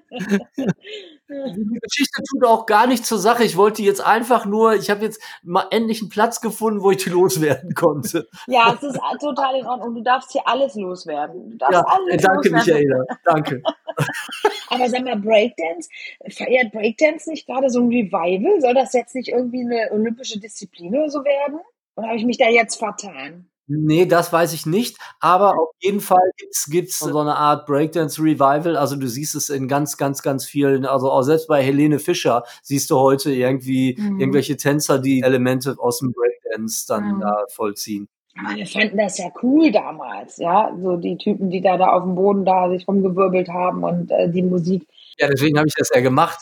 Die 0.10 1.80
Geschichte 1.82 2.24
tut 2.30 2.46
auch 2.46 2.66
gar 2.66 2.88
nicht 2.88 3.06
zur 3.06 3.18
Sache. 3.18 3.44
Ich 3.44 3.58
wollte 3.58 3.82
jetzt 3.82 4.00
einfach 4.06 4.46
nur, 4.46 4.76
ich 4.76 4.90
habe 4.90 5.04
jetzt 5.04 5.22
mal 5.44 5.66
endlich 5.72 6.02
einen 6.02 6.10
Platz 6.10 6.40
gefunden, 6.42 6.82
wo 6.82 6.92
ich 6.92 7.04
die 7.04 7.10
loswerden 7.10 7.74
konnte. 7.74 8.28
Ja, 8.48 8.74
es 8.74 8.84
ist 8.84 9.00
total 9.20 9.60
in 9.60 9.66
Ordnung. 9.66 9.96
Du 9.96 10.02
darfst 10.02 10.32
hier 10.32 10.48
alles 10.48 10.76
loswerden. 10.76 11.52
Du 11.52 11.58
darfst 11.58 11.74
Ja, 11.74 11.86
alles 11.86 12.22
danke, 12.22 12.50
loswerden. 12.50 12.88
Michaela. 12.88 13.06
Danke. 13.26 13.62
Aber 14.70 14.90
sag 14.90 15.04
mal, 15.04 15.18
Breakdance, 15.18 15.90
feiert 16.30 16.72
Breakdance 16.72 17.30
nicht 17.30 17.46
gerade 17.46 17.70
so 17.70 17.80
ein 17.82 17.88
Revival? 17.90 18.62
Soll 18.62 18.74
das 18.74 18.94
jetzt 18.94 19.16
nicht 19.16 19.30
irgendwie 19.30 19.62
eine 19.62 19.92
olympische 19.92 20.40
Disziplin 20.40 20.96
oder 20.96 21.10
so 21.10 21.24
werden? 21.24 21.60
Oder 21.96 22.08
habe 22.08 22.18
ich 22.18 22.26
mich 22.26 22.38
da 22.38 22.48
jetzt 22.48 22.78
vertan? 22.78 23.50
Nee, 23.70 24.06
das 24.06 24.32
weiß 24.32 24.54
ich 24.54 24.66
nicht. 24.66 24.98
Aber 25.20 25.60
auf 25.60 25.76
jeden 25.80 26.00
Fall 26.00 26.32
gibt's 26.38 26.68
gibt's 26.70 27.00
so 27.00 27.20
eine 27.20 27.36
Art 27.36 27.66
Breakdance 27.66 28.22
Revival. 28.22 28.78
Also 28.78 28.96
du 28.96 29.08
siehst 29.08 29.36
es 29.36 29.50
in 29.50 29.68
ganz, 29.68 29.98
ganz, 29.98 30.22
ganz 30.22 30.46
vielen, 30.46 30.86
also 30.86 31.12
auch 31.12 31.22
selbst 31.24 31.48
bei 31.50 31.62
Helene 31.62 32.00
Fischer 32.00 32.44
siehst 32.64 32.90
du 32.90 32.98
heute 32.98 33.32
irgendwie 33.34 33.98
Mhm. 34.00 34.20
irgendwelche 34.22 34.56
Tänzer, 34.56 35.00
die 35.00 35.22
Elemente 35.22 35.76
aus 35.80 36.00
dem 36.00 36.14
Breakdance 36.14 36.86
dann 36.88 37.16
Mhm. 37.18 37.20
da 37.22 37.44
vollziehen. 37.50 38.08
Aber 38.40 38.56
wir 38.56 38.68
fanden 38.68 38.98
das 38.98 39.18
ja 39.18 39.32
cool 39.44 39.72
damals, 39.72 40.38
ja. 40.38 40.72
So 40.82 40.96
die 40.96 41.18
Typen, 41.18 41.50
die 41.50 41.60
da, 41.62 41.76
da 41.76 41.88
auf 41.94 42.04
dem 42.04 42.16
Boden 42.16 42.46
da 42.46 42.70
sich 42.70 42.88
rumgewirbelt 42.88 43.50
haben 43.50 43.84
und 43.84 44.12
äh, 44.12 44.30
die 44.32 44.44
Musik. 44.44 44.88
Ja, 45.20 45.28
deswegen 45.28 45.58
habe 45.58 45.68
ich 45.68 45.74
das 45.76 45.90
ja 45.94 46.00
gemacht. 46.02 46.40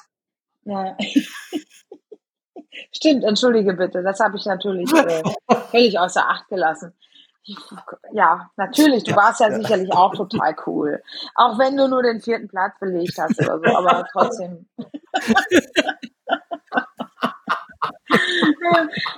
Ja. 0.66 0.96
Stimmt, 2.92 3.24
entschuldige 3.24 3.74
bitte, 3.74 4.04
das 4.04 4.20
habe 4.20 4.38
ich 4.38 4.46
natürlich 4.46 4.92
äh, 4.94 5.24
völlig 5.72 5.98
außer 5.98 6.28
Acht 6.30 6.48
gelassen. 6.50 6.94
Ja, 8.12 8.50
natürlich, 8.58 9.04
du 9.04 9.16
warst 9.16 9.40
ja 9.40 9.54
sicherlich 9.54 9.92
auch 9.92 10.16
total 10.16 10.56
cool. 10.66 11.04
Auch 11.36 11.60
wenn 11.60 11.78
du 11.78 11.88
nur 11.88 12.02
den 12.02 12.20
vierten 12.22 12.48
Platz 12.48 12.74
belegt 12.80 13.18
hast 13.18 13.40
oder 13.40 13.60
so, 13.60 13.66
aber 13.76 14.08
trotzdem. 14.12 14.66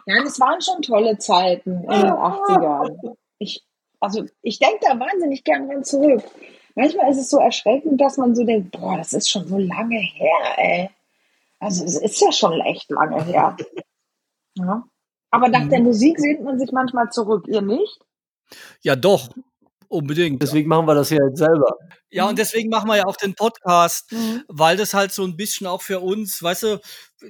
Nein, 0.05 0.23
es 0.25 0.39
waren 0.39 0.61
schon 0.61 0.81
tolle 0.81 1.17
Zeiten 1.17 1.83
in 1.83 1.89
den 1.89 2.11
80ern. 2.11 3.15
Ich, 3.37 3.65
also 3.99 4.25
ich 4.41 4.59
denke 4.59 4.79
da 4.81 4.99
wahnsinnig 4.99 5.43
gern 5.43 5.67
dran 5.67 5.83
zurück. 5.83 6.23
Manchmal 6.75 7.09
ist 7.11 7.17
es 7.17 7.29
so 7.29 7.39
erschreckend, 7.39 7.99
dass 8.01 8.17
man 8.17 8.35
so 8.35 8.43
denkt, 8.43 8.71
boah, 8.71 8.97
das 8.97 9.13
ist 9.13 9.29
schon 9.29 9.47
so 9.47 9.57
lange 9.57 9.99
her, 9.99 10.57
ey. 10.57 10.89
Also 11.59 11.85
es 11.85 11.97
ist 11.97 12.21
ja 12.21 12.31
schon 12.31 12.59
echt 12.61 12.91
lange 12.91 13.23
her. 13.23 13.55
Ja. 14.55 14.83
Aber 15.31 15.49
nach 15.49 15.67
der 15.69 15.79
Musik 15.79 16.19
sehnt 16.19 16.43
man 16.43 16.59
sich 16.59 16.71
manchmal 16.71 17.09
zurück, 17.11 17.47
ihr 17.47 17.61
nicht? 17.61 17.99
Ja, 18.81 18.95
doch. 18.95 19.29
Unbedingt. 19.89 20.41
Deswegen 20.41 20.67
machen 20.67 20.88
wir 20.88 20.95
das 20.95 21.10
ja 21.10 21.17
jetzt 21.29 21.38
selber. 21.38 21.77
Ja, 22.10 22.28
und 22.30 22.39
deswegen 22.39 22.70
machen 22.70 22.88
wir 22.89 22.98
ja 22.98 23.06
auch 23.06 23.17
den 23.17 23.36
Podcast, 23.36 24.12
Mhm. 24.12 24.43
weil 24.48 24.78
das 24.78 24.93
halt 24.93 25.12
so 25.12 25.24
ein 25.24 25.36
bisschen 25.36 25.67
auch 25.67 25.82
für 25.82 26.00
uns, 26.00 26.41
weißt 26.41 26.63
du, 26.63 26.80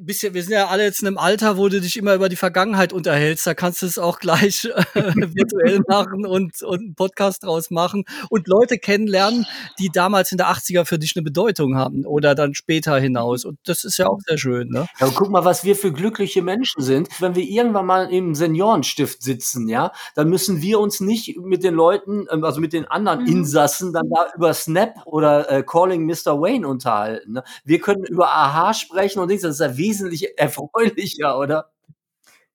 bisschen, 0.02 0.34
wir 0.34 0.44
sind 0.44 0.52
ja 0.52 0.68
alle 0.68 0.84
jetzt 0.84 1.02
in 1.02 1.08
einem 1.08 1.18
Alter, 1.18 1.56
wo 1.58 1.70
du 1.70 1.80
dich 1.80 1.96
immer 1.96 2.14
über 2.14 2.28
die 2.28 2.36
Vergangenheit 2.36 2.92
unterhältst. 2.92 3.48
Da 3.48 3.54
kannst 3.54 3.82
du 3.82 3.86
es 3.86 3.98
auch 3.98 4.20
gleich 4.20 4.66
äh, 4.96 5.14
virtuell 5.16 5.80
machen 5.88 6.26
und, 6.26 6.62
und 6.62 6.80
einen 6.80 6.96
Podcast 6.96 7.44
draus 7.46 7.70
machen 7.72 8.04
und 8.30 8.48
Leute 8.50 8.80
kennenlernen, 8.80 9.46
die 9.80 9.90
damals 9.90 10.34
in 10.34 10.38
der 10.38 10.48
80er 10.50 10.84
für 10.84 11.00
dich 11.00 11.14
eine 11.16 11.24
Bedeutung 11.24 11.78
haben 11.78 12.06
oder 12.06 12.36
dann 12.36 12.54
später 12.54 13.00
hinaus. 13.00 13.46
Und 13.46 13.60
das 13.66 13.86
ist 13.86 13.98
ja 13.98 14.08
auch 14.08 14.20
sehr 14.28 14.38
schön, 14.38 14.68
ne? 14.70 14.88
Ja, 15.00 15.10
guck 15.16 15.30
mal, 15.30 15.46
was 15.46 15.64
wir 15.64 15.76
für 15.78 15.94
glückliche 15.94 16.42
Menschen 16.42 16.82
sind. 16.84 17.08
Wenn 17.22 17.36
wir 17.36 17.44
irgendwann 17.44 17.86
mal 17.86 18.12
im 18.12 18.36
Seniorenstift 18.36 19.24
sitzen, 19.24 19.70
ja, 19.70 19.94
dann 20.16 20.28
müssen 20.30 20.62
wir 20.62 20.82
uns 20.82 21.00
nicht 21.00 21.38
mit 21.38 21.64
den 21.64 21.74
Leuten, 21.74 22.26
ähm, 22.30 22.44
also 22.44 22.60
mit 22.60 22.74
den 22.74 22.86
anderen 22.86 23.22
Mhm. 23.22 23.28
Insassen, 23.38 23.94
dann 23.94 24.10
da 24.14 24.28
über 24.36 24.54
Snap 24.68 24.96
oder 25.06 25.50
äh, 25.50 25.64
Calling 25.64 26.06
Mr. 26.06 26.40
Wayne 26.42 26.68
unterhalten. 26.68 27.34
Ne? 27.34 27.44
Wir 27.64 27.80
können 27.80 28.04
über 28.04 28.30
Aha 28.30 28.74
sprechen 28.74 29.20
und 29.20 29.30
Dings, 29.30 29.42
das 29.42 29.56
ist 29.56 29.62
ja 29.62 29.78
wesentlich 29.78 30.38
erfreulicher, 30.38 31.40
oder? 31.40 31.72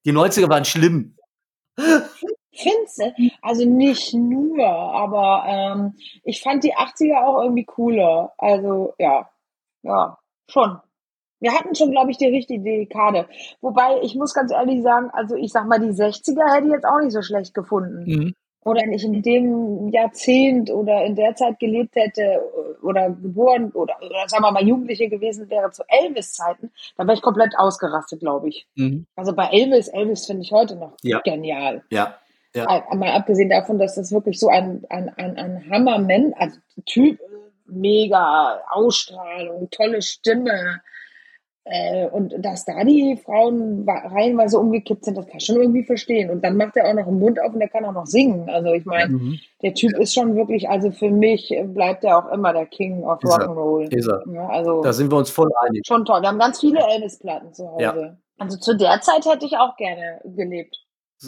Die 0.05 0.11
90er 0.11 0.49
waren 0.49 0.65
schlimm. 0.65 1.15
Findest 1.75 2.99
du? 2.99 3.29
Also 3.41 3.65
nicht 3.65 4.13
nur, 4.13 4.65
aber 4.65 5.43
ähm, 5.47 5.95
ich 6.23 6.41
fand 6.41 6.63
die 6.63 6.75
80er 6.75 7.25
auch 7.25 7.41
irgendwie 7.41 7.65
cooler. 7.65 8.33
Also 8.37 8.93
ja, 8.99 9.29
ja, 9.81 10.19
schon. 10.47 10.79
Wir 11.39 11.53
hatten 11.53 11.75
schon, 11.75 11.91
glaube 11.91 12.11
ich, 12.11 12.17
die 12.17 12.27
richtige 12.27 12.63
Dekade. 12.63 13.27
Wobei, 13.59 13.99
ich 14.01 14.15
muss 14.15 14.33
ganz 14.33 14.51
ehrlich 14.51 14.81
sagen, 14.81 15.09
also 15.11 15.35
ich 15.35 15.51
sag 15.51 15.67
mal, 15.67 15.79
die 15.79 15.87
60er 15.87 16.53
hätte 16.53 16.67
ich 16.67 16.73
jetzt 16.73 16.85
auch 16.85 16.99
nicht 17.01 17.11
so 17.11 17.21
schlecht 17.21 17.53
gefunden. 17.53 18.03
Mhm. 18.05 18.33
Oder 18.65 18.81
wenn 18.81 18.93
ich 18.93 19.03
in 19.03 19.21
dem 19.21 19.89
Jahrzehnt 19.89 20.71
oder 20.71 21.03
in 21.05 21.15
der 21.15 21.35
Zeit 21.35 21.59
gelebt 21.59 21.95
hätte 21.95 22.41
oder 22.81 23.09
geboren 23.09 23.71
oder, 23.71 23.95
oder 24.01 24.27
sagen 24.27 24.43
wir 24.43 24.51
mal 24.51 24.65
Jugendliche 24.67 25.09
gewesen 25.09 25.49
wäre 25.49 25.71
zu 25.71 25.83
Elvis-Zeiten, 25.87 26.71
dann 26.97 27.07
wäre 27.07 27.15
ich 27.15 27.21
komplett 27.21 27.53
ausgerastet, 27.57 28.21
glaube 28.21 28.49
ich. 28.49 28.67
Mhm. 28.75 29.05
Also 29.15 29.33
bei 29.35 29.47
Elvis, 29.51 29.87
Elvis 29.89 30.25
finde 30.25 30.43
ich 30.43 30.51
heute 30.51 30.75
noch 30.75 30.93
Ja. 31.03 31.19
genial. 31.21 31.83
Ja. 31.89 32.17
Ja. 32.55 32.85
Mal 32.93 33.11
abgesehen 33.11 33.49
davon, 33.49 33.79
dass 33.79 33.95
das 33.95 34.11
wirklich 34.11 34.39
so 34.39 34.47
ein, 34.47 34.83
ein, 34.89 35.09
ein, 35.17 35.37
ein 35.37 35.65
Hammerman, 35.71 36.33
also 36.37 36.59
Typ, 36.85 37.19
äh, 37.19 37.23
mega 37.65 38.61
Ausstrahlung, 38.69 39.69
tolle 39.71 40.01
Stimme. 40.01 40.81
Äh, 41.65 42.07
und 42.09 42.33
dass 42.39 42.65
da 42.65 42.83
die 42.83 43.17
Frauen 43.23 43.87
reihenweise 43.87 44.59
umgekippt 44.59 45.05
sind, 45.05 45.17
das 45.17 45.25
kann 45.27 45.37
ich 45.37 45.45
schon 45.45 45.55
irgendwie 45.61 45.85
verstehen. 45.85 46.29
Und 46.29 46.43
dann 46.43 46.57
macht 46.57 46.75
er 46.75 46.89
auch 46.89 46.93
noch 46.93 47.05
den 47.05 47.19
Mund 47.19 47.39
auf 47.41 47.53
und 47.53 47.59
der 47.59 47.69
kann 47.69 47.85
auch 47.85 47.93
noch 47.93 48.05
singen. 48.05 48.49
Also 48.49 48.73
ich 48.73 48.85
meine, 48.85 49.13
Mhm. 49.13 49.39
der 49.61 49.73
Typ 49.73 49.97
ist 49.97 50.13
schon 50.13 50.35
wirklich, 50.35 50.67
also 50.69 50.91
für 50.91 51.09
mich 51.09 51.55
bleibt 51.67 52.03
er 52.03 52.17
auch 52.17 52.31
immer 52.33 52.51
der 52.51 52.65
King 52.65 53.03
of. 53.05 53.19
Rock'n'Roll. 53.19 53.93
Ist 53.95 54.07
er. 54.07 54.23
Ja, 54.33 54.49
also 54.49 54.81
Da 54.81 54.91
sind 54.91 55.09
wir 55.09 55.17
uns 55.17 55.29
voll 55.29 55.49
einig. 55.61 55.83
schon 55.87 56.03
toll. 56.03 56.21
Wir 56.21 56.27
haben 56.29 56.39
ganz 56.39 56.59
viele 56.59 56.79
Elvis-Platten 56.79 57.53
zu 57.53 57.65
Hause. 57.71 57.81
Ja. 57.81 58.17
Also 58.39 58.57
zu 58.57 58.75
der 58.75 58.99
Zeit 58.99 59.25
hätte 59.25 59.45
ich 59.45 59.55
auch 59.57 59.77
gerne 59.77 60.19
gelebt. 60.25 60.77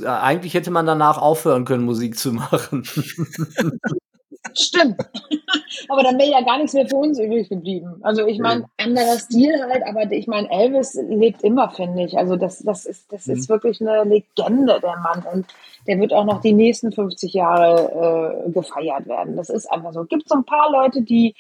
Eigentlich 0.06 0.54
hätte 0.54 0.72
man 0.72 0.86
danach 0.86 1.22
aufhören 1.22 1.64
können, 1.64 1.86
Musik 1.86 2.18
zu 2.18 2.34
machen. 2.34 2.84
Stimmt. 4.54 4.98
aber 5.90 6.04
dann 6.04 6.18
wäre 6.18 6.32
ja 6.32 6.42
gar 6.42 6.58
nichts 6.58 6.74
mehr 6.74 6.88
für 6.88 6.96
uns 6.96 7.20
übrig 7.20 7.50
geblieben. 7.50 8.00
Also 8.02 8.26
ich 8.26 8.40
meine, 8.40 8.66
anderer 8.78 9.18
Stil 9.18 9.62
halt, 9.62 9.84
aber 9.88 10.12
ich 10.12 10.28
meine, 10.28 10.50
Elvis 10.50 10.96
lebt 10.96 11.44
immer, 11.44 11.70
finde 11.70 12.04
ich. 12.04 12.18
Also 12.18 12.36
das, 12.36 12.60
das 12.60 12.86
ist, 12.86 13.12
das 13.12 13.28
ist 13.28 13.50
wirklich 13.50 13.82
eine 13.82 14.04
Legende, 14.04 14.80
der 14.82 14.98
Mann. 14.98 15.24
Und 15.32 15.48
der 15.88 16.00
wird 16.00 16.14
auch 16.14 16.26
noch 16.26 16.42
die 16.42 16.54
nächsten 16.54 16.92
50 16.92 17.34
Jahre 17.34 18.46
äh, 18.46 18.52
gefeiert 18.52 19.08
werden. 19.08 19.36
Das 19.36 19.50
ist 19.50 19.72
einfach 19.72 19.94
so. 19.94 20.04
Gibt 20.06 20.30
so 20.30 20.36
ein 20.36 20.46
paar 20.46 20.72
Leute, 20.72 21.02
die, 21.02 21.36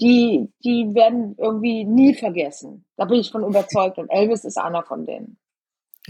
die, 0.00 0.48
die 0.64 0.94
werden 0.94 1.34
irgendwie 1.38 1.84
nie 1.84 2.14
vergessen. 2.14 2.84
Da 2.96 3.04
bin 3.04 3.20
ich 3.20 3.30
von 3.30 3.44
überzeugt. 3.44 3.98
Und 3.98 4.08
Elvis 4.10 4.44
ist 4.44 4.58
einer 4.58 4.82
von 4.82 5.06
denen. 5.06 5.36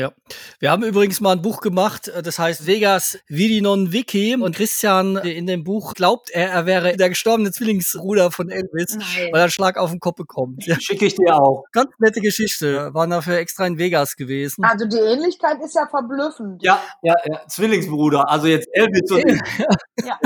Ja. 0.01 0.13
Wir 0.61 0.71
haben 0.71 0.83
übrigens 0.83 1.21
mal 1.21 1.33
ein 1.33 1.43
Buch 1.43 1.61
gemacht, 1.61 2.09
äh, 2.09 2.23
das 2.23 2.39
heißt 2.39 2.67
Vegas 2.67 3.19
Vidi 3.29 3.61
non 3.61 3.93
Vici. 3.93 4.35
Und 4.35 4.57
Christian 4.57 5.19
in 5.19 5.47
dem 5.47 5.63
Buch 5.63 5.93
glaubt 5.93 6.31
er, 6.31 6.49
er 6.49 6.65
wäre 6.65 6.97
der 6.97 7.11
gestorbene 7.11 7.53
Zwillingsbruder 7.53 8.31
von 8.31 8.49
Elvis, 8.49 8.97
Nein. 8.97 9.29
weil 9.31 9.41
er 9.41 9.43
einen 9.43 9.51
Schlag 9.51 9.77
auf 9.77 9.91
den 9.91 10.01
Kopf 10.01 10.17
bekommt. 10.17 10.65
Ja, 10.65 10.81
Schicke 10.81 11.05
ich 11.05 11.17
dir 11.17 11.37
auch. 11.37 11.65
ganz 11.73 11.91
nette 11.99 12.23
Geschichte. 12.23 12.95
Waren 12.95 13.11
dafür 13.11 13.37
extra 13.37 13.67
in 13.67 13.77
Vegas 13.77 14.17
gewesen. 14.17 14.65
Also 14.65 14.87
die 14.87 14.97
Ähnlichkeit 14.97 15.59
ist 15.63 15.75
ja 15.75 15.87
verblüffend. 15.87 16.63
Ja, 16.63 16.83
ja, 17.03 17.15
ja. 17.31 17.47
Zwillingsbruder. 17.47 18.27
Also 18.27 18.47
jetzt 18.47 18.69
Elvis 18.73 19.11
und 19.11 19.19
ich. 19.29 19.41
Ja. 20.07 20.19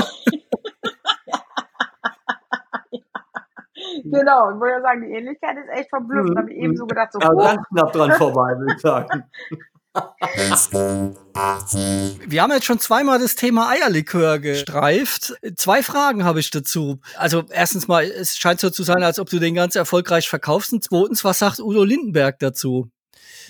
Genau, 4.11 4.51
ich 4.51 4.59
wollte 4.59 4.75
ja 4.75 4.81
sagen, 4.81 5.01
die 5.01 5.13
Ähnlichkeit 5.13 5.57
ist 5.57 5.69
echt 5.69 5.89
verblüffend. 5.89 6.35
Mhm. 6.35 6.37
Habe 6.37 6.53
ich 6.53 6.57
eben 6.57 6.75
so 6.75 6.85
gedacht, 6.85 7.11
so, 7.13 7.19
oh, 7.19 7.37
ganz 7.37 7.67
knapp 7.67 7.91
dran 7.91 8.11
vorbei, 8.13 8.57
würde 8.57 8.73
ich 8.75 8.81
sagen. 8.81 9.23
Wir 12.27 12.41
haben 12.41 12.51
jetzt 12.51 12.65
schon 12.65 12.79
zweimal 12.79 13.19
das 13.19 13.35
Thema 13.35 13.69
Eierlikör 13.69 14.39
gestreift. 14.39 15.35
Zwei 15.55 15.83
Fragen 15.83 16.25
habe 16.25 16.41
ich 16.41 16.51
dazu. 16.51 16.99
Also 17.17 17.43
erstens 17.49 17.87
mal, 17.87 18.03
es 18.03 18.35
scheint 18.37 18.59
so 18.59 18.69
zu 18.69 18.83
sein, 18.83 19.03
als 19.03 19.19
ob 19.19 19.29
du 19.29 19.39
den 19.39 19.55
ganz 19.55 19.75
erfolgreich 19.75 20.27
verkaufst. 20.29 20.73
Und 20.73 20.83
zweitens, 20.83 21.23
was 21.23 21.39
sagt 21.39 21.59
Udo 21.59 21.85
Lindenberg 21.85 22.39
dazu? 22.39 22.89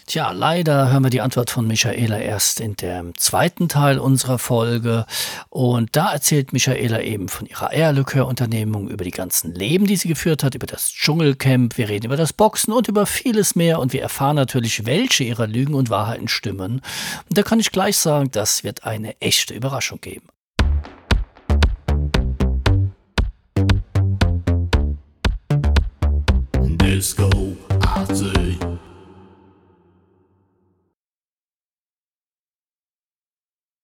Tja, 0.07 0.31
leider 0.33 0.91
hören 0.91 1.01
wir 1.01 1.09
die 1.09 1.21
Antwort 1.21 1.49
von 1.49 1.65
Michaela 1.65 2.19
erst 2.19 2.59
in 2.59 2.75
dem 2.75 3.17
zweiten 3.17 3.67
Teil 3.67 3.97
unserer 3.97 4.37
Folge. 4.37 5.07
Und 5.49 5.95
da 5.95 6.13
erzählt 6.13 6.53
Michaela 6.53 7.01
eben 7.01 7.27
von 7.27 7.47
ihrer 7.47 7.71
Eierlikör-Unternehmung, 7.71 8.87
über 8.87 9.03
die 9.03 9.09
ganzen 9.09 9.55
Leben, 9.55 9.87
die 9.87 9.95
sie 9.95 10.07
geführt 10.07 10.43
hat, 10.43 10.53
über 10.53 10.67
das 10.67 10.91
Dschungelcamp. 10.91 11.79
Wir 11.79 11.89
reden 11.89 12.05
über 12.05 12.17
das 12.17 12.33
Boxen 12.33 12.71
und 12.71 12.87
über 12.87 13.07
vieles 13.07 13.55
mehr. 13.55 13.79
Und 13.79 13.93
wir 13.93 14.03
erfahren 14.03 14.35
natürlich, 14.35 14.85
welche 14.85 15.23
ihrer 15.23 15.47
Lügen 15.47 15.73
und 15.73 15.89
Wahrheiten 15.89 16.27
stimmen. 16.27 16.81
Und 17.27 17.37
da 17.37 17.41
kann 17.41 17.59
ich 17.59 17.71
gleich 17.71 17.97
sagen, 17.97 18.29
das 18.29 18.63
wird 18.63 18.83
eine 18.83 19.19
echte 19.21 19.55
Überraschung 19.55 20.01
geben. 20.01 20.27